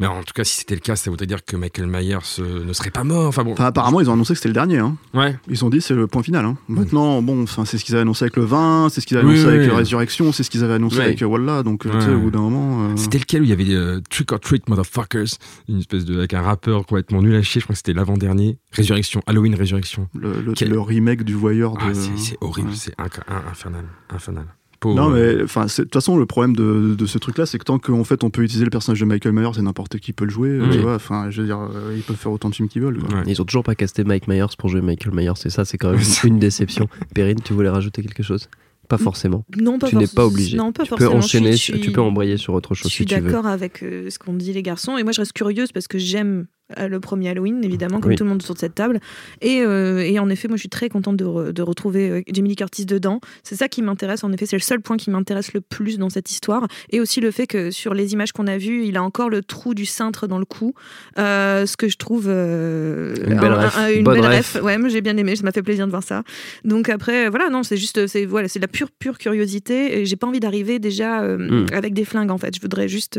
Mais 0.00 0.06
en 0.06 0.22
tout 0.22 0.32
cas, 0.34 0.44
si 0.44 0.56
c'était 0.56 0.74
le 0.74 0.80
cas, 0.80 0.96
ça 0.96 1.10
voudrait 1.10 1.26
dire 1.26 1.44
que 1.44 1.56
Michael 1.56 1.86
Myers 1.86 2.16
euh, 2.38 2.64
ne 2.64 2.72
serait 2.72 2.90
pas 2.90 3.04
mort. 3.04 3.28
Enfin, 3.28 3.44
bon. 3.44 3.54
apparemment, 3.54 4.00
ils 4.00 4.08
ont 4.08 4.14
annoncé 4.14 4.32
que 4.32 4.38
c'était 4.38 4.48
le 4.48 4.54
dernier. 4.54 4.78
Hein. 4.78 4.96
Ouais. 5.12 5.36
Ils 5.46 5.62
ont 5.62 5.68
dit 5.68 5.82
c'est 5.82 5.94
le 5.94 6.06
point 6.06 6.22
final. 6.22 6.46
Hein. 6.46 6.56
Maintenant, 6.68 7.20
bon, 7.20 7.44
c'est 7.46 7.76
ce 7.76 7.84
qu'ils 7.84 7.94
avaient 7.94 8.02
annoncé 8.02 8.24
avec 8.24 8.36
le 8.36 8.44
20, 8.44 8.88
c'est 8.88 9.02
ce 9.02 9.06
qu'ils 9.06 9.18
avaient 9.18 9.28
annoncé 9.28 9.44
avec 9.44 9.68
la 9.68 9.76
Résurrection, 9.76 10.32
c'est 10.32 10.42
ce 10.42 10.48
qu'ils 10.48 10.64
avaient 10.64 10.74
annoncé 10.74 11.00
avec 11.00 11.20
Walla. 11.20 11.62
Donc, 11.62 11.84
euh, 11.84 11.90
tu 11.92 12.06
sais, 12.06 12.14
au 12.14 12.18
bout 12.18 12.30
d'un 12.30 12.40
moment. 12.40 12.88
Euh, 12.88 12.96
c'était 12.96 13.18
lequel 13.18 13.42
où 13.42 13.44
il 13.44 13.50
y 13.50 13.52
avait 13.52 14.00
Trick 14.08 14.32
or 14.32 14.40
Treat 14.40 14.66
Motherfuckers, 14.70 15.36
une 15.68 15.80
espèce 15.80 16.06
de 16.06 16.16
avec 16.18 16.32
un 16.32 16.42
rappeur 16.42 16.86
complètement 16.86 17.20
nul 17.20 17.34
à 17.34 17.42
chier. 17.42 17.60
Je 17.60 17.66
crois 17.66 17.74
que 17.74 17.78
c'était 17.78 17.92
l'avant-dernier. 17.92 18.56
Résurrection, 18.72 19.20
Halloween 19.26 19.54
Résurrection. 19.54 20.08
Le, 20.14 20.40
le, 20.40 20.80
remake 20.80 21.24
du 21.24 21.34
Voyeur. 21.34 21.74
De... 21.74 21.80
Ah, 21.82 21.92
c'est 22.16 22.38
horrible, 22.40 22.70
c'est 22.72 22.94
infernal, 22.98 23.84
infernal. 24.08 24.46
Non, 24.84 25.10
mais 25.10 25.42
enfin, 25.42 25.66
de 25.66 25.70
toute 25.70 25.92
façon, 25.92 26.16
le 26.16 26.26
problème 26.26 26.56
de, 26.56 26.94
de 26.94 27.06
ce 27.06 27.18
truc-là, 27.18 27.46
c'est 27.46 27.58
que 27.58 27.64
tant 27.64 27.78
qu'en 27.78 28.04
fait 28.04 28.24
on 28.24 28.30
peut 28.30 28.42
utiliser 28.42 28.64
le 28.64 28.70
personnage 28.70 29.00
de 29.00 29.04
Michael 29.04 29.32
Myers 29.32 29.58
et 29.58 29.62
n'importe 29.62 29.98
qui 29.98 30.12
peut 30.12 30.24
le 30.24 30.30
jouer, 30.30 30.58
tu 30.72 30.78
vois, 30.78 30.94
enfin, 30.94 31.30
je 31.30 31.42
veux 31.42 31.46
dire, 31.46 31.60
euh, 31.60 31.94
ils 31.96 32.02
peuvent 32.02 32.16
faire 32.16 32.32
autant 32.32 32.48
de 32.48 32.54
films 32.54 32.68
qu'ils 32.68 32.82
veulent. 32.82 32.98
Ils 33.26 33.40
ont 33.40 33.44
toujours 33.44 33.64
pas 33.64 33.74
casté 33.74 34.04
Mike 34.04 34.28
Myers 34.28 34.46
pour 34.58 34.68
jouer 34.68 34.80
Michael 34.80 35.14
Myers, 35.14 35.32
et 35.44 35.50
ça, 35.50 35.64
c'est 35.64 35.78
quand 35.78 35.90
même 35.90 36.00
une 36.24 36.38
déception. 36.38 36.88
Perrine, 37.14 37.40
tu 37.44 37.52
voulais 37.52 37.68
rajouter 37.68 38.02
quelque 38.02 38.22
chose? 38.22 38.48
Pas 38.88 38.98
forcément. 38.98 39.44
Non, 39.56 39.78
pas 39.78 39.86
tu 39.86 39.96
n'es 39.96 40.08
pas 40.08 40.26
obligé. 40.26 40.56
Non, 40.56 40.72
pas 40.72 40.82
tu 40.82 40.92
peux 40.94 41.06
enchaîner, 41.06 41.54
tu 41.54 41.92
peux 41.92 42.00
embrayer 42.00 42.36
sur 42.36 42.54
autre 42.54 42.74
chose 42.74 42.90
si 42.90 43.04
tu 43.04 43.14
veux. 43.14 43.20
Je 43.20 43.22
suis 43.22 43.32
d'accord 43.32 43.46
avec 43.46 43.84
euh, 43.84 44.10
ce 44.10 44.18
qu'ont 44.18 44.32
dit 44.32 44.52
les 44.52 44.64
garçons 44.64 44.96
et 44.96 45.04
moi 45.04 45.12
je 45.12 45.20
reste 45.20 45.32
curieuse 45.32 45.70
parce 45.70 45.86
que 45.86 45.96
j'aime 45.96 46.40
euh, 46.40 46.44
le 46.76 47.00
premier 47.00 47.28
Halloween, 47.30 47.62
évidemment, 47.64 48.00
comme 48.00 48.14
tout 48.14 48.24
le 48.24 48.30
monde 48.30 48.42
autour 48.42 48.54
de 48.54 48.60
cette 48.60 48.74
table. 48.74 49.00
Et, 49.40 49.62
euh, 49.62 50.00
et, 50.00 50.18
en 50.18 50.28
effet, 50.28 50.48
moi, 50.48 50.56
je 50.56 50.60
suis 50.60 50.68
très 50.68 50.88
contente 50.88 51.16
de, 51.16 51.52
de 51.52 51.62
retrouver 51.62 52.10
euh, 52.10 52.22
Jamie 52.32 52.50
Lee 52.50 52.56
Curtis 52.56 52.86
dedans. 52.86 53.20
C'est 53.42 53.56
ça 53.56 53.68
qui 53.68 53.82
m'intéresse. 53.82 54.24
En 54.24 54.32
effet, 54.32 54.46
c'est 54.46 54.56
le 54.56 54.62
seul 54.62 54.80
point 54.80 54.96
qui 54.96 55.10
m'intéresse 55.10 55.52
le 55.52 55.60
plus 55.60 55.98
dans 55.98 56.10
cette 56.10 56.30
histoire. 56.30 56.66
Et 56.90 57.00
aussi 57.00 57.20
le 57.20 57.30
fait 57.30 57.46
que 57.46 57.70
sur 57.70 57.94
les 57.94 58.12
images 58.12 58.32
qu'on 58.32 58.46
a 58.46 58.58
vues, 58.58 58.84
il 58.84 58.96
a 58.96 59.02
encore 59.02 59.30
le 59.30 59.42
trou 59.42 59.74
du 59.74 59.86
cintre 59.86 60.26
dans 60.26 60.38
le 60.38 60.44
cou. 60.44 60.74
ce 61.16 61.76
que 61.76 61.88
je 61.88 61.96
trouve 61.96 62.28
une 62.28 63.40
belle 63.40 63.52
ref. 63.52 63.78
une 63.94 64.04
belle 64.04 64.26
ref. 64.26 64.58
Ouais, 64.62 64.76
j'ai 64.88 65.00
bien 65.00 65.16
aimé. 65.16 65.36
Ça 65.36 65.42
m'a 65.42 65.52
fait 65.52 65.62
plaisir 65.62 65.86
de 65.86 65.90
voir 65.90 66.02
ça. 66.02 66.22
Donc 66.64 66.88
après, 66.88 67.28
voilà, 67.28 67.48
non, 67.50 67.62
c'est 67.62 67.76
juste, 67.76 68.06
c'est 68.06 68.24
voilà, 68.26 68.48
c'est 68.48 68.58
la 68.58 68.68
pure, 68.68 68.90
pure 68.90 69.18
curiosité. 69.18 70.00
Et 70.00 70.06
j'ai 70.06 70.16
pas 70.16 70.26
envie 70.26 70.40
d'arriver 70.40 70.78
déjà 70.78 71.22
hmm. 71.22 71.66
avec 71.72 71.94
des 71.94 72.04
flingues. 72.04 72.30
En 72.30 72.38
fait, 72.38 72.54
je 72.54 72.60
voudrais 72.60 72.88
juste 72.88 73.18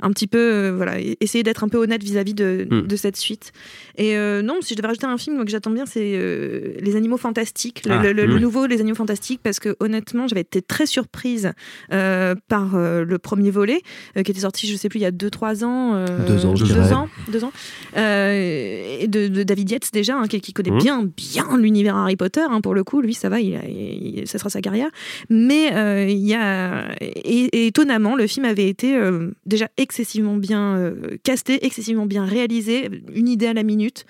un 0.00 0.10
petit 0.10 0.26
peu, 0.26 0.70
voilà, 0.70 0.94
essayer 1.20 1.42
d'être 1.42 1.64
un 1.64 1.68
peu 1.68 1.78
honnête 1.78 2.02
vis-à-vis 2.02 2.34
de, 2.34 2.66
hmm. 2.82 2.86
de 2.86 2.96
cette 2.96 3.16
suite. 3.16 3.52
Et 3.96 4.16
euh, 4.16 4.42
non, 4.42 4.56
si 4.60 4.74
je 4.74 4.76
devais 4.76 4.88
rajouter 4.88 5.06
un 5.06 5.18
film 5.18 5.44
que 5.44 5.50
j'attends 5.50 5.70
bien, 5.70 5.86
c'est 5.86 6.12
euh, 6.14 6.74
Les 6.80 6.96
Animaux 6.96 7.16
Fantastiques, 7.16 7.82
le, 7.86 7.94
ah, 7.94 8.40
nouveau 8.40 8.66
Les 8.66 8.80
Animaux 8.80 8.96
Fantastiques, 8.96 9.40
parce 9.42 9.60
que 9.60 9.76
honnêtement, 9.80 10.26
j'avais 10.26 10.40
été 10.40 10.62
très 10.62 10.86
surprise 10.86 11.52
euh, 11.92 12.34
par 12.48 12.76
le 12.76 13.18
premier 13.18 13.50
volet, 13.50 13.80
qui 14.16 14.30
était 14.30 14.40
sorti, 14.40 14.66
je 14.66 14.76
sais 14.76 14.88
plus, 14.88 14.98
il 14.98 15.02
y 15.02 15.06
a 15.06 15.12
2-3 15.12 15.64
ans. 15.64 16.04
deux 16.26 16.46
ans, 16.46 16.54
deux, 16.54 16.92
ans. 16.92 17.08
Deux 17.28 17.44
ans. 17.44 17.52
et 17.96 19.06
de, 19.08 19.42
David 19.44 19.70
Yates, 19.70 19.90
déjà, 19.92 20.16
hein, 20.16 20.26
qui, 20.26 20.52
connaît 20.52 20.70
mmh. 20.70 20.78
bien, 20.78 21.08
bien 21.16 21.56
l'univers 21.56 21.96
Harry 21.96 22.16
Potter, 22.16 22.44
hein, 22.48 22.60
pour 22.60 22.74
le 22.74 22.82
coup. 22.84 23.00
Lui, 23.00 23.14
ça 23.14 23.28
va, 23.28 23.40
il, 23.40 24.22
ça 24.26 24.38
sera 24.38 24.50
sa 24.50 24.60
carrière. 24.60 24.88
Mais 25.30 26.10
il 26.10 26.26
y 26.26 26.34
a. 26.34 26.94
Et, 27.00 27.66
étonnamment, 27.66 28.16
le 28.16 28.26
film 28.26 28.44
avait 28.44 28.68
été 28.68 28.98
déjà 29.46 29.68
excessivement 29.76 30.36
bien 30.36 30.92
casté, 31.22 31.64
excessivement 31.64 32.06
bien 32.06 32.24
réalisé, 32.24 32.63
une 32.68 33.28
idée 33.28 33.46
à 33.46 33.54
la 33.54 33.62
minute 33.62 34.06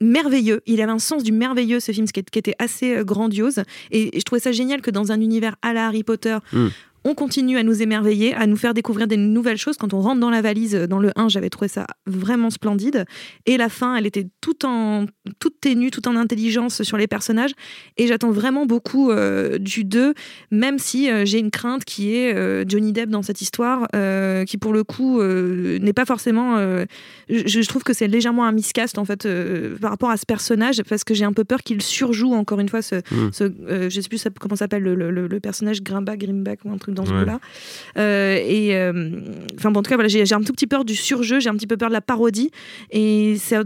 merveilleux. 0.00 0.62
Il 0.66 0.80
avait 0.80 0.92
un 0.92 0.98
sens 0.98 1.22
du 1.22 1.32
merveilleux, 1.32 1.80
ce 1.80 1.92
film, 1.92 2.06
qui 2.06 2.20
était 2.20 2.54
assez 2.58 2.96
euh, 2.96 3.04
grandiose. 3.04 3.62
Et 3.90 4.10
je 4.18 4.22
trouvais 4.24 4.40
ça 4.40 4.52
génial 4.52 4.82
que 4.82 4.90
dans 4.90 5.12
un 5.12 5.20
univers 5.20 5.56
à 5.62 5.72
la 5.72 5.86
Harry 5.86 6.04
Potter, 6.04 6.36
mm 6.52 6.68
on 7.06 7.14
continue 7.14 7.56
à 7.56 7.62
nous 7.62 7.82
émerveiller, 7.82 8.34
à 8.34 8.48
nous 8.48 8.56
faire 8.56 8.74
découvrir 8.74 9.06
des 9.06 9.16
nouvelles 9.16 9.58
choses. 9.58 9.76
Quand 9.76 9.94
on 9.94 10.00
rentre 10.00 10.20
dans 10.20 10.28
la 10.28 10.42
valise, 10.42 10.74
dans 10.74 10.98
le 10.98 11.12
1, 11.14 11.28
j'avais 11.28 11.50
trouvé 11.50 11.68
ça 11.68 11.86
vraiment 12.04 12.50
splendide. 12.50 13.04
Et 13.46 13.56
la 13.56 13.68
fin, 13.68 13.94
elle 13.94 14.06
était 14.06 14.26
tout 14.40 14.66
en 14.66 15.06
toute 15.38 15.60
ténue, 15.60 15.92
tout 15.92 16.08
en 16.08 16.16
intelligence 16.16 16.82
sur 16.82 16.96
les 16.96 17.06
personnages. 17.06 17.52
Et 17.96 18.08
j'attends 18.08 18.32
vraiment 18.32 18.66
beaucoup 18.66 19.12
euh, 19.12 19.56
du 19.58 19.84
2, 19.84 20.14
même 20.50 20.80
si 20.80 21.08
euh, 21.08 21.24
j'ai 21.24 21.38
une 21.38 21.52
crainte 21.52 21.84
qui 21.84 22.16
est 22.16 22.34
euh, 22.34 22.64
Johnny 22.66 22.92
Depp 22.92 23.08
dans 23.08 23.22
cette 23.22 23.40
histoire, 23.40 23.86
qui 24.46 24.58
pour 24.58 24.72
le 24.72 24.82
coup 24.82 25.22
n'est 25.22 25.92
pas 25.92 26.04
forcément. 26.04 26.56
Je, 27.28 27.68
trouve 27.68 27.84
que 27.84 27.92
c'est 27.92 28.08
légèrement 28.08 28.44
un 28.44 28.52
miscast 28.52 28.98
en 28.98 29.04
fait 29.04 29.28
par 29.80 29.90
rapport 29.90 30.10
à 30.10 30.16
ce 30.16 30.26
personnage, 30.26 30.82
parce 30.88 31.04
que 31.04 31.14
j'ai 31.14 31.24
un 31.24 31.32
peu 31.32 31.44
peur 31.44 31.62
qu'il 31.62 31.82
surjoue 31.82 32.34
encore 32.34 32.58
une 32.58 32.68
fois 32.68 32.82
ce. 32.82 32.96
Hmm. 32.96 33.30
ce 33.32 33.52
je 33.88 34.00
sais 34.00 34.08
plus 34.08 34.22
comment 34.40 34.56
s'appelle 34.56 34.82
le, 34.82 35.10
le, 35.10 35.40
personnage 35.40 35.82
Grimback, 35.82 36.20
Grimback 36.20 36.60
ou 36.64 36.70
un 36.70 36.78
truc 36.78 36.95
dans 36.96 37.06
ce 37.06 37.12
là 37.12 37.38
euh, 37.98 38.36
et 38.36 38.76
euh, 38.76 39.20
enfin, 39.56 39.70
bon, 39.70 39.80
en 39.80 39.82
tout 39.82 39.88
cas, 39.88 39.96
voilà, 39.96 40.08
j'ai 40.08 40.32
un 40.32 40.42
tout 40.42 40.52
petit 40.52 40.66
peur 40.66 40.84
du 40.84 40.94
surjeu, 40.94 41.40
j'ai 41.40 41.48
un 41.48 41.54
petit 41.54 41.66
peu 41.66 41.76
peur 41.76 41.88
de 41.88 41.94
la 41.94 42.00
parodie. 42.00 42.50
Et 42.90 43.36
c'est 43.38 43.56
la 43.56 43.64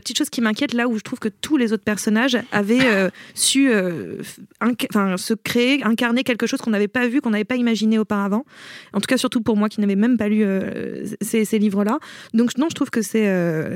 petite 0.00 0.18
chose 0.18 0.30
qui 0.30 0.40
m'inquiète 0.40 0.74
là 0.74 0.88
où 0.88 0.96
je 0.96 1.02
trouve 1.02 1.18
que 1.18 1.28
tous 1.28 1.56
les 1.56 1.72
autres 1.72 1.84
personnages 1.84 2.38
avaient 2.52 2.84
euh, 2.84 3.10
su 3.34 3.70
enfin, 4.60 5.16
se 5.16 5.34
créer, 5.34 5.82
incarner 5.84 6.24
quelque 6.24 6.46
chose 6.46 6.60
qu'on 6.60 6.70
n'avait 6.70 6.88
pas 6.88 7.06
vu, 7.06 7.20
qu'on 7.20 7.30
n'avait 7.30 7.44
pas 7.44 7.56
imaginé 7.56 7.98
auparavant. 7.98 8.44
En 8.92 9.00
tout 9.00 9.06
cas, 9.06 9.16
surtout 9.16 9.40
pour 9.40 9.56
moi 9.56 9.68
qui 9.68 9.80
n'avais 9.80 9.96
même 9.96 10.16
pas 10.16 10.28
lu 10.28 10.44
ces, 11.20 11.44
ces 11.44 11.58
livres-là. 11.58 11.98
Donc, 12.34 12.56
non, 12.58 12.66
je 12.70 12.74
trouve 12.74 12.90
que 12.90 13.02
c'est 13.02 13.18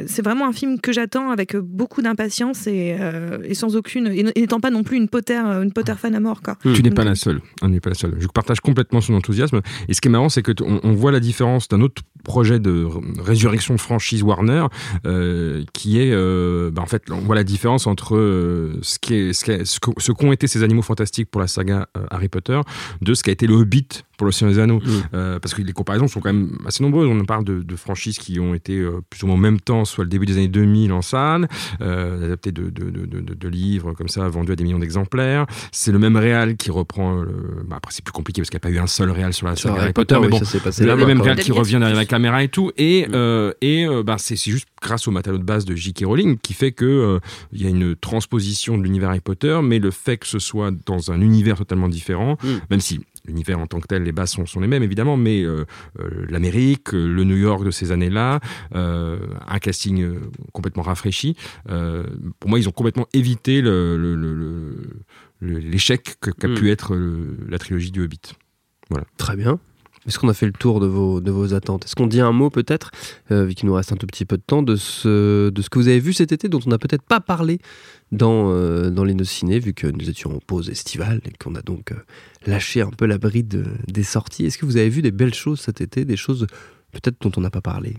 c'est 0.07 0.23
vraiment 0.23 0.47
un 0.47 0.53
film 0.53 0.81
que 0.81 0.93
j'attends 0.93 1.31
avec 1.31 1.57
beaucoup 1.57 2.03
d'impatience 2.03 2.67
et, 2.67 2.97
et, 3.45 3.55
sans 3.55 3.77
aucune. 3.77 4.09
et 4.09 4.23
n'étant 4.23 4.61
pas 4.61 4.71
non 4.71 4.83
plus 4.83 4.97
une 4.97 5.09
Potter, 5.09 5.37
une 5.37 5.73
Potter 5.73 5.95
fan 5.97 6.15
à 6.15 6.21
mort. 6.21 6.43
Quoi. 6.43 6.57
Tu 6.63 6.83
n'es 6.83 6.91
pas 6.91 7.05
la 7.05 7.15
seule. 7.15 7.41
On 7.61 7.69
n'est 7.69 7.81
pas 7.81 7.91
la 7.91 7.95
seule. 7.95 8.17
Je 8.19 8.27
partage 8.27 8.52
complètement 8.61 9.01
son 9.01 9.15
enthousiasme. 9.15 9.61
Et 9.89 9.95
ce 9.95 10.01
qui 10.01 10.09
est 10.09 10.11
marrant, 10.11 10.29
c'est 10.29 10.43
qu'on 10.43 10.81
on 10.83 10.93
voit 10.93 11.13
la 11.13 11.21
différence 11.21 11.69
d'un 11.69 11.81
autre 11.81 12.03
projet 12.23 12.59
de 12.59 12.87
résurrection 13.19 13.75
de 13.75 13.81
franchise 13.81 14.23
Warner, 14.23 14.67
euh, 15.07 15.65
qui 15.73 16.01
est, 16.01 16.13
euh, 16.13 16.71
bah, 16.71 16.83
en 16.83 16.87
fait, 16.87 17.05
on 17.11 17.19
voit 17.19 17.35
la 17.35 17.45
différence 17.45 17.87
entre 17.87 18.17
euh, 18.17 18.79
ce 18.83 18.99
qui 18.99 19.15
est, 19.15 19.33
ce 19.33 20.13
qu'ont 20.13 20.33
été 20.33 20.47
ces 20.47 20.63
animaux 20.63 20.83
fantastiques 20.83 21.31
pour 21.31 21.41
la 21.41 21.47
saga 21.47 21.89
Harry 22.11 22.29
Potter, 22.29 22.61
de 23.01 23.15
ce 23.15 23.23
qu'a 23.23 23.33
été 23.33 23.47
le 23.47 23.55
Hobbit 23.55 24.05
pour 24.17 24.27
le 24.27 24.33
Seigneur 24.33 24.55
des 24.55 24.61
Anneaux, 24.61 24.81
parce 25.11 25.53
que 25.55 25.63
les 25.63 25.73
comparaisons 25.73 26.07
sont 26.07 26.21
quand 26.21 26.33
même 26.33 26.57
assez 26.67 26.83
nombreuses. 26.83 27.09
On 27.09 27.25
parle 27.25 27.45
de, 27.45 27.63
de 27.63 27.77
franchises 27.77 28.19
qui 28.19 28.39
ont 28.39 28.55
été 28.55 28.81
plus 29.11 29.25
ou 29.25 29.27
moins 29.27 29.35
en 29.35 29.39
même 29.39 29.61
temps, 29.61 29.85
soit 29.85 30.05
le 30.05 30.11
début 30.11 30.27
des 30.27 30.37
années 30.37 30.49
2000 30.49 30.93
en 30.93 31.03
salle, 31.03 31.49
adapté 31.81 32.53
de, 32.53 32.71
de, 32.71 33.49
livres 33.49 33.95
comme 33.95 34.09
ça, 34.09 34.29
vendus 34.29 34.53
à 34.53 34.57
des 34.57 34.65
millions 34.65 34.79
d'exemplaires. 34.79 35.47
C'est 35.73 35.93
le 35.93 35.99
même 35.99 36.17
réal 36.17 36.57
qui 36.57 36.71
reprend. 36.71 37.23
Bah, 37.67 37.77
après, 37.77 37.93
c'est 37.93 38.05
plus 38.05 38.13
compliqué 38.13 38.42
parce 38.43 38.51
qu'il 38.51 38.57
n'y 38.57 38.75
a 38.75 38.81
pas 38.81 38.81
eu 38.81 38.83
un 38.83 38.89
seul 38.89 39.11
réal 39.11 39.33
sur 39.33 39.47
la 39.47 39.55
saga 39.55 39.83
Harry, 39.83 39.93
Potter, 39.93 40.17
mais 40.21 40.29
bon, 40.29 40.41
c'est 40.43 40.85
le 40.85 41.07
même 41.07 41.21
réal 41.21 41.39
qui 41.39 41.53
revient 41.53 41.79
derrière 41.79 41.97
la 41.97 42.05
caméra 42.05 42.43
et 42.43 42.49
tout. 42.49 42.73
Et, 42.77 43.07
mm. 43.07 43.13
euh, 43.15 43.53
et 43.61 43.87
euh, 43.87 44.03
bah, 44.03 44.17
c'est 44.19 44.37
juste 44.37 44.67
grâce 44.81 45.07
au 45.07 45.13
matériau 45.13 45.39
de 45.39 45.45
base 45.45 45.65
de 45.65 45.77
J.K. 45.77 46.05
Rowling 46.05 46.39
qui 46.39 46.55
fait 46.55 46.73
que 46.73 46.85
euh, 46.85 47.19
il 47.53 47.63
y 47.63 47.67
a 47.67 47.69
une 47.69 47.95
transposition 47.95 48.77
de 48.77 48.83
l'univers 48.83 49.11
Harry 49.11 49.21
Potter, 49.21 49.61
mais 49.63 49.79
le 49.79 49.93
fait 49.93 50.17
que 50.17 50.27
ce 50.27 50.41
soit 50.41 50.73
dans 50.87 51.13
un 51.13 51.21
univers 51.21 51.57
totalement 51.57 51.89
différent, 51.89 52.37
mm. 52.43 52.49
même 52.71 52.81
si 52.81 53.01
l'univers 53.25 53.61
en 53.61 53.69
tant 53.69 53.79
que 53.79 53.87
tel, 53.87 54.03
les 54.03 54.11
bases 54.11 54.31
sont, 54.31 54.47
sont 54.47 54.59
les 54.59 54.67
mêmes 54.67 54.83
évidemment, 54.83 55.17
mais 55.17 55.45
l'Amérique, 56.29 56.91
le 56.91 57.23
New 57.23 57.37
York 57.37 57.65
de 57.65 57.71
ces 57.71 57.93
années-là, 57.93 58.41
un 58.73 59.59
casting 59.61 60.15
complètement 60.53 60.83
rafraîchi. 60.83 61.37
pour 61.67 62.51
moi, 62.51 62.59
ils 62.59 62.69
ont 62.69 62.73
complètement 62.73 63.07
évité 63.13 63.63
l'échec 65.43 66.17
qu'a 66.21 66.49
mm. 66.49 66.55
pu 66.55 66.71
être 66.71 66.97
la 67.49 67.59
trilogie 67.59 67.91
du 67.91 68.03
Hobbit. 68.03 68.21
Voilà. 68.89 69.05
Très 69.17 69.37
bien. 69.37 69.59
Est-ce 70.07 70.19
qu'on 70.19 70.29
a 70.29 70.35
fait 70.35 70.47
le 70.47 70.53
tour 70.53 70.81
de 70.81 70.87
vos, 70.87 71.21
de 71.21 71.31
vos 71.31 71.55
attentes? 71.55 71.85
Est-ce 71.85 71.95
qu'on 71.95 72.09
dit 72.09 72.21
un 72.21 72.33
mot 72.33 72.51
peut-être, 72.51 72.91
euh, 73.31 73.45
vu 73.45 73.55
qu'il 73.55 73.69
nous 73.69 73.75
reste 73.75 73.93
un 73.93 73.97
tout 73.97 74.07
petit 74.07 74.25
peu 74.25 74.37
de 74.37 74.43
temps, 74.43 74.63
de 74.63 74.75
ce, 74.75 75.51
de 75.51 75.63
ce 75.63 75.71
que 75.71 75.79
vous 75.79 75.87
avez 75.87 76.01
vu 76.01 76.13
cet 76.13 76.33
été, 76.33 76.49
dont 76.49 76.59
on 76.67 76.71
n'a 76.71 76.79
peut-être 76.79 77.05
pas 77.05 77.21
parlé 77.21 77.61
dans, 78.11 78.51
euh, 78.51 78.91
dans 78.91 79.05
les 79.05 79.25
ciné, 79.25 79.61
vu 79.61 79.75
que 79.75 79.87
nous 79.87 80.11
étions 80.11 80.35
en 80.35 80.41
pause 80.41 80.71
estivale 80.71 81.21
et 81.25 81.31
qu'on 81.39 81.55
a 81.55 81.63
donc 81.63 81.93
euh, 81.93 81.97
lâché 82.47 82.81
un 82.81 82.91
peu 82.91 83.07
la 83.07 83.19
bride 83.19 83.65
des 83.87 84.03
sorties 84.03 84.45
Est-ce 84.45 84.59
que 84.59 84.67
vous 84.67 84.77
avez 84.77 84.89
vu 84.89 85.03
des 85.03 85.13
belles 85.13 85.35
choses 85.35 85.61
cet 85.61 85.81
été, 85.81 86.05
des 86.05 86.17
choses 86.17 86.49
peut-être 86.91 87.21
dont 87.21 87.33
on 87.37 87.41
n'a 87.41 87.51
pas 87.51 87.61
parlé? 87.61 87.97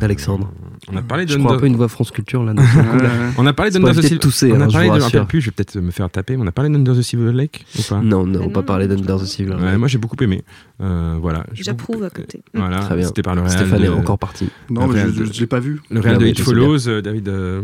Alexandre. 0.00 0.52
On 0.92 0.96
a 0.96 1.02
parlé 1.02 1.26
Je 1.26 1.38
crois 1.38 1.54
un 1.54 1.58
peu 1.58 1.66
une 1.66 1.76
voix 1.76 1.88
France 1.88 2.10
Culture 2.10 2.44
là. 2.44 2.52
on 3.38 3.46
a 3.46 3.52
parlé 3.52 3.70
d'Under 3.70 3.92
the 3.92 3.96
de 3.96 4.02
Silver 4.02 4.18
tousser, 4.18 4.52
On 4.52 4.56
hein, 4.56 4.60
a 4.62 4.68
je 4.68 4.72
parlé 4.72 4.90
de. 4.90 5.24
plus, 5.24 5.40
je 5.40 5.46
vais 5.46 5.52
peut-être 5.52 5.78
me 5.78 5.90
faire 5.90 6.08
taper. 6.10 6.36
mais 6.36 6.44
On 6.44 6.46
a 6.46 6.52
parlé 6.52 6.70
d'Under 6.70 6.92
the 6.92 7.02
Silver 7.02 7.32
Lake 7.32 7.64
ou 7.78 7.82
pas 7.82 8.00
Non, 8.00 8.26
non, 8.26 8.42
on 8.44 8.48
va 8.48 8.62
pas 8.62 8.78
du 8.78 8.86
d'Under 8.88 9.16
the. 9.22 9.26
Silver. 9.26 9.54
Ouais, 9.54 9.78
moi 9.78 9.88
j'ai 9.88 9.98
beaucoup 9.98 10.16
aimé. 10.22 10.44
Euh, 10.80 11.16
voilà. 11.20 11.44
J'approuve 11.54 12.04
à 12.04 12.10
côté. 12.10 12.42
Voilà, 12.54 12.78
Très 12.78 12.94
bien. 12.96 13.06
c'était 13.08 13.22
par 13.22 13.34
le 13.34 13.40
réal. 13.42 13.52
Stéphane 13.52 13.82
est 13.82 13.88
encore 13.88 14.18
parti. 14.18 14.48
Non, 14.70 14.86
mais 14.86 15.00
je 15.12 15.24
je 15.24 15.40
l'ai 15.40 15.46
pas 15.46 15.58
vu. 15.60 15.80
Le 15.90 15.98
réal 16.00 16.14
Non, 16.16 16.20
de 16.22 16.26
It 16.28 16.38
je. 16.38 16.42
Follows, 16.44 16.88
euh, 16.88 17.02
David 17.02 17.28
euh, 17.28 17.62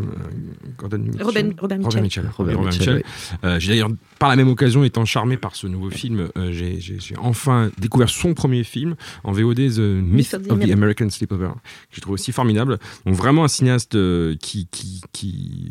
Gordon 0.78 0.98
Mitchell. 0.98 1.22
Robin, 1.22 1.50
Robert 1.60 1.78
Mitchell. 2.02 2.30
Robert 2.36 2.60
Mitchell. 2.60 3.04
Euh, 3.44 3.60
j'ai 3.60 3.68
d'ailleurs, 3.72 3.90
par 4.18 4.28
la 4.30 4.36
même 4.36 4.48
occasion, 4.48 4.82
étant 4.84 5.04
charmé 5.04 5.36
par 5.36 5.54
ce 5.54 5.66
nouveau 5.66 5.90
film, 5.90 6.28
euh, 6.36 6.50
j'ai 6.52 6.80
j'ai- 6.80 6.98
j'ai 6.98 7.14
enfin 7.18 7.70
découvert 7.78 8.08
son 8.08 8.34
premier 8.34 8.64
film 8.64 8.96
en 9.22 9.32
VOD, 9.32 9.56
The 9.74 9.78
Myth 9.78 10.34
of 10.34 10.42
the 10.48 10.70
American 10.72 11.08
Sleepover, 11.10 11.50
que 11.54 11.94
j'ai 11.94 12.00
trouvé 12.00 12.14
aussi 12.14 12.32
formidable. 12.32 12.78
Donc 13.06 13.14
vraiment 13.14 13.44
un 13.44 13.48
cinéaste 13.48 13.94
euh, 13.94 14.34
qui, 14.40 14.66
qui, 14.70 15.02
qui 15.12 15.68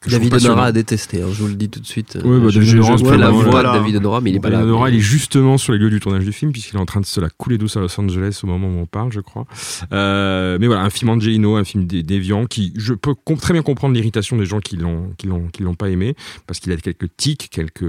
que 0.00 0.10
je 0.10 0.16
David 0.16 0.30
trouve 0.30 0.46
Honora 0.46 0.66
a 0.66 0.72
détesté, 0.72 1.22
hein, 1.22 1.26
je 1.32 1.40
vous 1.42 1.48
le 1.48 1.54
dis 1.54 1.68
tout 1.68 1.80
de 1.80 1.86
suite. 1.86 2.18
Ouais, 2.24 2.38
bah, 2.40 2.48
je 2.48 2.58
David 2.58 2.68
je- 2.68 2.76
Honora, 2.78 2.96
je 2.96 3.04
la 3.04 3.16
bah, 3.18 3.30
voix 3.30 3.44
voilà. 3.44 3.72
de 3.74 3.78
David 3.78 3.96
Honora, 3.96 4.20
mais 4.20 4.30
il 4.30 4.36
est 4.36 4.40
pas 4.40 4.50
là. 4.50 4.56
David 4.58 4.70
Honora, 4.70 4.90
il 4.90 4.96
est 4.96 5.00
justement 5.00 5.56
sur 5.58 5.72
les 5.72 5.78
lieux 5.78 5.90
du 5.90 6.00
tournage 6.00 6.24
du 6.24 6.32
film, 6.32 6.52
puisqu'il 6.64 6.76
est 6.78 6.80
en 6.80 6.86
train 6.86 7.00
de 7.00 7.06
se 7.06 7.20
la 7.20 7.28
couler 7.30 7.58
douce 7.58 7.76
à 7.76 7.80
Los 7.80 8.00
Angeles 8.00 8.40
au 8.42 8.46
moment 8.46 8.68
où 8.68 8.78
on 8.80 8.86
parle, 8.86 9.12
je 9.12 9.20
crois. 9.20 9.46
Euh, 9.92 10.56
mais 10.60 10.66
voilà, 10.66 10.82
un 10.82 10.90
film 10.90 11.10
Angelino, 11.10 11.56
un 11.56 11.64
film 11.64 11.86
dé- 11.86 12.02
déviant, 12.02 12.46
qui, 12.46 12.72
je 12.76 12.94
peux 12.94 13.14
très 13.40 13.52
bien 13.52 13.62
comprendre 13.62 13.94
l'irritation 13.94 14.36
des 14.36 14.46
gens 14.46 14.60
qui 14.60 14.76
l'ont, 14.76 15.12
qui 15.18 15.26
l'ont, 15.26 15.48
l'ont 15.62 15.74
pas 15.74 15.90
aimé, 15.90 16.16
parce 16.46 16.58
qu'il 16.60 16.72
a 16.72 16.76
quelques 16.76 17.14
tics, 17.16 17.48
quelques, 17.50 17.84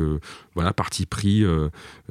voilà, 0.56 0.74
partis 0.74 1.06
pris, 1.06 1.44
euh, 1.44 1.70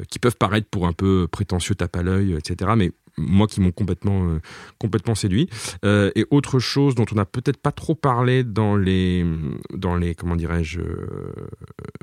qui 0.08 0.18
peuvent 0.18 0.36
paraître 0.36 0.66
pour 0.70 0.86
un 0.86 0.92
peu 0.92 1.28
prétentieux 1.30 1.74
tape 1.74 1.96
à 1.96 2.02
l'œil, 2.02 2.34
etc. 2.34 2.72
Mais 2.76 2.92
moi 3.16 3.46
qui 3.46 3.60
m'ont 3.60 3.72
complètement, 3.72 4.28
euh, 4.28 4.40
complètement 4.78 5.14
séduit. 5.14 5.48
Euh, 5.84 6.10
et 6.14 6.26
autre 6.30 6.58
chose 6.58 6.94
dont 6.94 7.04
on 7.12 7.14
n'a 7.14 7.24
peut-être 7.24 7.58
pas 7.58 7.72
trop 7.72 7.94
parlé 7.94 8.44
dans 8.44 8.76
les, 8.76 9.24
dans 9.72 9.96
les 9.96 10.14
comment 10.14 10.36
dirais-je, 10.36 10.80
euh, 10.80 11.32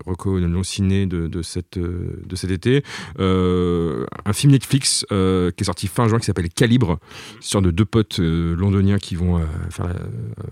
recos 0.06 0.42
non 0.42 0.64
ciné 0.64 1.06
de, 1.06 1.28
de, 1.28 1.42
cette, 1.42 1.78
de 1.78 2.36
cet 2.36 2.52
été, 2.52 2.84
un 3.18 4.34
film 4.34 4.52
Netflix 4.52 5.06
qui 5.10 5.16
est 5.16 5.64
sorti 5.64 5.88
fin 5.88 6.08
juin 6.08 6.20
qui 6.20 6.26
s'appelle 6.26 6.50
Calibre, 6.50 7.00
histoire 7.42 7.62
de 7.62 7.72
deux 7.72 7.86
potes 7.86 8.20
londoniens 8.20 8.98
qui 8.98 9.16
vont 9.16 9.42
faire 9.70 9.94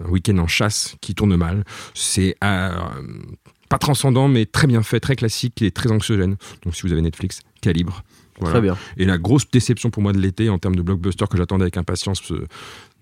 un 0.04 0.10
week-end 0.10 0.38
en 0.38 0.48
chasse 0.48 0.96
qui 1.02 1.16
tourne 1.16 1.36
mal. 1.36 1.64
C'est 1.94 2.36
pas 2.42 3.78
transcendant, 3.80 4.28
mais 4.28 4.46
très 4.46 4.68
bien 4.68 4.84
fait, 4.84 5.00
très 5.00 5.16
classique 5.16 5.62
et 5.62 5.72
très 5.72 5.92
anxiogène. 5.92 6.38
Donc 6.64 6.76
si 6.76 6.84
vous 6.84 6.92
avez 6.92 7.02
Netflix, 7.02 7.42
Calibre. 7.62 8.04
Voilà. 8.40 8.54
Très 8.54 8.62
bien. 8.62 8.78
Et 8.98 9.06
la 9.06 9.18
grosse 9.18 9.50
déception 9.52 9.90
pour 9.90 10.02
moi 10.04 10.14
de 10.14 10.20
l'été 10.20 10.50
en 10.50 10.58
termes 10.60 10.76
de 10.76 10.82
blockbuster 10.82 11.26
que 11.30 11.38
j'attendais 11.38 11.64
avec 11.64 11.78
impatience, 11.78 12.22
euh, 12.32 12.46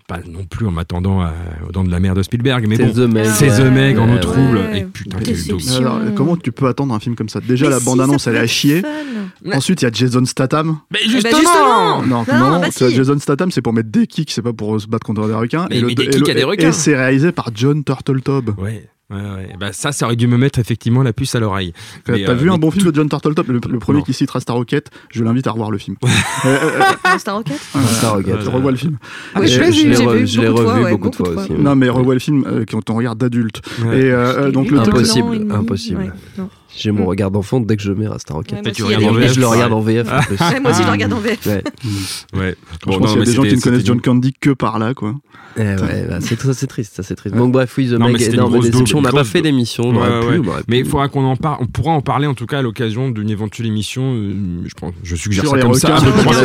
pas 0.07 0.19
non 0.25 0.45
plus 0.45 0.65
en 0.65 0.71
m'attendant 0.71 1.29
dents 1.73 1.83
de 1.83 1.91
la 1.91 1.99
mer 1.99 2.15
de 2.15 2.23
Spielberg, 2.23 2.65
mais 2.65 2.77
C'est 2.77 2.85
bon, 2.85 2.93
The 2.93 3.13
Meg. 3.13 3.25
c'est 3.25 3.47
The 3.47 3.59
ouais. 3.63 3.71
Meg 3.71 3.97
en 3.99 4.09
eau 4.13 4.17
trouble. 4.19 4.55
ouais. 4.57 4.79
Et 4.79 4.83
putain. 4.85 5.17
Alors, 5.77 5.99
comment 6.15 6.37
tu 6.37 6.53
peux 6.53 6.65
attendre 6.67 6.93
un 6.93 6.99
film 7.01 7.15
comme 7.15 7.27
ça? 7.27 7.41
Déjà, 7.41 7.65
Mais 7.65 7.71
la 7.71 7.79
si, 7.79 7.85
bande-annonce, 7.85 8.25
elle 8.27 8.35
est 8.37 8.39
à 8.39 8.47
chier. 8.47 8.81
fun. 8.81 9.51
Ensuite, 9.53 9.81
il 9.81 9.85
y 9.85 9.87
a 9.89 9.91
Jason 9.91 10.23
Statham. 10.23 10.77
Mais 10.91 10.99
Eh 11.03 11.07
ben, 11.07 11.11
justement, 11.11 12.01
Non, 12.03 12.23
Non, 12.25 12.39
non, 12.51 12.59
bah 12.61 12.67
si. 12.71 12.89
Jason 12.95 13.19
Statham, 13.19 13.51
c'est 13.51 13.61
pour 13.61 13.73
mettre 13.73 13.89
des 13.89 14.07
kicks, 14.07 14.31
c'est 14.31 14.41
pas 14.41 14.53
pour 14.53 14.79
se 14.79 14.87
battre 14.87 15.05
contre 15.05 15.27
des 15.27 15.33
requins. 15.33 15.67
Mais- 15.69 15.79
et 15.79 15.83
mais 15.83 15.93
des 15.93 16.03
et 16.03 16.09
kicks 16.09 16.29
à 16.29 16.33
des 16.33 16.43
requins. 16.45 16.69
Et 16.69 16.71
c'est 16.71 16.95
réalisé 16.95 17.33
par 17.33 17.49
John 17.53 17.83
Turteltaub. 17.83 18.55
Ouais. 18.57 18.87
Ouais, 19.09 19.15
ouais. 19.21 19.55
Bah, 19.57 19.71
ça, 19.71 19.93
ça 19.93 20.05
aurait 20.05 20.17
dû 20.17 20.27
me 20.27 20.37
mettre 20.37 20.59
effectivement 20.59 21.01
la 21.01 21.13
puce 21.13 21.33
à 21.33 21.39
l'oreille. 21.39 21.71
T'as 22.03 22.13
euh, 22.13 22.33
vu 22.33 22.51
un 22.51 22.57
bon 22.57 22.71
film 22.71 22.89
de 22.91 22.93
John 22.93 23.07
Turteltaub 23.07 23.47
Le, 23.47 23.61
le 23.69 23.79
premier 23.79 23.99
Non. 23.99 24.03
qui 24.03 24.11
citera 24.13 24.41
Star 24.41 24.57
Rocket, 24.57 24.91
je 25.09 25.23
l'invite 25.23 25.47
à 25.47 25.51
revoir 25.51 25.71
le 25.71 25.77
film. 25.77 25.95
Euh, 26.45 26.49
euh, 26.49 26.81
Ah, 27.05 27.17
Star 27.17 27.37
Rocket 27.37 27.57
Star 27.85 28.15
Rocket. 28.15 28.35
revois 28.47 28.71
le 28.71 28.77
film. 28.77 28.97
Ah, 29.33 29.45
je 29.45 29.59
l'ai 29.61 29.71
je 29.71 29.81
vu, 29.81 29.89
l'ai 29.89 29.95
j'ai 29.95 30.03
re- 30.05 30.13
vu 30.17 30.27
je 30.27 30.41
l'ai 30.41 30.47
beaucoup 30.49 30.59
de 30.59 30.65
fois, 30.65 30.73
revu 30.73 30.83
ouais, 30.83 30.91
beaucoup 30.91 31.09
de 31.09 31.15
fois 31.15 31.31
fois. 31.33 31.43
aussi. 31.43 31.53
Non, 31.53 31.75
mais 31.75 31.87
revois 31.89 32.13
le 32.15 32.19
film 32.19 32.43
euh, 32.47 32.65
quand 32.69 32.89
on 32.89 32.95
regarde 32.95 33.17
d'adulte. 33.17 33.61
Et 33.79 33.83
euh, 34.11 34.51
donc 34.51 34.69
le 34.71 34.79
Impossible, 34.79 35.47
impossible. 35.51 36.13
Ouais. 36.69 36.73
J'ai 36.77 36.91
mon 36.91 37.03
Mm. 37.03 37.07
regard 37.07 37.31
d'enfant 37.31 37.59
dès 37.59 37.77
que 37.77 37.81
je 37.83 37.91
mets 37.91 38.05
à 38.07 38.19
Star 38.19 38.37
Rocket. 38.37 38.63
Ouais, 38.65 38.71
tu 38.71 38.83
regardes 38.83 39.03
en 39.05 39.13
VF, 39.13 39.33
je 39.33 39.39
le 39.39 39.45
ouais. 39.47 39.51
regarde 39.53 39.73
en 39.73 39.79
VF 39.81 40.07
en 40.11 40.21
plus. 40.21 40.35
Ouais, 40.39 40.59
moi 40.59 40.71
aussi, 40.71 40.81
je 40.81 40.85
le 40.87 40.91
regarde 40.91 41.13
en 41.13 41.19
VF. 41.19 41.45
Ouais. 41.45 41.63
Ouais. 42.33 42.55
je 42.89 42.97
pense 42.97 43.09
qu'il 43.11 43.19
y 43.19 43.21
a 43.21 43.25
des 43.25 43.33
gens 43.33 43.43
qui 43.43 43.55
ne 43.55 43.61
connaissent 43.61 43.85
John 43.85 44.01
Candy 44.01 44.33
que 44.39 44.49
par 44.51 44.77
là, 44.79 44.93
quoi. 44.93 45.15
Eh 45.59 45.61
ouais, 45.61 46.05
bah, 46.07 46.19
c'est 46.21 46.39
ça, 46.39 46.53
c'est 46.53 46.67
triste, 46.67 46.93
ça 46.95 47.01
c'est 47.01 47.15
triste. 47.15 47.35
Donc 47.35 47.51
bref, 47.51 47.73
oui, 47.79 47.87
The 47.87 47.93
Non, 47.93 48.05
mais 48.07 48.13
Meg, 48.13 48.21
énorme 48.33 48.51
grosse 48.51 48.69
déception. 48.69 48.99
On 48.99 49.01
n'a 49.01 49.11
pas 49.11 49.23
fait 49.23 49.41
d'émission, 49.41 49.85
on 49.85 49.95
Ouais, 49.95 50.07
aurait 50.07 50.19
pu, 50.19 50.27
ouais. 50.27 50.45
on 50.45 50.49
aurait 50.49 50.61
Mais 50.67 50.79
il 50.79 50.85
faudra 50.85 51.07
qu'on 51.07 51.23
en 51.25 51.35
parle. 51.35 51.57
On 51.61 51.65
pourra 51.65 51.93
en 51.93 52.01
parler 52.01 52.27
en 52.27 52.35
tout 52.35 52.45
cas 52.45 52.59
à 52.59 52.61
l'occasion 52.61 53.09
d'une 53.09 53.29
éventuelle 53.31 53.65
émission. 53.65 54.13
euh, 54.15 54.33
Je 54.67 54.73
pense, 54.75 54.93
je 55.01 55.15
suggère 55.15 55.43
Sur 55.45 55.51
ça 55.51 55.55
les 55.55 55.61
comme 55.63 55.71
requins. 55.71 55.97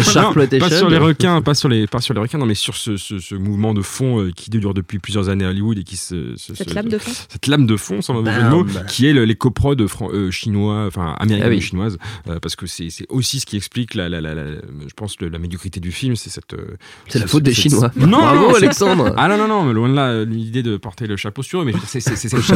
ça. 0.02 0.30
Pas 0.60 0.70
sur 0.70 0.88
les 0.88 0.96
requins, 0.98 1.42
pas 1.42 1.54
sur 1.54 1.68
les, 1.68 1.86
pas 1.86 2.00
sur 2.00 2.14
les 2.14 2.20
requins. 2.20 2.38
Non, 2.38 2.46
mais 2.46 2.54
sur 2.54 2.74
ce, 2.74 3.34
mouvement 3.34 3.74
de 3.74 3.82
fond 3.82 4.20
euh, 4.22 4.30
qui 4.34 4.48
dure 4.48 4.72
depuis 4.72 4.98
plusieurs 4.98 5.28
années 5.28 5.44
à 5.44 5.50
Hollywood 5.50 5.76
et 5.78 5.84
qui 5.84 5.96
se, 5.96 6.32
Cette 6.36 6.72
lame 6.72 6.88
de 6.88 6.96
fond. 6.98 7.12
cette 7.28 7.46
lame 7.48 7.66
de 7.66 7.76
fond, 7.76 8.00
sans 8.00 8.14
mauvais 8.14 8.32
jeu 8.32 8.42
de 8.42 8.48
mots, 8.48 8.64
qui 8.88 9.06
est 9.08 9.12
le- 9.12 9.24
les 9.26 9.34
coprods 9.34 9.76
fran- 9.88 10.08
euh, 10.12 10.30
chinois, 10.30 10.84
enfin 10.86 11.14
américaines 11.18 11.46
Ah 11.46 11.50
oui. 11.50 11.56
et 11.58 11.60
chinoises, 11.60 11.98
euh, 12.28 12.38
parce 12.40 12.56
que 12.56 12.66
c'est 12.66 12.88
aussi 13.08 13.40
ce 13.40 13.46
qui 13.46 13.56
explique 13.56 13.94
la, 13.94 14.08
la, 14.08 14.20
la, 14.20 14.34
la- 14.34 14.44
je 14.52 14.94
pense 14.96 15.16
la 15.20 15.38
médiocrité 15.38 15.80
du 15.80 15.92
film, 15.92 16.16
c'est 16.16 16.30
cette. 16.30 16.52
euh, 16.54 16.76
C'est 17.08 17.18
la 17.18 17.26
faute 17.26 17.42
des 17.42 17.54
Chinois. 17.54 17.90
Non, 17.96 18.18
Bravo 18.18 18.40
non, 18.40 18.50
c'est- 18.52 18.56
Alexandre. 18.64 19.14
Ah 19.16 19.28
non 19.28 19.36
non 19.38 19.48
non, 19.48 19.64
mais 19.64 19.72
loin 19.72 19.88
de 19.88 19.94
là 19.94 20.24
l'idée 20.24 20.62
de 20.62 20.76
porter 20.76 21.06
le 21.06 21.16
chapeau 21.16 21.42
sur 21.42 21.62
eux, 21.62 21.64
mais 21.64 21.72
c'est 21.86 22.00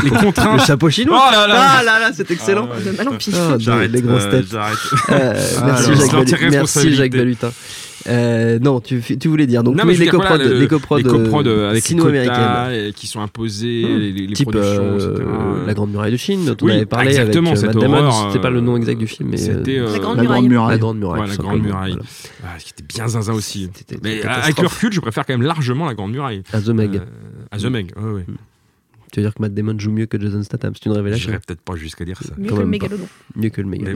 les 0.02 0.10
contraintes. 0.10 0.60
Le 0.60 0.64
chapeau 0.66 0.90
chinois. 0.90 1.24
Oh 1.28 1.32
là 1.32 1.46
là. 1.46 1.66
Ah 1.78 1.82
là 1.82 1.98
là, 1.98 2.10
c'est 2.14 2.30
excellent. 2.30 2.68
Ah 2.72 2.76
ouais. 2.76 3.20
Ah, 3.34 3.56
J'arrête, 3.58 3.90
les 3.92 4.02
grosses 4.02 4.28
têtes. 4.30 4.52
Euh, 4.54 5.34
Ah, 5.58 5.64
merci, 5.66 5.94
Jacques 5.96 6.12
merci 6.12 6.34
responsabilité. 6.34 6.96
Jacques 6.96 7.12
Balutin. 7.12 7.52
Euh, 8.08 8.58
non, 8.58 8.80
tu, 8.80 9.00
tu 9.00 9.28
voulais 9.28 9.46
dire 9.46 9.62
donc 9.62 9.76
Non, 9.76 9.84
mais 9.84 9.94
les 9.94 10.04
dire, 10.04 10.14
voilà, 10.14 10.36
les 10.36 10.44
euh, 10.44 10.56
avec 11.68 11.74
les 11.74 11.80
sino-américaines. 11.80 12.34
quotas 12.36 12.92
qui 12.94 13.06
sont 13.06 13.20
imposés, 13.20 13.84
Mmh. 13.84 13.98
les, 13.98 14.12
les- 14.12 14.34
Type 14.34 14.50
productions, 14.50 14.98
euh, 15.00 15.66
la 15.66 15.74
Grande 15.74 15.90
Muraille 15.92 16.12
de 16.12 16.16
Chine 16.16 16.44
dont 16.44 16.56
on 16.62 16.66
Oui, 16.66 16.72
avait 16.72 16.86
parlé 16.86 17.08
exactement, 17.08 17.50
avec 17.50 17.58
euh, 17.58 17.66
cette 17.66 17.74
Matt 17.74 17.82
Damon. 17.82 17.96
horreur, 18.08 18.28
C'était 18.30 18.42
pas 18.42 18.50
le 18.50 18.60
nom 18.60 18.76
exact 18.76 18.98
du 18.98 19.06
film, 19.06 19.30
mais 19.30 19.36
C'était 19.38 19.78
euh, 19.78 19.92
La 19.92 19.98
Grande 19.98 20.16
La 20.18 20.24
Grande 20.24 20.48
Muraille. 20.48 20.70
La 20.72 20.78
Grande 20.78 20.98
Muraille. 20.98 21.20
Ouais, 21.22 21.26
la 21.28 21.36
Grande 21.36 21.62
Muraille. 21.62 21.92
voilà. 21.92 22.54
ah, 22.56 22.58
qui 22.58 22.70
était 22.76 22.84
bien 22.94 23.08
zinzin 23.08 23.32
aussi. 23.32 23.70
Mais 24.02 24.22
avec 24.22 24.60
le 24.60 24.66
recul, 24.68 24.92
je 24.92 25.00
préfère 25.00 25.24
quand 25.26 25.34
même 25.34 25.46
largement 25.46 25.86
la 25.86 25.94
Grande 25.94 26.12
Muraille. 26.12 26.42
À 26.52 26.60
The 26.60 26.68
Meg. 26.68 26.96
Euh, 26.96 27.00
à 27.50 27.58
The 27.58 27.64
Meg, 27.66 27.92
ouais, 27.96 28.12
ouais. 28.12 28.24
Tu 29.12 29.20
veux 29.20 29.26
dire 29.26 29.34
que 29.34 29.40
Matt 29.40 29.54
Damon 29.54 29.78
joue 29.78 29.92
mieux 29.92 30.06
que 30.06 30.20
Jason 30.20 30.42
Statham 30.42 30.72
C'est 30.74 30.84
une 30.86 30.92
révélation. 30.96 31.26
J'irais 31.30 31.40
peut-être 31.46 31.60
pas 31.62 31.76
jusqu'à 31.76 32.04
dire 32.04 32.18
ça. 32.22 32.34
Mieux 32.36 32.50
que 32.50 32.56
le 32.60 32.66
mégalodon. 32.66 33.06
Mieux 33.36 33.48
que 33.50 33.60
le 33.62 33.68
méga. 33.68 33.92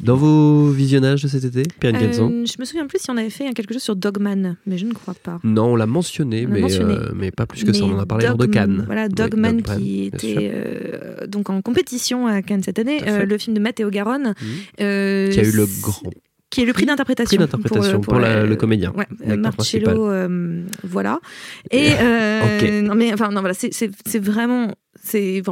Dans 0.00 0.16
vos 0.16 0.70
visionnages 0.70 1.22
de 1.22 1.28
cet 1.28 1.44
été, 1.44 1.62
Pierre 1.78 1.94
Euh, 1.94 2.44
je 2.46 2.58
me 2.58 2.64
souviens 2.64 2.86
plus 2.86 2.98
si 3.00 3.10
on 3.10 3.16
avait 3.16 3.30
fait 3.30 3.52
quelque 3.54 3.72
chose 3.72 3.82
sur 3.82 3.94
Dogman, 3.96 4.56
mais 4.66 4.76
je 4.76 4.86
ne 4.86 4.92
crois 4.92 5.14
pas. 5.14 5.38
Non, 5.44 5.66
on 5.72 5.76
l'a 5.76 5.86
mentionné, 5.86 6.44
On 6.46 6.48
l'a 6.48 6.54
mais, 6.54 6.60
mentionné. 6.62 6.94
euh, 6.94 7.12
mais 7.14 7.30
pas 7.30 7.46
plus 7.46 7.64
que 7.64 7.72
ça. 7.72 7.84
On 7.84 7.92
en 7.92 7.98
a 7.98 8.06
parlé 8.06 8.26
lors 8.26 8.36
de 8.36 8.46
Cannes. 8.46 8.82
Voilà, 8.86 9.04
Oui, 9.06 9.14
Dogman 9.14 9.62
qui 9.62 10.04
était 10.06 10.50
euh, 10.52 11.26
donc 11.26 11.48
en 11.50 11.62
compétition 11.62 12.26
à 12.26 12.42
Cannes 12.42 12.62
cette 12.62 12.78
année, 12.78 13.00
euh, 13.06 13.24
le 13.24 13.38
film 13.38 13.54
de 13.54 13.60
Matteo 13.60 13.88
Garonne, 13.90 14.34
euh, 14.80 15.30
Qui 15.30 15.40
a 15.40 15.44
eu 15.44 15.52
le 15.52 15.66
grand 15.80 16.10
qui 16.54 16.62
est 16.62 16.64
le 16.66 16.72
prix 16.72 16.86
d'interprétation. 16.86 17.38
d'interprétation 17.40 18.00
pour, 18.00 18.18
la- 18.20 18.44
le 18.46 18.56
comédien. 18.56 18.92
Ouais, 18.96 19.06
euh, 19.28 19.36
Marcello, 19.36 20.08
euh, 20.10 20.62
voilà. 20.84 21.20
Et 21.70 21.88
euh, 22.00 22.82
non 22.82 22.94
mais 22.94 23.12
enfin 23.12 23.30
non 23.30 23.40
voilà, 23.40 23.54
c'est 23.54 24.18
vraiment 24.20 24.72
c'est 25.02 25.42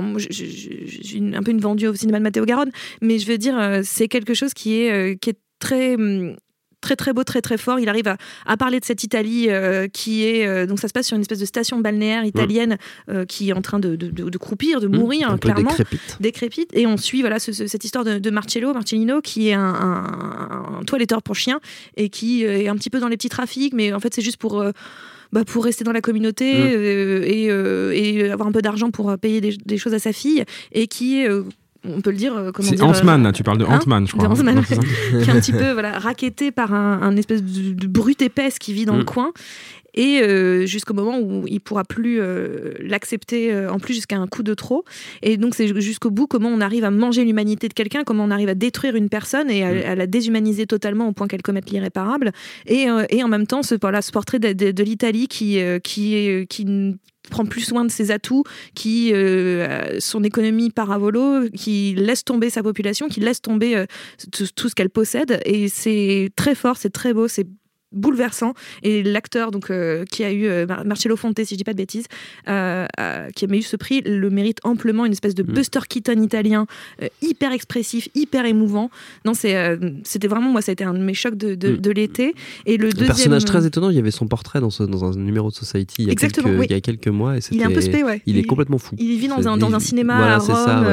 suis 1.03 1.19
une- 1.19 1.35
un 1.35 1.43
peu 1.43 1.51
une 1.51 1.61
vendue 1.61 1.89
au 1.89 1.95
cinéma 1.95 2.19
de 2.19 2.23
Matteo 2.23 2.45
Garonne, 2.45 2.71
mais 3.01 3.19
je 3.19 3.27
veux 3.27 3.39
dire 3.39 3.59
euh, 3.59 3.81
c'est 3.83 4.07
quelque 4.09 4.35
chose 4.35 4.55
qui 4.55 4.81
est 4.83 4.93
euh, 4.93 5.15
qui 5.21 5.31
est 5.31 5.39
très 5.59 5.95
hum, 5.97 6.37
très 6.83 6.97
très 6.97 7.15
beau, 7.15 7.25
très 7.25 7.41
très 7.41 7.57
fort. 7.57 7.79
Il 7.81 7.89
arrive 7.89 8.09
à, 8.09 8.19
à 8.45 8.57
parler 8.59 8.79
de 8.81 8.85
cette 8.85 9.03
Italie 9.05 9.47
euh, 9.49 9.89
qui 9.89 10.25
est 10.25 10.67
donc 10.67 10.79
ça 10.79 10.89
se 10.89 10.93
passe 10.93 11.07
sur 11.07 11.15
une 11.17 11.23
espèce 11.23 11.39
de 11.39 11.47
station 11.47 11.79
balnéaire 11.79 12.25
italienne 12.27 12.77
euh, 13.09 13.25
qui 13.25 13.49
est 13.49 13.53
en 13.55 13.63
train 13.63 13.79
de, 13.79 13.97
de, 13.97 14.09
de- 14.11 14.29
de 14.29 14.39
croupir, 14.39 14.81
de 14.81 14.89
mourir 14.89 15.29
Mmh, 15.29 15.31
un 15.31 15.35
hein, 15.35 15.39
clairement 15.39 15.71
décrépite. 15.71 16.17
décrépite 16.21 16.71
et 16.75 16.87
on 16.87 16.97
suit 16.97 17.21
voilà 17.23 17.39
ce- 17.39 17.53
ce- 17.53 17.67
cette 17.67 17.85
histoire 17.85 18.05
de, 18.05 18.31
Marcello 18.31 18.73
Marcellino 18.75 19.21
qui 19.23 19.49
est 19.49 19.55
un, 19.55 19.61
un- 19.63 20.79
un 20.81 20.85
toiletteur 20.85 21.23
pour 21.23 21.37
chiens 21.37 21.61
et 21.97 22.09
qui 22.09 22.45
euh, 22.45 22.59
est 22.63 22.69
un 22.69 22.77
petit 22.77 22.91
peu 22.91 22.99
dans 23.01 23.09
les 23.09 23.17
petits 23.17 23.29
trafics 23.29 23.73
mais 23.73 23.93
en 23.93 24.01
fait 24.01 24.13
c'est 24.15 24.23
juste 24.23 24.37
pour 24.39 24.61
euh, 24.61 24.73
bah, 25.33 25.45
pour 25.45 25.65
rester 25.65 25.85
dans 25.85 25.93
la 25.93 26.01
communauté 26.01 26.53
Mm. 26.55 26.73
euh, 26.75 27.23
et, 27.25 27.47
euh, 27.51 27.93
et 27.95 28.31
avoir 28.31 28.49
un 28.49 28.53
peu 28.53 28.61
d'argent 28.63 28.91
pour 28.91 29.11
euh, 29.11 29.17
payer 29.17 29.41
des, 29.41 29.57
des 29.65 29.79
choses 29.79 29.95
à 29.95 29.99
sa 29.99 30.13
fille 30.13 30.45
et 30.73 30.87
qui 30.89 31.21
est 31.21 31.29
euh, 31.29 31.45
on 31.85 32.01
peut 32.01 32.11
le 32.11 32.17
dire 32.17 32.37
euh, 32.37 32.51
comment 32.53 32.69
C'est 32.69 32.77
dire, 32.77 32.87
Ant-Man, 32.87 33.21
euh, 33.21 33.25
là, 33.25 33.33
tu 33.33 33.43
parles 33.43 33.59
de 33.59 33.65
hein 33.65 33.79
Ant-Man, 33.83 34.07
je 34.07 34.13
crois. 34.13 34.29
de 34.29 34.33
Ant-Man, 34.33 34.63
c'est 34.69 34.75
ça 34.77 34.81
qui 35.23 35.29
est 35.29 35.33
un 35.33 35.41
petit 35.41 35.53
peu 35.53 35.73
voilà, 35.73 35.99
racketté 35.99 36.51
par 36.51 36.73
un, 36.75 37.01
un 37.03 37.17
espèce 37.17 37.43
de, 37.43 37.73
de 37.75 37.87
brute 37.87 38.23
épaisse 38.23 38.59
qui 38.59 38.73
vit 38.73 38.85
dans 38.85 38.97
le 38.97 39.03
Mm. 39.03 39.07
coin. 39.07 39.33
Et 39.95 40.23
euh, 40.23 40.65
jusqu'au 40.65 40.95
moment 40.95 41.19
où 41.21 41.45
il 41.47 41.61
pourra 41.61 41.85
plus 41.85 42.19
euh, 42.19 42.73
l'accepter, 42.81 43.53
euh, 43.53 43.71
en 43.71 43.79
plus 43.79 43.93
jusqu'à 43.93 44.17
un 44.17 44.27
coup 44.27 44.43
de 44.43 44.55
trop. 44.55 44.85
Et 45.21 45.37
donc 45.37 45.55
c'est 45.55 45.79
jusqu'au 45.83 46.11
bout 46.11 46.27
comment 46.27 46.49
on 46.49 46.63
arrive 46.63 46.85
à 46.85 46.91
manger 46.91 47.25
l'humanité 47.27 47.69
de 47.69 47.75
quelqu'un, 47.75 48.03
comment 48.03 48.25
on 48.25 48.31
arrive 48.31 48.49
à 48.49 48.55
détruire 48.55 48.97
une 48.97 49.11
personne 49.11 49.51
et 49.51 49.63
à, 49.65 49.73
Mm. 49.75 49.91
à 49.91 49.95
la 49.97 50.07
déshumaniser 50.07 50.67
totalement 50.67 51.09
au 51.09 51.13
point 51.13 51.27
qu'elle 51.29 51.43
commette 51.43 51.69
l'irréparable. 51.71 52.33
Et, 52.67 52.89
euh, 52.89 53.05
et 53.11 53.23
en 53.23 53.29
même 53.29 53.47
temps 53.47 53.63
ce, 53.63 53.75
voilà, 53.79 54.01
ce 54.01 54.13
portrait 54.13 54.39
de, 54.39 54.55
de- 54.55 54.71
de 54.71 54.83
l'Italie 54.83 55.29
qui, 55.29 55.61
euh, 55.61 55.79
qui, 55.79 56.15
est, 56.15 56.47
qui 56.49 56.65
prend 57.33 57.45
plus 57.45 57.63
soin 57.63 57.85
de 57.85 57.91
ses 57.91 58.13
atouts, 58.13 58.45
qui 58.75 59.11
euh, 59.13 59.97
a 59.97 60.01
son 60.01 60.23
économie 60.23 60.71
paravolo, 60.71 61.49
qui 61.51 61.95
laisse 61.97 62.25
tomber 62.25 62.51
sa 62.51 62.63
population, 62.63 63.09
qui 63.09 63.21
laisse 63.21 63.43
tomber 63.43 63.75
euh, 63.75 63.87
tout, 64.31 64.47
tout 64.55 64.69
ce 64.69 64.75
qu'elle 64.75 64.91
possède. 64.91 65.41
Et 65.45 65.69
c'est 65.69 66.31
très 66.37 66.55
fort, 66.55 66.77
c'est 66.77 66.91
très 66.91 67.13
beau, 67.13 67.27
c'est 67.27 67.47
bouleversant. 67.93 68.55
Et 68.83 69.03
l'acteur 69.03 69.51
donc 69.51 69.71
qui 70.11 70.25
a 70.25 70.33
eu 70.33 70.67
Marcello 70.85 71.17
Fonte, 71.17 71.39
si 71.45 71.55
je 71.55 71.57
dis 71.57 71.65
pas 71.65 71.73
de 71.73 71.79
bêtises, 71.79 72.07
qui 72.47 72.51
a 72.51 73.29
eu 73.35 73.63
ce 73.63 73.77
prix, 73.77 74.03
le 74.03 74.31
mérite 74.31 74.59
amplement. 74.65 75.05
Une 75.07 75.13
espèce 75.13 75.35
de 75.35 75.43
mm. 75.43 75.53
Buster 75.53 75.81
Keaton 75.89 76.21
italien, 76.23 76.67
hyper 77.21 77.53
expressif, 77.53 78.09
hyper 78.15 78.45
émouvant. 78.47 78.91
Non, 79.25 79.35
c'était 79.35 80.29
vraiment 80.29 80.51
moi, 80.51 80.63
ça 80.63 80.71
a 80.71 80.75
été 80.75 80.85
un 80.85 80.95
de 80.95 80.99
mes 80.99 81.15
chocs 81.15 81.37
de, 81.37 81.55
de, 81.55 81.91
mm. 81.91 81.93
l'été. 81.93 82.35
Et 82.67 82.77
le, 82.77 82.91
deuxième... 82.91 83.07
personnage 83.09 83.45
très 83.45 83.67
étonnant. 83.67 83.91
Il 83.91 83.97
y 83.97 83.99
avait 83.99 84.11
son 84.11 84.27
portrait 84.27 84.61
dans, 84.61 84.71
ce, 84.71 84.83
dans 84.83 85.05
un 85.05 85.17
numéro 85.17 85.51
de 85.51 85.55
Society 85.55 85.97
il 85.99 86.09
y 86.09 86.11
a, 86.11 86.15
quelques, 86.15 86.43
il 86.45 86.71
y 86.71 86.75
a 86.75 86.81
quelques 86.81 87.09
mois. 87.09 87.37
Et 87.37 87.41
il 87.51 87.61
est 87.61 87.65
un 87.65 87.71
peu 87.71 87.81
spé, 87.81 88.03
ouais. 88.03 88.23
Il, 88.27 88.39
est 88.39 88.45
complètement 88.45 88.79
fou. 88.79 88.95
Il 88.99 89.19
vit 89.19 89.29
dans 89.29 89.47
un, 89.49 89.57
dans 89.57 89.75
un 89.75 89.81
cinéma 89.81 90.35
à 90.35 90.39
Rome, 90.39 90.87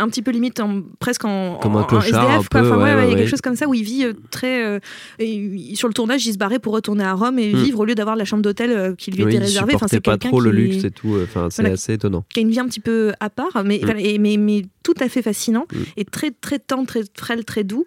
un 0.00 0.08
petit 0.08 0.22
peu 0.22 0.30
limite, 0.30 0.60
en, 0.60 0.82
presque 0.98 1.24
en, 1.24 1.58
Comme 1.58 1.76
un 1.76 1.84
clochard, 1.84 2.42
SDF. 2.42 2.48
il 2.52 3.10
y 3.10 3.12
a 3.12 3.16
quelque 3.16 3.30
chose 3.30 3.40
comme 3.40 3.56
ça 3.56 3.68
où 3.68 3.74
il 3.74 3.84
vit 3.84 4.06
très. 4.30 4.80
et, 5.18 5.74
sur 5.74 5.88
le 5.88 5.94
tournage, 5.94 6.26
il 6.26 6.32
se 6.32 6.38
pour 6.58 6.72
retourner 6.72 7.04
à 7.04 7.14
Rome 7.14 7.38
et 7.38 7.52
mm. 7.52 7.56
vivre 7.56 7.80
au 7.80 7.84
lieu 7.84 7.94
d'avoir 7.94 8.16
la 8.16 8.24
chambre 8.24 8.42
d'hôtel 8.42 8.94
qui 8.96 9.10
lui 9.10 9.22
était 9.22 9.38
réservée. 9.38 9.74
Enfin, 9.74 9.88
c'est 9.88 10.00
pas 10.00 10.18
trop 10.18 10.40
le 10.40 10.50
luxe 10.50 10.84
et 10.84 10.90
tout. 10.90 11.16
Enfin, 11.22 11.48
c'est 11.50 11.64
assez 11.64 11.94
étonnant. 11.94 12.24
Qui 12.32 12.40
a 12.40 12.42
une 12.42 12.50
vie 12.50 12.60
un 12.60 12.66
petit 12.66 12.80
peu 12.80 13.12
à 13.20 13.30
part, 13.30 13.64
mais, 13.64 13.80
mm. 13.82 14.20
mais, 14.20 14.36
mais, 14.36 14.62
tout 14.82 14.94
à 15.00 15.08
fait 15.08 15.22
fascinant 15.22 15.66
mm. 15.72 15.78
et 15.96 16.04
très 16.04 16.30
très 16.30 16.58
tendre, 16.58 16.86
très 16.86 17.02
frêle, 17.16 17.44
très 17.44 17.64
doux. 17.64 17.86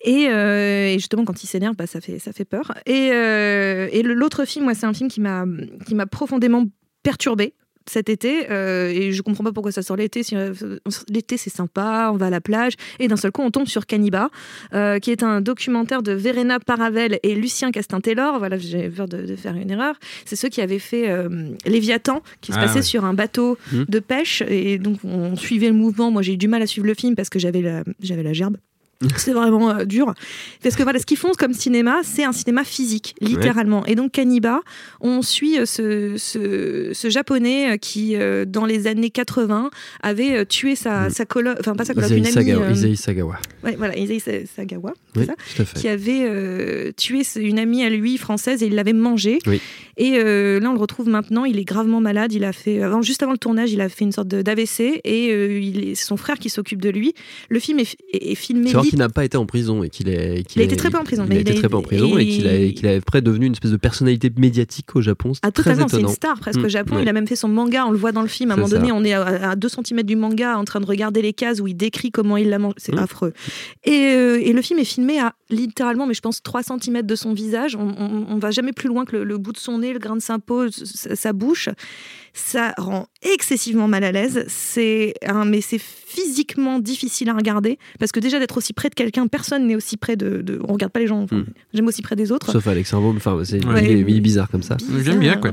Et, 0.00 0.28
euh, 0.28 0.88
et, 0.88 0.94
justement, 0.94 1.24
quand 1.24 1.42
il 1.42 1.46
s'énerve, 1.46 1.74
bah, 1.74 1.86
ça, 1.86 2.00
fait, 2.00 2.18
ça 2.18 2.32
fait 2.32 2.44
peur. 2.44 2.74
Et, 2.86 3.10
euh, 3.12 3.88
et 3.90 4.02
l'autre 4.02 4.44
film, 4.44 4.64
moi, 4.64 4.74
c'est 4.74 4.86
un 4.86 4.94
film 4.94 5.10
qui 5.10 5.20
m'a 5.20 6.06
profondément 6.06 6.64
perturbé 7.02 7.54
cet 7.90 8.08
été 8.08 8.50
euh, 8.50 8.88
et 8.88 9.12
je 9.12 9.22
comprends 9.22 9.44
pas 9.44 9.52
pourquoi 9.52 9.72
ça 9.72 9.82
sort 9.82 9.96
l'été. 9.96 10.22
l'été 11.08 11.36
c'est 11.36 11.50
sympa, 11.50 12.10
on 12.12 12.16
va 12.16 12.26
à 12.26 12.30
la 12.30 12.40
plage 12.40 12.74
et 12.98 13.08
d'un 13.08 13.16
seul 13.16 13.32
coup 13.32 13.42
on 13.42 13.50
tombe 13.50 13.66
sur 13.66 13.86
Caniba, 13.86 14.30
qui 15.00 15.10
est 15.10 15.22
un 15.22 15.40
documentaire 15.40 16.02
de 16.02 16.12
Verena 16.12 16.60
Paravel 16.60 17.18
et 17.22 17.34
Lucien 17.34 17.70
Castin-Taylor. 17.70 18.38
Voilà, 18.38 18.58
j'ai 18.58 18.88
peur 18.88 19.08
de, 19.08 19.36
faire 19.36 19.54
une 19.54 19.70
erreur. 19.70 19.94
C'est 20.24 20.36
ceux 20.36 20.48
qui 20.48 20.60
avaient 20.60 20.78
fait 20.78 21.08
Léviathan, 21.66 22.22
qui 22.40 22.52
se 22.52 22.58
ah 22.58 22.62
passait 22.62 22.82
sur 22.82 23.04
un 23.04 23.14
bateau 23.14 23.58
mmh. 23.72 23.84
de 23.88 23.98
pêche 23.98 24.42
et 24.48 24.78
donc 24.78 24.98
on 25.04 25.36
suivait 25.36 25.68
le 25.68 25.74
mouvement. 25.74 26.10
Moi 26.10 26.22
j'ai 26.22 26.34
eu 26.34 26.36
du 26.36 26.48
mal 26.48 26.62
à 26.62 26.66
suivre 26.66 26.86
le 26.86 26.94
film 26.94 27.14
parce 27.14 27.28
que 27.28 27.38
j'avais 27.38 27.62
la, 27.62 27.84
j'avais 28.00 28.22
la 28.22 28.32
gerbe. 28.32 28.56
c'est 29.16 29.32
vraiment 29.32 29.70
euh, 29.70 29.84
dur. 29.84 30.12
Parce 30.62 30.74
que 30.74 30.82
voilà, 30.82 30.98
ce 30.98 31.06
qu'ils 31.06 31.16
font 31.16 31.30
comme 31.38 31.52
cinéma, 31.52 32.00
c'est 32.02 32.24
un 32.24 32.32
cinéma 32.32 32.64
physique, 32.64 33.14
littéralement. 33.20 33.86
Et 33.86 33.94
donc, 33.94 34.12
Kaniba, 34.12 34.60
on 35.00 35.22
suit 35.22 35.58
euh, 35.58 35.66
ce, 35.66 36.16
ce, 36.92 37.08
japonais 37.08 37.74
euh, 37.74 37.76
qui, 37.76 38.16
dans 38.46 38.64
les 38.64 38.88
années 38.88 39.10
80, 39.10 39.70
avait 40.02 40.44
tué 40.46 40.74
sa, 40.74 41.08
mm. 41.08 41.10
sa 41.10 41.24
coloc, 41.26 41.56
enfin 41.60 41.74
pas 41.74 41.84
sa 41.84 41.94
coloc, 41.94 42.10
une 42.10 42.26
amie. 42.26 42.96
Sagawa. 42.96 43.36
Ouais, 43.62 43.76
voilà, 43.76 43.96
Isaï 43.96 44.46
Sagawa, 44.46 44.94
ça, 45.14 45.34
qui 45.74 45.88
avait 45.88 46.92
tué 46.96 47.22
une 47.36 47.58
amie 47.58 47.84
à 47.84 47.90
lui 47.90 48.18
française 48.18 48.62
et 48.62 48.66
il 48.66 48.74
l'avait 48.74 48.92
mangée. 48.92 49.38
Et 49.96 50.10
là, 50.18 50.70
on 50.70 50.74
le 50.74 50.80
retrouve 50.80 51.08
maintenant, 51.08 51.44
il 51.44 51.58
est 51.58 51.64
gravement 51.64 52.00
malade. 52.00 52.32
Il 52.32 52.44
a 52.44 52.52
fait, 52.52 52.82
avant, 52.82 53.02
juste 53.02 53.22
avant 53.22 53.32
le 53.32 53.38
tournage, 53.38 53.72
il 53.72 53.80
a 53.80 53.88
fait 53.88 54.04
une 54.04 54.12
sorte 54.12 54.28
d'AVC 54.28 55.00
et 55.04 55.94
c'est 55.94 56.04
son 56.04 56.16
frère 56.16 56.38
qui 56.38 56.50
s'occupe 56.50 56.82
de 56.82 56.90
lui. 56.90 57.14
Le 57.48 57.60
film 57.60 57.78
est, 57.78 57.96
est, 58.12 58.32
est 58.32 58.34
filmé 58.34 58.72
qu'il 58.88 58.98
n'a 58.98 59.08
pas 59.08 59.24
été 59.24 59.36
en 59.36 59.46
prison 59.46 59.82
et 59.82 59.88
qu'il 59.88 60.08
est. 60.08 60.44
il 60.54 60.62
a 60.62 60.64
été 60.64 60.76
très 60.76 60.90
peu 60.90 60.98
en 60.98 61.04
prison. 61.04 61.26
Il 61.30 61.36
a 61.36 61.40
été 61.40 61.54
très 61.54 61.68
peu 61.68 61.76
en 61.76 61.82
prison 61.82 62.18
et, 62.18 62.26
qu'il 62.26 62.86
est 62.86 63.04
près 63.04 63.22
devenu 63.22 63.46
une 63.46 63.52
espèce 63.52 63.70
de 63.70 63.76
personnalité 63.76 64.30
médiatique 64.36 64.94
au 64.96 65.00
Japon. 65.00 65.32
Ah, 65.42 65.50
totalement, 65.50 65.88
c'est 65.88 66.00
une 66.00 66.08
star 66.08 66.38
presque 66.38 66.60
au 66.60 66.64
mm, 66.64 66.70
Japon. 66.70 66.98
Il 67.00 67.08
a 67.08 67.12
même 67.12 67.26
fait 67.26 67.36
son 67.36 67.48
manga, 67.48 67.86
on 67.86 67.90
le 67.90 67.98
voit 67.98 68.12
dans 68.12 68.22
le 68.22 68.28
film. 68.28 68.50
À 68.50 68.54
un 68.54 68.56
moment 68.56 68.68
donné, 68.68 68.92
on 68.92 69.04
est 69.04 69.12
à 69.12 69.56
2 69.56 69.68
cm 69.68 70.02
du 70.02 70.16
manga 70.16 70.56
en 70.56 70.64
train 70.64 70.80
de 70.80 70.86
regarder 70.86 71.22
les 71.22 71.32
cases 71.32 71.60
où 71.60 71.66
il 71.66 71.76
décrit 71.76 72.10
comment 72.10 72.36
il 72.36 72.48
l'a 72.48 72.58
mangé. 72.58 72.74
C'est 72.78 72.94
mm. 72.94 72.98
affreux. 72.98 73.32
Euh, 73.86 74.38
et, 74.40 74.52
le 74.52 74.62
film 74.62 74.78
est 74.78 74.84
filmé 74.84 75.20
à 75.20 75.34
littéralement, 75.50 76.06
mais 76.06 76.14
je 76.14 76.20
pense 76.20 76.42
3 76.42 76.62
cm 76.62 77.02
de 77.02 77.14
son 77.14 77.32
visage. 77.32 77.76
On, 77.76 78.34
ne 78.34 78.40
va 78.40 78.50
jamais 78.50 78.72
plus 78.72 78.88
loin 78.88 79.04
que 79.04 79.16
le, 79.16 79.38
bout 79.38 79.52
de 79.52 79.58
son 79.58 79.78
nez, 79.78 79.92
le 79.92 79.98
grain 79.98 80.16
de 80.16 80.22
sa 80.22 80.38
peau, 80.38 80.68
sa 80.70 81.32
bouche 81.32 81.68
ça 82.38 82.72
rend 82.78 83.08
excessivement 83.22 83.88
mal 83.88 84.04
à 84.04 84.12
l'aise. 84.12 84.44
C'est 84.48 85.14
un, 85.26 85.44
mais 85.44 85.60
c'est 85.60 85.78
physiquement 85.78 86.78
difficile 86.78 87.28
à 87.28 87.34
regarder 87.34 87.78
parce 87.98 88.12
que 88.12 88.20
déjà 88.20 88.38
d'être 88.38 88.56
aussi 88.56 88.72
près 88.78 88.90
de 88.90 88.94
quelqu'un, 88.94 89.26
personne 89.26 89.66
n'est 89.66 89.74
aussi 89.74 89.96
près 89.96 90.14
de, 90.14 90.40
de, 90.40 90.60
On 90.68 90.74
regarde 90.74 90.92
pas 90.92 91.00
les 91.00 91.08
gens. 91.08 91.26
Hmm. 91.32 91.46
J'aime 91.74 91.88
aussi 91.88 92.00
près 92.00 92.14
des 92.14 92.30
autres. 92.30 92.52
Sauf 92.52 92.64
Alexandre 92.68 93.12
Enfin, 93.16 93.36
c'est 93.42 93.58
il, 93.58 94.08
est 94.08 94.20
bizarre 94.20 94.48
comme 94.48 94.62
ça. 94.62 94.76
J'aime 95.02 95.18
bien 95.18 95.36
quoi. 95.36 95.50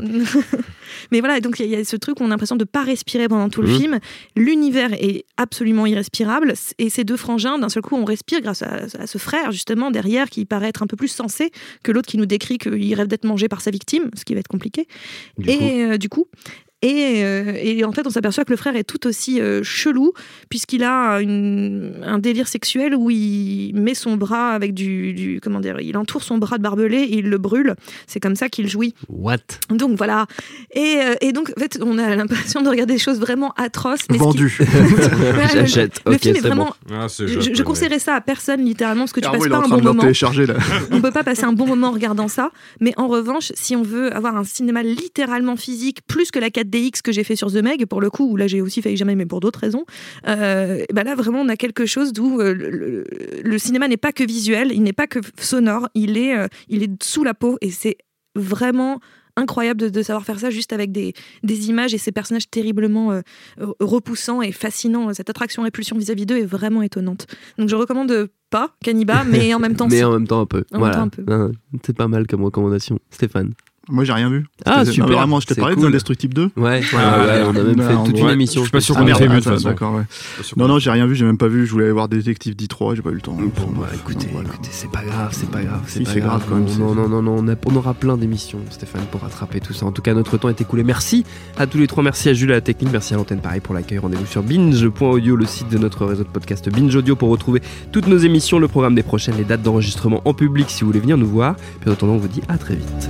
mais 1.11 1.21
voilà, 1.21 1.39
donc 1.39 1.59
il 1.59 1.65
y, 1.65 1.76
a 1.76 1.84
ce 1.84 1.95
truc 1.95 2.19
où 2.19 2.23
on 2.23 2.28
a 2.28 2.30
l'impression 2.30 2.55
de 2.55 2.65
pas 2.65 2.84
respirer 2.84 3.28
pendant 3.28 3.49
tout 3.49 3.63
le 3.63 3.69
hmm. 3.69 3.80
film. 3.80 3.99
L'univers 4.36 4.93
est 4.93 5.26
absolument 5.38 5.88
irrespirable 5.88 6.53
et 6.78 6.91
ces 6.91 7.03
deux 7.03 7.17
frangins, 7.17 7.57
d'un 7.57 7.69
seul 7.69 7.82
coup, 7.82 7.95
on 7.95 8.05
respire 8.05 8.41
grâce 8.41 8.61
à, 8.61 9.07
ce 9.07 9.17
frère 9.17 9.51
justement 9.51 9.89
derrière 9.89 10.30
qui 10.30 10.45
paraît 10.45 10.67
être 10.67 10.84
un 10.84 10.88
peu 10.88 10.95
plus 10.95 11.07
sensé 11.07 11.49
que 11.82 11.91
l'autre 11.91 12.07
qui 12.07 12.19
nous 12.19 12.28
décrit 12.28 12.59
qu'il 12.59 12.93
rêve 12.93 13.07
d'être 13.07 13.26
mangé 13.26 13.47
par 13.47 13.61
sa 13.61 13.71
victime, 13.71 14.11
ce 14.15 14.23
qui 14.23 14.36
va 14.36 14.41
être 14.41 14.47
compliqué. 14.47 14.88
et 15.47 15.84
euh, 15.84 15.97
du 15.97 16.09
coup, 16.09 16.28
euh, 16.84 17.53
et, 17.55 17.84
en 17.84 17.91
fait, 17.91 18.05
on 18.05 18.09
s'aperçoit 18.09 18.45
que 18.45 18.51
le 18.51 18.57
frère 18.57 18.76
est 18.76 18.84
tout 18.84 19.07
aussi 19.07 19.41
euh, 19.41 19.63
chelou, 19.63 20.13
puisqu'il 20.49 20.84
a 20.84 21.17
un 21.17 22.19
délire 22.19 22.47
sexuel 22.47 22.95
où 22.95 23.09
il 23.09 23.73
met 23.76 23.93
son 23.93 24.17
bras 24.17 24.51
avec 24.51 24.73
du, 24.73 25.39
Comment 25.41 25.59
dire 25.59 25.80
Il 25.80 25.97
entoure 25.97 26.23
son 26.23 26.38
bras 26.38 26.57
de 26.57 26.63
barbelé 26.63 26.97
et 26.97 27.17
il 27.17 27.30
le 27.30 27.38
brûle. 27.38 27.76
C'est 28.07 28.19
comme 28.19 28.36
ça 28.36 28.49
qu'il 28.49 28.67
jouit. 28.67 28.93
What? 29.09 29.38
Donc 29.69 29.97
voilà. 29.97 30.28
Et, 30.73 30.99
euh, 31.23 31.32
donc, 31.32 31.51
en 31.55 31.59
fait, 31.59 31.80
on 31.82 31.97
a 31.97 32.15
l'impression 32.15 32.61
de 32.61 32.69
regarder 32.69 32.93
des 32.93 32.99
choses 32.99 33.19
vraiment 33.19 33.53
atroces. 33.57 34.05
Vendu. 34.09 34.57
J'achète. 35.53 36.01
Le, 36.05 36.17
film 36.17 36.36
est, 36.36 36.39
vraiment. 36.39 36.76
Ah, 36.91 37.07
je, 37.07 37.63
conseillerais 37.63 37.99
ça 37.99 38.15
à 38.15 38.21
personne, 38.21 38.63
littéralement, 38.63 39.03
parce 39.03 39.13
que 39.13 39.19
tu 39.19 39.30
passes 39.30 39.47
pas 39.47 39.57
un 39.57 39.67
bon 39.67 39.82
moment. 39.82 40.03
Là. 40.03 40.11
on 40.91 41.01
peut 41.01 41.11
pas 41.11 41.23
passer 41.23 41.43
un 41.43 41.53
bon 41.53 41.67
moment 41.67 41.88
en 41.88 41.91
regardant 41.91 42.28
ça. 42.28 42.51
Mais 42.80 42.93
en 42.97 43.07
revanche, 43.07 43.51
si 43.55 43.76
on 43.76 43.84
veut 43.84 44.15
avoir 44.15 44.38
un 44.38 44.43
cinéma 44.43 44.84
littéralement 44.84 45.55
physique, 45.55 45.99
plus 46.07 46.32
que 46.32 46.39
la 46.39 46.49
4 46.49 46.64
DX 46.66 47.01
que 47.03 47.11
j'ai 47.11 47.24
fait 47.24 47.36
sur 47.36 47.51
The 47.51 47.63
Meg, 47.63 47.86
pour 47.86 48.01
le 48.01 48.09
coup, 48.09 48.30
où 48.32 48.36
là 48.36 48.47
j'ai 48.47 48.61
aussi 48.61 48.82
failli 48.82 48.97
jamais, 48.97 49.16
mais 49.16 49.26
pour 49.26 49.39
d'autres 49.39 49.59
raisons, 49.59 49.86
euh, 50.28 50.84
bah 50.93 51.03
là 51.03 51.16
vraiment 51.16 51.41
on 51.41 51.49
a 51.49 51.55
quelque 51.55 51.86
chose 51.86 52.13
d'où 52.13 52.39
euh, 52.39 53.03
le, 53.43 53.57
cinéma 53.57 53.88
n'est 53.88 53.97
pas 53.97 54.11
que 54.11 54.24
visuel, 54.24 54.72
il 54.74 54.84
n'est 54.84 54.93
pas 54.93 55.07
que 55.07 55.20
sonore, 55.39 55.89
il 55.95 56.18
est, 56.18 56.38
euh, 56.38 56.47
il 56.70 56.84
est 56.84 57.03
sous 57.03 57.24
la 57.24 57.34
peau 57.34 57.57
et 57.61 57.72
c'est 57.72 57.97
vraiment 58.36 58.99
incroyable 59.38 59.91
de, 59.91 60.01
savoir 60.01 60.24
faire 60.24 60.39
ça 60.39 60.49
juste 60.49 60.72
avec 60.72 60.91
des, 60.93 61.13
des 61.43 61.68
images 61.68 61.93
et 61.93 61.97
ces 61.97 62.13
personnages 62.13 62.49
terriblement 62.49 63.20
repoussants 63.82 64.41
et 64.41 64.53
fascinants. 64.53 65.13
Cette 65.13 65.30
attraction-répulsion 65.30 65.97
vis-à-vis 65.97 66.26
d'eux 66.26 66.38
est 66.38 66.45
vraiment 66.45 66.82
étonnante. 66.82 67.28
Donc 67.57 67.68
je 67.68 67.76
recommande 67.76 68.30
pas 68.49 68.74
Caniba, 68.82 69.26
mais 69.26 69.53
en 69.53 69.59
même 69.59 69.76
temps. 69.76 69.88
mais 69.91 70.05
en 70.05 70.13
même 70.13 70.28
temps 70.28 70.39
un 70.39 70.45
peu. 70.45 70.63
voilà. 70.72 71.09
C'est 71.84 71.95
pas 71.95 72.07
mal 72.07 72.28
comme 72.28 72.43
recommandation. 72.45 72.99
Stéphane. 73.09 73.53
Moi, 73.89 74.03
j'ai 74.03 74.13
rien 74.13 74.29
vu. 74.29 74.45
Ah, 74.65 74.83
super. 74.86 75.07
vraiment, 75.07 75.39
je 75.39 75.47
t'ai 75.47 75.55
parlé 75.55 75.75
cool. 75.75 75.86
de 75.86 75.91
Destructible 75.91 76.33
2. 76.33 76.51
Ouais, 76.55 76.63
ouais, 76.63 76.83
on 77.45 77.55
a 77.55 77.63
même 77.63 77.81
fait 77.81 77.95
toute 78.05 78.19
une 78.19 78.29
émission. 78.29 78.61
Je 78.61 78.65
suis 78.65 78.71
pas 78.71 78.81
sûr 78.81 78.95
qu'on 78.95 79.07
ait 79.07 79.13
fait 79.13 79.27
mieux 79.27 79.36
de 79.36 79.43
toute 79.43 79.53
façon. 79.53 79.69
D'accord, 79.69 79.95
ouais. 79.95 80.03
Non, 80.57 80.67
non, 80.67 80.79
j'ai 80.79 80.91
rien 80.91 81.05
vu, 81.05 81.15
j'ai 81.15 81.25
même 81.25 81.38
pas 81.38 81.47
vu. 81.47 81.65
Je 81.65 81.71
voulais 81.71 81.86
aller 81.86 81.93
voir 81.93 82.07
Détective 82.07 82.55
D3, 82.55 82.95
j'ai 82.95 83.01
pas 83.01 83.11
eu 83.11 83.15
le 83.15 83.21
temps. 83.21 83.33
Bon, 83.33 83.49
bah, 83.79 83.88
écoutez, 83.93 84.27
écoutez, 84.27 84.69
c'est 84.71 84.91
pas 84.91 85.03
grave, 85.03 85.29
c'est 85.31 85.49
pas 85.49 85.61
grave. 85.61 85.81
C'est 85.88 86.03
pas 86.03 86.19
grave 86.19 86.43
quand 86.49 86.55
même. 86.55 86.65
Non, 86.79 86.95
non, 86.95 87.07
non, 87.09 87.21
non, 87.21 87.55
on 87.65 87.75
aura 87.75 87.93
plein 87.93 88.17
d'émissions, 88.17 88.59
Stéphane, 88.69 89.05
pour 89.11 89.21
rattraper 89.21 89.59
tout 89.59 89.73
ça. 89.73 89.86
En 89.86 89.91
tout 89.91 90.01
cas, 90.01 90.13
notre 90.13 90.38
temps 90.38 90.49
est 90.49 90.59
écoulé. 90.59 90.83
Merci 90.83 91.25
à 91.57 91.67
tous 91.67 91.77
les 91.77 91.88
trois. 91.88 92.03
Merci 92.03 92.29
à 92.29 92.33
Jules 92.33 92.51
à 92.51 92.55
la 92.55 92.61
technique. 92.61 92.91
Merci 92.91 93.13
à 93.13 93.17
l'antenne, 93.17 93.39
pareil, 93.39 93.61
pour 93.61 93.73
l'accueil. 93.73 93.99
Rendez-vous 93.99 94.25
sur 94.25 94.43
binge.audio, 94.43 95.36
le 95.36 95.45
site 95.45 95.69
de 95.69 95.77
notre 95.77 96.05
réseau 96.05 96.23
de 96.23 96.29
podcast 96.29 96.69
Binge 96.69 96.95
Audio 96.95 97.15
pour 97.15 97.29
retrouver 97.29 97.61
toutes 97.91 98.07
nos 98.07 98.17
émissions, 98.17 98.59
le 98.59 98.67
programme 98.67 98.95
des 98.95 99.03
prochaines, 99.03 99.38
les 99.38 99.43
dates 99.43 99.61
d'enregistrement 99.61 100.21
en 100.25 100.33
public 100.33 100.69
si 100.69 100.81
vous 100.81 100.88
voulez 100.88 100.99
venir 100.99 101.17
nous 101.17 101.27
voir. 101.27 101.55
Puis 101.81 101.89
en 101.89 101.93
attendant, 101.93 102.13
on 102.13 102.17
vous 102.17 102.27
dit 102.27 102.41
à 102.47 102.57
très 102.57 102.75
vite. 102.75 103.09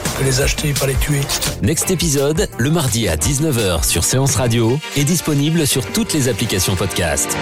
que 0.17 0.23
les 0.23 0.41
acheter, 0.41 0.73
pas 0.73 0.87
les 0.87 0.95
tuer. 0.95 1.21
Next 1.61 1.89
épisode, 1.91 2.47
le 2.57 2.71
mardi 2.71 3.07
à 3.07 3.15
19h 3.15 3.83
sur 3.83 4.03
Séance 4.03 4.35
Radio, 4.35 4.77
est 4.95 5.03
disponible 5.03 5.65
sur 5.67 5.85
toutes 5.91 6.13
les 6.13 6.27
applications 6.27 6.75
podcast. 6.75 7.35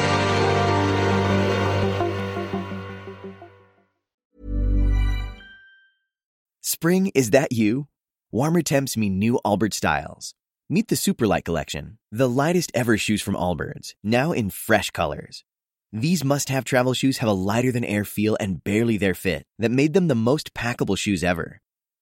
Spring, 6.61 7.11
is 7.13 7.31
that 7.31 7.51
you? 7.51 7.87
Warmer 8.31 8.61
temps 8.61 8.95
mean 8.95 9.19
new 9.19 9.39
Albert 9.43 9.73
styles. 9.73 10.33
Meet 10.69 10.87
the 10.89 10.95
Superlight 10.95 11.45
Collection, 11.45 11.97
the 12.11 12.29
lightest 12.29 12.71
ever 12.75 12.95
shoes 12.95 13.23
from 13.23 13.33
Allbirds, 13.33 13.95
now 14.03 14.31
in 14.31 14.51
fresh 14.51 14.91
colors. 14.91 15.43
These 15.91 16.23
must 16.23 16.49
have 16.49 16.63
travel 16.63 16.93
shoes 16.93 17.17
have 17.17 17.27
a 17.27 17.33
lighter 17.33 17.71
than 17.71 17.83
air 17.83 18.05
feel 18.05 18.37
and 18.39 18.63
barely 18.63 18.95
their 18.95 19.15
fit 19.15 19.47
that 19.57 19.71
made 19.71 19.93
them 19.93 20.07
the 20.07 20.13
most 20.13 20.53
packable 20.53 20.95
shoes 20.95 21.23
ever. 21.23 21.59